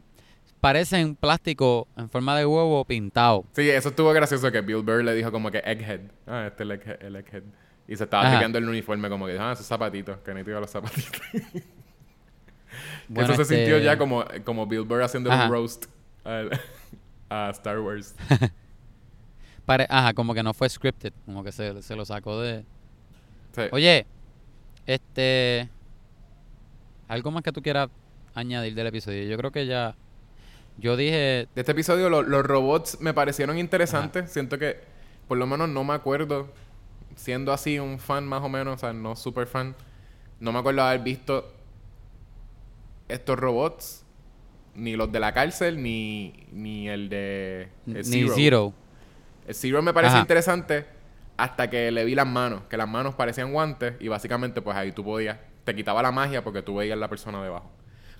parecen 0.62 1.16
plástico 1.16 1.88
en 1.98 2.10
forma 2.10 2.38
de 2.38 2.46
huevo 2.46 2.84
pintado. 2.86 3.46
Sí, 3.54 3.70
eso 3.70 3.90
estuvo 3.90 4.12
gracioso 4.12 4.52
que 4.52 4.62
Bill 4.62 4.84
Burr 4.84 5.04
le 5.04 5.14
dijo 5.14 5.32
como 5.32 5.52
que 5.52 5.60
Egghead. 5.60 6.02
Ah, 6.28 6.46
este 6.48 6.64
es 6.64 6.70
el 6.70 6.72
Egghead. 6.72 7.04
el 7.04 7.16
Egghead. 7.16 7.44
Y 7.88 7.96
se 7.96 8.04
estaba 8.04 8.30
tripeando 8.30 8.58
el 8.60 8.70
uniforme 8.70 9.10
como 9.10 9.26
que, 9.26 9.38
ah, 9.40 9.52
esos 9.54 9.66
zapatitos, 9.66 10.18
que 10.20 10.34
nítido 10.34 10.60
los 10.60 10.70
zapatitos. 10.70 11.22
Bueno, 13.08 13.34
eso 13.34 13.38
se 13.38 13.42
este, 13.42 13.56
sintió 13.56 13.80
ya 13.80 13.98
como, 13.98 14.24
como 14.46 14.68
Bill 14.68 14.84
Burr 14.84 15.02
haciendo 15.02 15.32
Ajá. 15.32 15.46
un 15.46 15.52
roast 15.52 15.86
al- 16.24 16.52
a 17.30 17.50
Star 17.50 17.80
Wars. 17.80 18.16
pare- 19.66 19.88
Ajá, 19.90 20.14
como 20.14 20.36
que 20.36 20.44
no 20.44 20.54
fue 20.54 20.70
scripted. 20.70 21.12
Como 21.26 21.44
que 21.44 21.52
se, 21.52 21.82
se 21.82 21.96
lo 21.96 22.06
sacó 22.06 22.40
de... 22.40 22.64
Sí. 23.56 23.64
Oye, 23.72 24.06
este... 24.86 25.68
¿Algo 27.08 27.32
más 27.32 27.42
que 27.42 27.52
tú 27.52 27.64
quieras 27.64 27.90
añadir 28.36 28.76
del 28.76 28.86
episodio? 28.88 29.24
Yo 29.24 29.36
creo 29.38 29.52
que 29.52 29.66
ya... 29.66 29.96
Yo 30.80 30.96
dije... 30.98 31.48
De 31.56 31.62
este 31.62 31.72
episodio 31.74 32.10
lo- 32.10 32.22
los 32.24 32.46
robots 32.46 33.00
me 33.02 33.14
parecieron 33.14 33.58
interesantes. 33.58 34.32
Siento 34.32 34.58
que, 34.58 34.80
por 35.28 35.38
lo 35.38 35.46
menos 35.48 35.70
no 35.70 35.84
me 35.84 35.94
acuerdo, 35.94 36.48
siendo 37.16 37.52
así 37.54 37.80
un 37.80 38.00
fan 38.00 38.28
más 38.28 38.42
o 38.44 38.50
menos, 38.50 38.76
o 38.76 38.78
sea, 38.80 38.94
no 38.94 39.16
super 39.16 39.46
fan, 39.48 39.76
no 40.40 40.52
me 40.52 40.60
acuerdo 40.60 40.82
haber 40.84 41.02
visto 41.02 41.52
estos 43.08 43.38
robots, 43.40 44.06
ni 44.76 44.96
los 44.96 45.12
de 45.12 45.20
la 45.20 45.34
cárcel, 45.34 45.82
ni, 45.82 46.46
ni 46.52 46.88
el 46.88 47.10
de 47.10 47.70
el 47.88 47.94
ni 47.94 48.04
Zero. 48.04 48.34
Zero. 48.36 48.74
El 49.48 49.56
Zero 49.56 49.82
me 49.82 49.94
pareció 49.94 50.16
Ajá. 50.18 50.22
interesante 50.22 50.86
hasta 51.38 51.70
que 51.70 51.92
le 51.92 52.06
vi 52.06 52.16
las 52.16 52.28
manos, 52.28 52.62
que 52.70 52.78
las 52.78 52.88
manos 52.88 53.16
parecían 53.16 53.52
guantes 53.52 53.96
y 54.00 54.08
básicamente 54.08 54.62
pues 54.62 54.78
ahí 54.78 54.92
tú 54.92 55.04
podías, 55.04 55.38
te 55.64 55.76
quitaba 55.76 56.02
la 56.04 56.12
magia 56.12 56.44
porque 56.44 56.62
tú 56.62 56.76
veías 56.76 56.98
la 56.98 57.08
persona 57.08 57.42
debajo. 57.44 57.72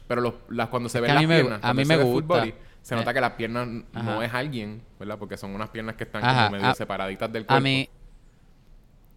Pero 0.10 0.20
los, 0.22 0.34
las, 0.50 0.68
cuando 0.68 0.90
se 0.90 1.00
ven 1.00 1.08
que 1.08 1.12
a 1.12 1.14
las 1.14 1.24
mí 1.24 1.28
me- 1.28 1.40
piernas, 1.40 1.60
a 1.64 1.74
mí 1.74 1.86
se 1.86 1.96
me 1.98 2.04
gusta. 2.04 2.28
body, 2.28 2.54
se 2.82 2.94
Eh. 2.96 2.98
nota 2.98 3.14
que 3.14 3.22
las 3.22 3.32
piernas 3.34 3.68
no 3.94 4.22
es 4.24 4.34
alguien, 4.34 4.82
¿verdad? 5.00 5.18
Porque 5.18 5.38
son 5.38 5.52
unas 5.56 5.70
piernas 5.70 5.96
que 5.96 6.04
están 6.04 6.26
Ajá, 6.26 6.48
como 6.48 6.58
medio 6.58 6.68
a- 6.72 6.76
separaditas 6.76 7.32
del 7.32 7.46
cuerpo. 7.46 7.54
A 7.58 7.62
mí... 7.62 7.88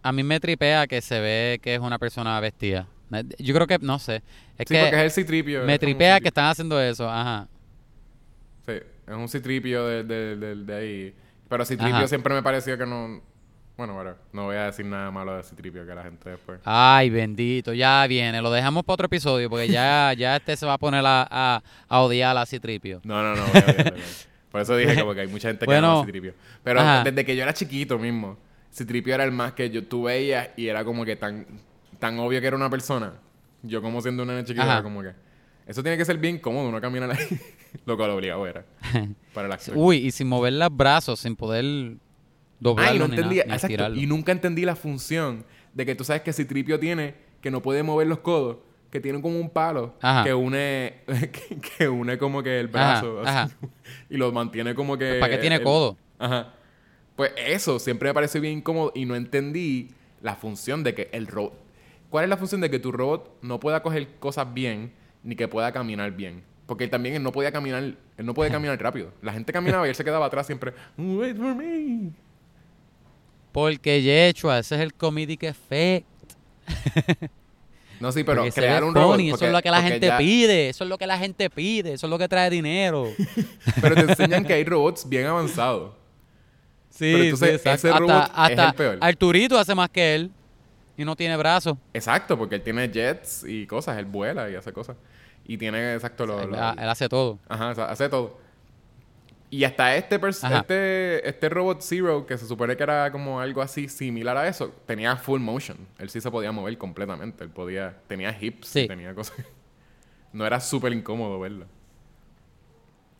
A 0.03 0.11
mí 0.11 0.21
me 0.23 0.39
tripea 0.39 0.85
que 0.87 1.01
se 1.01 1.19
ve 1.19 1.59
que 1.61 1.73
es 1.75 1.79
una 1.81 1.97
persona 1.97 2.39
vestida. 2.39 2.87
Yo 3.39 3.53
creo 3.55 3.67
que... 3.67 3.79
No 3.79 3.99
sé. 3.99 4.17
Es 4.57 4.67
sí, 4.67 4.75
que... 4.75 4.81
porque 4.81 4.95
es 4.97 5.03
el 5.03 5.11
citripio. 5.11 5.63
Me 5.63 5.79
tripea 5.79 6.19
que 6.19 6.27
están 6.27 6.45
haciendo 6.45 6.79
eso, 6.81 7.09
ajá. 7.09 7.47
Sí, 8.65 8.73
es 8.73 9.13
un 9.15 9.27
citripio 9.29 9.85
de, 9.87 10.03
de, 10.03 10.35
de- 10.35 10.55
de 10.55 10.75
ahí. 10.75 11.15
Pero 11.49 11.65
citripio 11.65 11.95
Ajá. 11.95 12.07
siempre 12.07 12.33
me 12.33 12.43
pareció 12.43 12.77
que 12.77 12.85
no... 12.85 13.21
Bueno, 13.75 13.95
bueno, 13.95 14.15
no 14.31 14.45
voy 14.45 14.55
a 14.55 14.65
decir 14.65 14.85
nada 14.85 15.09
malo 15.09 15.35
de 15.35 15.41
citripio 15.41 15.83
que 15.85 15.95
la 15.95 16.03
gente 16.03 16.29
después... 16.29 16.59
Ay, 16.63 17.09
bendito, 17.09 17.73
ya 17.73 18.05
viene. 18.07 18.39
Lo 18.39 18.51
dejamos 18.51 18.83
para 18.83 18.93
otro 18.93 19.05
episodio 19.07 19.49
porque 19.49 19.67
ya, 19.67 20.13
ya 20.17 20.35
este 20.35 20.55
se 20.55 20.65
va 20.67 20.73
a 20.73 20.77
poner 20.77 21.03
a, 21.03 21.27
a, 21.29 21.63
a 21.87 22.01
odiar 22.01 22.37
a 22.37 22.45
Citripio. 22.45 23.01
No, 23.03 23.23
no, 23.23 23.35
no. 23.35 23.43
voy 23.47 23.61
a 23.61 23.93
Por 24.51 24.61
eso 24.61 24.77
dije 24.77 24.95
que 24.95 25.03
porque 25.03 25.21
hay 25.21 25.27
mucha 25.27 25.47
gente 25.47 25.65
que 25.65 25.75
ama 25.75 26.01
a 26.01 26.05
Citripio. 26.05 26.35
Pero 26.63 26.81
ajá. 26.81 27.03
desde 27.03 27.25
que 27.25 27.35
yo 27.35 27.41
era 27.41 27.53
chiquito 27.53 27.97
mismo, 27.97 28.37
Citripio 28.71 29.15
era 29.15 29.23
el 29.23 29.31
más 29.31 29.53
que 29.53 29.71
yo 29.71 29.83
tú 29.83 30.03
veías 30.03 30.49
y 30.55 30.67
era 30.67 30.85
como 30.85 31.03
que 31.03 31.15
tan, 31.15 31.47
tan 31.97 32.19
obvio 32.19 32.39
que 32.41 32.47
era 32.47 32.55
una 32.55 32.69
persona. 32.69 33.13
Yo 33.63 33.81
como 33.81 34.01
siendo 34.01 34.21
un 34.21 34.29
nene 34.29 34.43
chiquito 34.43 34.61
Ajá. 34.61 34.73
era 34.73 34.83
como 34.83 35.01
que... 35.01 35.13
Eso 35.65 35.81
tiene 35.81 35.97
que 35.97 36.05
ser 36.05 36.17
bien 36.17 36.37
cómodo, 36.37 36.69
uno 36.69 36.79
caminar 36.79 37.09
ahí. 37.09 37.39
Lo 37.85 37.97
cual 37.97 38.11
obligado 38.11 38.45
era. 38.45 38.65
Para 39.33 39.47
la 39.47 39.55
acción. 39.55 39.77
Uy, 39.79 39.97
y 39.97 40.11
sin 40.11 40.27
mover 40.27 40.53
los 40.53 40.75
brazos, 40.75 41.21
sin 41.21 41.35
poder 41.35 41.97
Ay, 42.77 42.99
no 42.99 43.07
ni, 43.07 43.15
entendí. 43.15 43.35
nada, 43.37 43.47
ni 43.47 43.53
exacto. 43.53 43.67
estirarlo. 43.67 43.97
Y 43.99 44.05
nunca 44.07 44.31
entendí 44.31 44.63
la 44.65 44.75
función 44.75 45.45
de 45.73 45.85
que 45.85 45.95
tú 45.95 46.03
sabes 46.03 46.21
que 46.21 46.33
Citripio 46.33 46.79
tiene 46.79 47.15
que 47.41 47.51
no 47.51 47.61
puede 47.61 47.83
mover 47.83 48.07
los 48.07 48.19
codos, 48.19 48.57
que 48.89 48.99
tiene 48.99 49.21
como 49.21 49.39
un 49.39 49.49
palo 49.49 49.95
Ajá. 50.01 50.23
que 50.23 50.33
une 50.33 51.01
que, 51.07 51.57
que 51.77 51.89
une 51.89 52.17
como 52.17 52.41
que 52.43 52.59
el 52.59 52.67
Ajá, 52.67 53.01
brazo 53.01 53.21
así, 53.21 53.29
ajá. 53.29 53.49
y 54.09 54.17
lo 54.17 54.31
mantiene 54.31 54.75
como 54.75 54.97
que 54.97 55.15
¿Para 55.19 55.33
qué 55.33 55.39
tiene 55.39 55.55
el- 55.57 55.63
codo? 55.63 55.97
Ajá. 56.19 56.53
Pues 57.15 57.31
eso 57.37 57.79
siempre 57.79 58.09
me 58.09 58.13
pareció 58.13 58.39
bien 58.41 58.59
incómodo 58.59 58.91
y 58.95 59.05
no 59.05 59.15
entendí 59.15 59.89
la 60.21 60.35
función 60.35 60.83
de 60.83 60.93
que 60.95 61.09
el 61.11 61.27
robot 61.27 61.53
¿Cuál 62.09 62.25
es 62.25 62.29
la 62.29 62.37
función 62.37 62.61
de 62.61 62.69
que 62.69 62.77
tu 62.79 62.91
robot 62.91 63.39
no 63.41 63.59
pueda 63.59 63.81
coger 63.81 64.07
cosas 64.19 64.53
bien 64.53 64.93
ni 65.23 65.35
que 65.35 65.47
pueda 65.47 65.71
caminar 65.71 66.11
bien? 66.11 66.43
Porque 66.67 66.83
él 66.83 66.89
también 66.91 67.15
él 67.15 67.23
no 67.23 67.31
podía 67.31 67.51
caminar, 67.51 67.81
él 67.83 67.97
no 68.19 68.33
puede 68.35 68.51
caminar 68.51 68.79
rápido. 68.81 69.11
La 69.23 69.33
gente 69.33 69.51
caminaba 69.51 69.87
y 69.87 69.89
él 69.89 69.95
se 69.95 70.03
quedaba 70.03 70.27
atrás 70.27 70.45
siempre. 70.45 70.73
Wait 70.97 71.35
for 71.35 71.55
me. 71.55 72.11
Porque 73.53 74.01
Yechua, 74.01 74.59
ese 74.59 74.75
es 74.75 74.81
el 74.81 74.93
comedic 74.93 75.43
effect. 75.43 76.05
No, 77.99 78.11
sí, 78.11 78.23
pero 78.25 78.41
Porque 78.41 78.51
crear 78.59 78.83
un 78.83 78.93
robot. 78.93 79.17
eso 79.19 79.45
es 79.45 79.51
lo 79.51 79.61
que 79.61 79.71
la 79.71 79.81
gente 79.81 80.07
ya- 80.07 80.17
pide, 80.17 80.69
eso 80.69 80.83
es 80.83 80.89
lo 80.89 80.97
que 80.97 81.07
la 81.07 81.17
gente 81.17 81.49
pide, 81.49 81.93
eso 81.93 82.07
es 82.07 82.09
lo 82.09 82.17
que 82.17 82.27
trae 82.27 82.49
dinero. 82.49 83.07
Pero 83.81 83.95
te 83.95 84.01
enseñan 84.01 84.43
que 84.43 84.53
hay 84.53 84.65
robots 84.65 85.07
bien 85.07 85.25
avanzados. 85.27 85.93
Sí, 86.89 87.11
Pero 87.13 87.23
entonces, 87.23 87.61
sí, 87.61 87.69
ese 87.69 87.87
hasta, 87.89 87.99
robot 87.99 88.23
es 88.25 88.31
hasta 88.33 88.67
el 88.69 88.73
peor. 88.75 88.97
Arturito 88.99 89.57
hace 89.57 89.73
más 89.73 89.89
que 89.89 90.15
él 90.15 90.31
y 90.97 91.05
no 91.05 91.15
tiene 91.15 91.37
brazos. 91.37 91.77
Exacto, 91.93 92.37
porque 92.37 92.55
él 92.55 92.61
tiene 92.61 92.89
jets 92.89 93.45
y 93.47 93.65
cosas, 93.67 93.97
él 93.97 94.05
vuela 94.05 94.49
y 94.49 94.55
hace 94.55 94.73
cosas. 94.73 94.97
Y 95.45 95.57
tiene, 95.57 95.93
exacto, 95.93 96.25
lo, 96.25 96.41
él, 96.41 96.49
lo- 96.49 96.57
él 96.57 96.89
hace 96.89 97.07
todo. 97.07 97.39
Ajá, 97.47 97.69
o 97.69 97.75
sea, 97.75 97.85
hace 97.85 98.09
todo. 98.09 98.37
Y 99.53 99.65
hasta 99.65 99.95
este, 99.95 100.15
este 100.15 101.29
este 101.29 101.47
robot 101.47 101.79
Zero, 101.81 102.25
que 102.25 102.39
se 102.39 102.47
supone 102.47 102.75
que 102.75 102.81
era 102.81 103.11
como 103.11 103.39
algo 103.39 103.61
así 103.61 103.87
similar 103.87 104.35
a 104.35 104.47
eso, 104.47 104.73
tenía 104.87 105.15
full 105.15 105.39
motion. 105.39 105.77
Él 105.99 106.09
sí 106.09 106.19
se 106.19 106.31
podía 106.31 106.51
mover 106.51 106.75
completamente. 106.75 107.43
Él 107.43 107.51
podía, 107.51 108.01
tenía 108.07 108.35
hips, 108.41 108.67
Sí. 108.67 108.87
tenía 108.87 109.13
cosas. 109.13 109.37
No 110.33 110.43
era 110.47 110.59
súper 110.59 110.91
incómodo 110.91 111.39
verlo. 111.39 111.67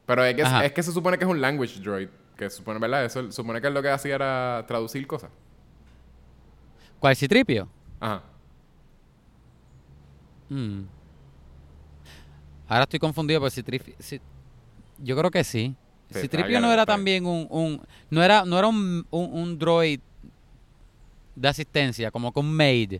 Pero 0.07 0.23
es 0.25 0.35
que, 0.35 0.41
es 0.65 0.71
que 0.71 0.81
se 0.81 0.91
supone 0.91 1.19
que 1.19 1.23
es 1.23 1.29
un 1.29 1.39
language 1.39 1.79
droid. 1.79 2.09
Que 2.35 2.49
se 2.49 2.57
supone, 2.57 2.79
¿verdad? 2.79 3.05
Eso 3.05 3.31
supone 3.31 3.61
que 3.61 3.69
lo 3.69 3.83
que 3.83 3.89
hacía 3.89 4.15
era 4.15 4.65
traducir 4.67 5.05
cosas. 5.05 5.29
¿Cuál 6.99 7.15
Citripio? 7.15 7.69
Ajá. 7.99 8.23
Mm. 10.49 10.85
Ahora 12.67 12.83
estoy 12.85 12.97
confundido 12.97 13.39
por 13.39 13.51
Citripio. 13.51 13.93
Yo 14.97 15.15
creo 15.15 15.29
que 15.29 15.43
sí. 15.43 15.75
Citripio 16.13 16.59
no 16.59 16.71
era 16.71 16.85
también 16.85 17.25
un, 17.25 17.47
un 17.49 17.81
no 18.09 18.23
era 18.23 18.45
no 18.45 18.57
era 18.57 18.67
un, 18.67 19.05
un, 19.09 19.33
un 19.33 19.59
droid 19.59 19.99
de 21.35 21.47
asistencia, 21.47 22.11
como 22.11 22.31
con 22.31 22.51
maid 22.51 22.99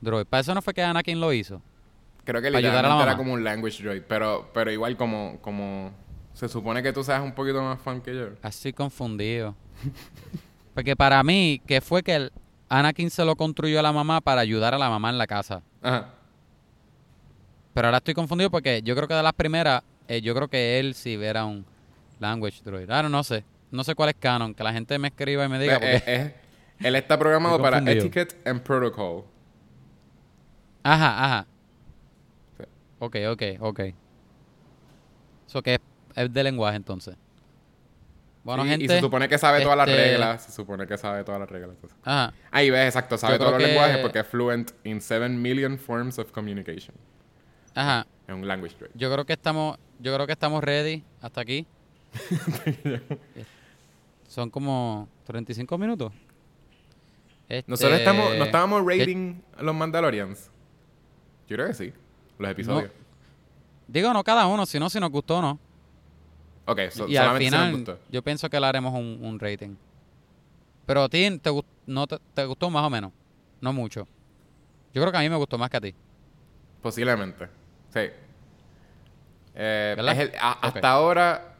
droid. 0.00 0.26
Para 0.26 0.40
eso 0.40 0.54
no 0.54 0.60
fue 0.60 0.74
que 0.74 0.82
Anakin 0.82 1.20
lo 1.20 1.32
hizo. 1.32 1.62
Creo 2.24 2.42
que 2.42 2.50
literalmente 2.50 3.02
era 3.02 3.16
como 3.16 3.32
un 3.32 3.42
language 3.42 3.82
droid. 3.82 4.02
Pero, 4.06 4.50
pero 4.52 4.70
igual 4.70 4.96
como, 4.96 5.38
como... 5.40 5.92
Se 6.34 6.48
supone 6.48 6.82
que 6.82 6.92
tú 6.92 7.04
seas 7.04 7.22
un 7.22 7.32
poquito 7.32 7.62
más 7.62 7.80
fan 7.80 8.00
que 8.00 8.14
yo. 8.14 8.28
Estoy 8.42 8.72
confundido. 8.72 9.54
Porque 10.74 10.96
para 10.96 11.22
mí, 11.22 11.60
que 11.66 11.80
fue 11.80 12.02
que 12.02 12.14
el 12.14 12.32
Anakin 12.68 13.10
se 13.10 13.24
lo 13.24 13.36
construyó 13.36 13.80
a 13.80 13.82
la 13.82 13.92
mamá 13.92 14.20
para 14.20 14.40
ayudar 14.40 14.74
a 14.74 14.78
la 14.78 14.88
mamá 14.88 15.10
en 15.10 15.18
la 15.18 15.26
casa. 15.26 15.62
Ajá. 15.82 16.08
Pero 17.74 17.88
ahora 17.88 17.98
estoy 17.98 18.14
confundido 18.14 18.50
porque 18.50 18.82
yo 18.82 18.94
creo 18.94 19.08
que 19.08 19.14
de 19.14 19.22
las 19.22 19.32
primeras, 19.32 19.82
eh, 20.06 20.20
yo 20.20 20.34
creo 20.34 20.48
que 20.48 20.78
él 20.78 20.94
sí 20.94 21.14
era 21.14 21.46
un 21.46 21.64
language 22.22 22.62
droid. 22.64 22.88
Ahora 22.90 23.08
no 23.10 23.22
sé. 23.22 23.44
No 23.70 23.84
sé 23.84 23.94
cuál 23.94 24.08
es 24.10 24.14
canon. 24.18 24.54
Que 24.54 24.62
la 24.64 24.72
gente 24.72 24.98
me 24.98 25.08
escriba 25.08 25.44
y 25.44 25.48
me 25.48 25.58
diga. 25.58 25.74
Porque- 25.74 25.96
eh, 25.96 26.02
eh, 26.06 26.34
él 26.80 26.96
está 26.96 27.18
programado 27.18 27.60
para. 27.60 27.78
Etiquette 27.78 28.36
and 28.46 28.62
Protocol. 28.62 29.24
Ajá, 30.82 31.24
ajá. 31.24 31.46
Sí. 32.58 32.64
Ok, 32.98 33.16
ok, 33.30 33.42
ok. 33.60 33.80
Eso 35.46 35.62
que 35.62 35.74
es, 35.74 35.80
es 36.16 36.32
de 36.32 36.42
lenguaje 36.44 36.76
entonces. 36.76 37.16
Bueno, 38.44 38.64
Sí, 38.64 38.70
gente. 38.70 38.84
Y 38.86 38.88
se 38.88 39.00
supone 39.00 39.28
que 39.28 39.38
sabe 39.38 39.60
todas 39.62 39.76
las 39.76 39.88
este- 39.88 40.02
reglas. 40.10 40.42
Se 40.42 40.52
supone 40.52 40.86
que 40.86 40.98
sabe 40.98 41.22
todas 41.22 41.38
las 41.40 41.48
reglas. 41.48 41.70
entonces. 41.76 41.96
Ajá. 42.02 42.32
Ahí 42.50 42.70
ves, 42.70 42.86
exacto. 42.86 43.16
Sabe 43.16 43.34
Yo 43.34 43.38
todos 43.38 43.52
los 43.52 43.60
que- 43.60 43.66
lenguajes 43.68 43.98
porque 43.98 44.18
es 44.18 44.26
fluent 44.26 44.72
in 44.84 45.00
7 45.00 45.28
million 45.28 45.78
forms 45.78 46.18
of 46.18 46.32
communication. 46.32 46.96
Ajá. 47.74 48.06
Es 48.26 48.34
un 48.34 48.46
language 48.48 48.76
droid. 48.76 48.90
Yo 48.94 49.12
creo 49.12 49.24
que 49.24 49.34
estamos, 49.34 49.78
yo 50.00 50.12
creo 50.14 50.26
que 50.26 50.32
estamos 50.32 50.62
ready 50.64 51.04
hasta 51.20 51.40
aquí. 51.40 51.66
Son 54.28 54.50
como 54.50 55.08
35 55.24 55.78
minutos. 55.78 56.12
Nosotros 57.66 57.98
Este, 57.98 58.10
estamos, 58.10 58.36
no 58.38 58.44
estábamos 58.44 58.82
¿qué- 58.88 58.98
rating 59.00 59.34
los 59.60 59.74
Mandalorians. 59.74 60.50
Yo 61.48 61.56
creo 61.56 61.66
que 61.68 61.74
sí. 61.74 61.92
Los 62.38 62.50
episodios. 62.50 62.90
Digo, 63.88 64.12
no 64.14 64.24
cada 64.24 64.46
uno, 64.46 64.64
sino 64.64 64.88
si 64.88 64.98
nos 64.98 65.10
gustó 65.10 65.38
o 65.38 65.42
no. 65.42 65.58
Ok, 66.64 66.80
so- 66.90 67.08
y 67.08 67.16
al 67.16 67.24
solamente 67.24 67.44
si 67.44 67.50
nos 67.50 67.60
final, 67.60 67.72
gustó. 67.76 67.98
yo 68.10 68.22
pienso 68.22 68.48
que 68.48 68.58
le 68.58 68.66
haremos 68.66 68.94
un, 68.94 69.18
un 69.22 69.38
rating. 69.38 69.74
Pero 70.86 71.02
a 71.04 71.08
ti 71.08 71.38
te, 71.38 71.50
no 71.86 72.06
te, 72.06 72.18
te 72.32 72.44
gustó 72.46 72.70
más 72.70 72.84
o 72.86 72.90
menos. 72.90 73.12
No 73.60 73.72
mucho. 73.72 74.06
Yo 74.94 75.02
creo 75.02 75.12
que 75.12 75.18
a 75.18 75.20
mí 75.20 75.28
me 75.28 75.36
gustó 75.36 75.58
más 75.58 75.68
que 75.68 75.76
a 75.76 75.80
ti. 75.80 75.94
Posiblemente. 76.80 77.46
Sí. 77.92 78.00
Eh, 79.54 79.94
¿Verdad? 79.96 80.12
es 80.14 80.20
el- 80.30 80.38
a- 80.40 80.52
Ok. 80.52 80.58
Hasta 80.62 80.90
ahora, 80.90 81.51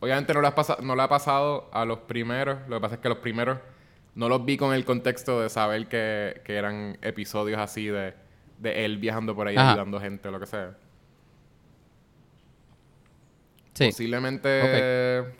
obviamente 0.00 0.34
no 0.34 0.40
le, 0.40 0.48
ha 0.48 0.54
pasado, 0.54 0.82
no 0.82 0.96
le 0.96 1.02
ha 1.02 1.08
pasado 1.08 1.70
a 1.72 1.84
los 1.84 2.00
primeros. 2.00 2.58
Lo 2.68 2.76
que 2.76 2.80
pasa 2.80 2.94
es 2.96 3.00
que 3.00 3.08
los 3.08 3.18
primeros 3.18 3.58
no 4.14 4.28
los 4.28 4.44
vi 4.44 4.56
con 4.56 4.74
el 4.74 4.84
contexto 4.84 5.40
de 5.40 5.48
saber 5.48 5.86
que, 5.86 6.42
que 6.44 6.56
eran 6.56 6.98
episodios 7.02 7.58
así 7.60 7.86
de, 7.86 8.14
de 8.58 8.84
él 8.84 8.98
viajando 8.98 9.34
por 9.34 9.46
ahí 9.46 9.56
Ajá. 9.56 9.70
ayudando 9.70 10.00
gente 10.00 10.28
o 10.28 10.32
lo 10.32 10.40
que 10.40 10.46
sea. 10.46 10.76
Sí. 13.74 13.86
Posiblemente. 13.86 15.32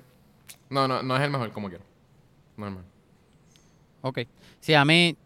No, 0.70 0.86
no, 0.86 1.02
no 1.02 1.16
es 1.16 1.22
el 1.22 1.30
mejor 1.30 1.50
como 1.52 1.68
quiero. 1.68 1.84
No 2.56 2.66
es 2.66 2.70
el 2.70 2.76
mejor. 2.76 2.90
Ok. 4.02 4.18
Sí, 4.61 4.74
a 4.74 4.84
mí, 4.84 5.16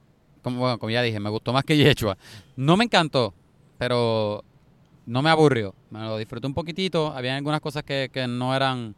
como, 0.43 0.59
bueno, 0.61 0.79
como 0.79 0.91
ya 0.91 1.03
dije, 1.03 1.21
me 1.21 1.31
gustó 1.31 1.53
más 1.53 1.65
que 1.65 1.77
Yechua. 1.77 2.17
No 2.57 2.77
me 2.77 2.85
encantó, 2.85 3.35
pero 3.79 4.43
no 5.07 5.23
me 5.23 5.31
aburrió. 5.31 5.75
Me 5.91 6.01
lo 6.01 6.17
disfruté 6.17 6.47
un 6.47 6.55
poquitito. 6.55 7.13
Había 7.13 7.37
algunas 7.37 7.61
cosas 7.61 7.83
que, 7.83 8.11
que 8.13 8.27
no 8.27 8.55
eran... 8.55 8.95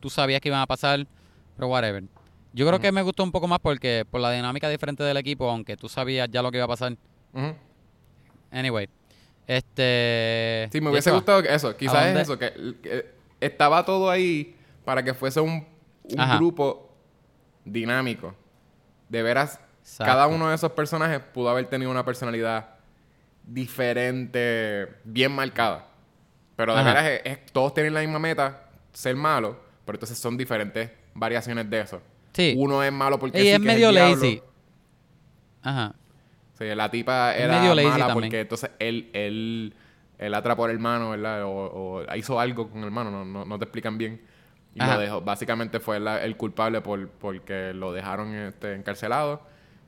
Tú 0.00 0.10
sabías 0.10 0.40
que 0.40 0.48
iban 0.48 0.60
a 0.60 0.66
pasar, 0.66 1.06
pero 1.56 1.68
whatever. 1.68 2.04
Yo 2.52 2.66
creo 2.66 2.80
que 2.80 2.90
me 2.92 3.02
gustó 3.02 3.22
un 3.22 3.32
poco 3.32 3.46
más 3.48 3.58
porque 3.60 4.04
por 4.10 4.20
la 4.20 4.30
dinámica 4.32 4.68
diferente 4.68 5.02
del 5.04 5.16
equipo, 5.16 5.48
aunque 5.50 5.76
tú 5.76 5.88
sabías 5.88 6.28
ya 6.30 6.42
lo 6.42 6.50
que 6.50 6.56
iba 6.58 6.64
a 6.64 6.68
pasar. 6.68 6.96
Anyway. 8.50 8.88
Este... 9.46 10.68
Sí, 10.72 10.80
me 10.80 10.90
hubiese 10.90 11.10
gustado 11.10 11.42
que 11.42 11.54
eso. 11.54 11.76
Quizás 11.76 12.06
es 12.06 12.16
eso, 12.22 12.38
que, 12.38 12.52
que 12.82 13.06
estaba 13.40 13.84
todo 13.84 14.10
ahí 14.10 14.56
para 14.84 15.02
que 15.02 15.14
fuese 15.14 15.40
un, 15.40 15.66
un 16.04 16.20
Ajá. 16.20 16.36
grupo 16.36 16.90
dinámico. 17.64 18.34
De 19.08 19.22
veras, 19.22 19.60
Exacto. 19.80 20.04
cada 20.12 20.26
uno 20.26 20.48
de 20.50 20.54
esos 20.54 20.72
personajes 20.72 21.20
pudo 21.20 21.48
haber 21.48 21.66
tenido 21.66 21.90
una 21.90 22.04
personalidad 22.04 22.74
diferente, 23.44 24.88
bien 25.04 25.32
marcada. 25.32 25.86
Pero 26.56 26.74
de 26.74 26.80
Ajá. 26.80 26.88
veras, 26.88 27.04
es- 27.06 27.20
es- 27.24 27.52
todos 27.52 27.72
tienen 27.74 27.94
la 27.94 28.00
misma 28.00 28.18
meta, 28.18 28.64
ser 28.92 29.16
malo, 29.16 29.56
pero 29.88 29.96
entonces 29.96 30.18
son 30.18 30.36
diferentes 30.36 30.90
variaciones 31.14 31.70
de 31.70 31.80
eso. 31.80 32.02
Sí. 32.34 32.52
Uno 32.58 32.82
es 32.82 32.92
malo 32.92 33.18
porque 33.18 33.38
Y 33.38 33.42
sí 33.44 33.48
es 33.48 33.58
que 33.58 33.64
medio 33.64 33.88
el 33.88 33.94
diablo. 33.94 34.14
lazy. 34.16 34.42
Ajá. 35.62 35.94
Sí, 36.58 36.64
la 36.74 36.90
tipa 36.90 37.34
Es 37.34 37.44
era 37.44 37.58
medio 37.58 37.74
lazy 37.74 37.88
mala 37.88 38.06
también. 38.08 38.28
porque 38.28 38.40
entonces 38.40 38.70
él, 38.78 39.08
él, 39.14 39.74
él 40.18 40.34
atrapó 40.34 40.66
al 40.66 40.72
hermano, 40.72 41.10
¿verdad? 41.10 41.44
O, 41.44 42.02
o 42.04 42.14
hizo 42.16 42.38
algo 42.38 42.68
con 42.68 42.80
el 42.80 42.84
hermano, 42.86 43.10
no, 43.10 43.24
no, 43.24 43.44
no 43.46 43.58
te 43.58 43.64
explican 43.64 43.96
bien. 43.96 44.20
Y 44.74 44.82
Ajá. 44.82 44.94
lo 44.96 45.00
dejó. 45.00 45.20
Básicamente 45.22 45.80
fue 45.80 45.98
la- 45.98 46.22
el 46.22 46.36
culpable 46.36 46.80
por 46.82 47.08
porque 47.08 47.72
lo 47.72 47.92
dejaron 47.92 48.34
este, 48.34 48.74
encarcelado. 48.74 49.40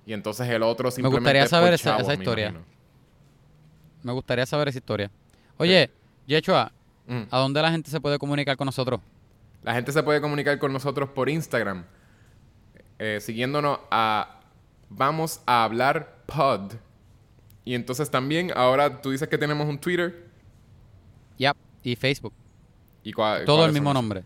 Y 0.07 0.15
entonces 0.15 0.49
el 0.49 0.63
otro 0.63 0.91
simplemente 0.91 1.21
gustaría 1.21 1.43
por 1.43 1.49
saber 1.51 1.75
esa- 1.75 1.91
chavos, 1.91 2.03
esa 2.03 2.09
me 2.17 2.25
historia. 2.25 2.49
imagino. 2.49 2.67
Me 4.03 4.13
gustaría 4.13 4.47
saber 4.47 4.69
esa 4.69 4.79
historia. 4.79 5.11
Oye, 5.59 5.91
Yechua, 6.27 6.73
Mm. 7.07 7.23
¿a 7.31 7.39
dónde 7.39 7.61
la 7.61 7.71
gente 7.71 7.91
se 7.91 8.01
puede 8.01 8.19
comunicar 8.19 8.57
con 8.57 8.65
nosotros? 8.67 9.01
La 9.63 9.75
gente 9.75 9.93
se 9.93 10.03
puede 10.03 10.21
comunicar 10.21 10.59
con 10.59 10.73
nosotros 10.73 11.11
por 11.11 11.29
Instagram. 11.29 11.85
eh, 12.99 13.19
siguiéndonos 13.21 13.79
a 13.91 14.41
Vamos 14.91 15.41
a 15.47 15.63
hablar 15.63 16.25
pod. 16.27 16.73
Y 17.65 17.75
entonces 17.75 18.11
también, 18.11 18.53
ahora 18.57 19.01
tú 19.01 19.13
dices 19.13 19.29
que 19.29 19.39
tenemos 19.39 19.69
un 19.69 19.79
Twitter. 19.79 20.29
Yep. 21.39 21.57
Y 21.85 21.95
Facebook. 21.95 22.33
¿Y 23.05 23.13
Todo 23.13 23.65
el 23.65 23.73
mismo 23.73 23.95
nombre. 23.95 24.25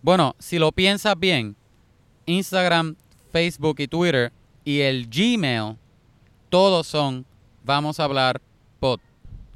Bueno, 0.00 0.34
si 0.38 0.58
lo 0.58 0.72
piensas 0.72 1.18
bien, 1.18 1.54
Instagram, 2.24 2.96
Facebook 3.30 3.76
y 3.78 3.88
Twitter 3.88 4.32
y 4.64 4.80
el 4.80 5.06
Gmail, 5.06 5.76
todos 6.48 6.86
son 6.86 7.26
Vamos 7.64 7.98
a 7.98 8.04
hablar 8.04 8.42
pod. 8.78 9.00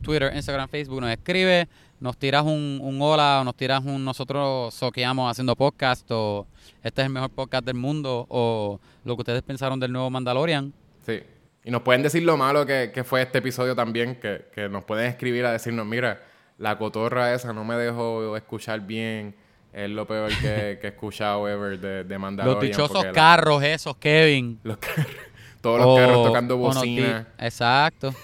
Twitter, 0.03 0.32
Instagram, 0.34 0.68
Facebook, 0.68 1.01
nos 1.01 1.11
escribe, 1.11 1.68
nos 2.01 2.16
tiras 2.16 2.44
un, 2.44 2.78
un 2.82 3.01
hola 3.03 3.38
o 3.40 3.44
nos 3.44 3.55
tiras 3.57 3.84
un 3.84 4.05
nosotros 4.05 4.72
soqueamos 4.74 5.30
haciendo 5.30 5.57
podcast 5.57 6.09
o 6.11 6.46
este 6.82 7.03
es 7.03 7.07
el 7.07 7.12
mejor 7.12 7.30
podcast 7.30 7.64
del 7.64 7.74
mundo 7.76 8.26
o 8.28 8.78
lo 9.05 9.16
que 9.16 9.22
ustedes 9.22 9.42
pensaron 9.42 9.80
del 9.80 9.92
nuevo 9.92 10.09
Mandalorian. 10.11 10.72
Sí. 11.05 11.20
Y 11.64 11.70
nos 11.70 11.82
pueden 11.82 12.03
decir 12.03 12.22
lo 12.22 12.36
malo 12.36 12.64
que, 12.64 12.92
que 12.94 13.05
fue 13.05 13.20
este 13.22 13.38
episodio 13.38 13.74
también, 13.74 14.16
que, 14.20 14.46
que 14.55 14.68
nos 14.68 14.84
pueden 14.84 15.07
escribir 15.07 15.44
a 15.44 15.53
decirnos, 15.53 15.86
mira, 15.86 16.22
la 16.57 16.78
cotorra 16.78 17.34
esa 17.34 17.53
no 17.53 17.64
me 17.64 17.74
dejó 17.74 18.36
escuchar 18.36 18.80
bien, 18.80 19.34
es 19.72 19.90
lo 19.90 20.07
peor 20.07 20.28
que, 20.40 20.78
que 20.80 20.86
he 20.86 20.90
escuchado 20.90 21.46
ever 21.49 21.78
de, 21.78 22.05
de 22.05 22.18
Mandalorian. 22.18 22.61
Los 22.70 22.76
dichosos 22.76 23.05
la- 23.05 23.12
carros 23.12 23.62
esos, 23.62 23.96
Kevin. 23.96 24.59
los 24.62 24.78
carros- 24.78 25.07
todos 25.61 25.80
los 25.80 25.99
carros 25.99 26.26
tocando 26.26 26.57
bocina. 26.57 27.26
Exacto 27.38 28.14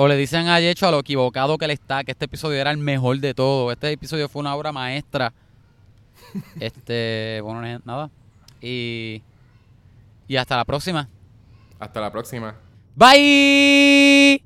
o 0.00 0.06
le 0.06 0.16
dicen 0.16 0.46
a 0.46 0.60
Yecho 0.60 0.86
a 0.86 0.92
lo 0.92 1.00
equivocado 1.00 1.58
que 1.58 1.66
le 1.66 1.72
está, 1.72 2.04
que 2.04 2.12
este 2.12 2.26
episodio 2.26 2.60
era 2.60 2.70
el 2.70 2.78
mejor 2.78 3.18
de 3.18 3.34
todo. 3.34 3.72
Este 3.72 3.90
episodio 3.90 4.28
fue 4.28 4.38
una 4.38 4.54
obra 4.54 4.70
maestra. 4.70 5.32
este, 6.60 7.40
bueno, 7.42 7.80
nada. 7.84 8.08
Y, 8.62 9.20
y 10.28 10.36
hasta 10.36 10.56
la 10.56 10.64
próxima. 10.64 11.08
Hasta 11.80 12.00
la 12.00 12.12
próxima. 12.12 12.54
Bye. 12.94 14.40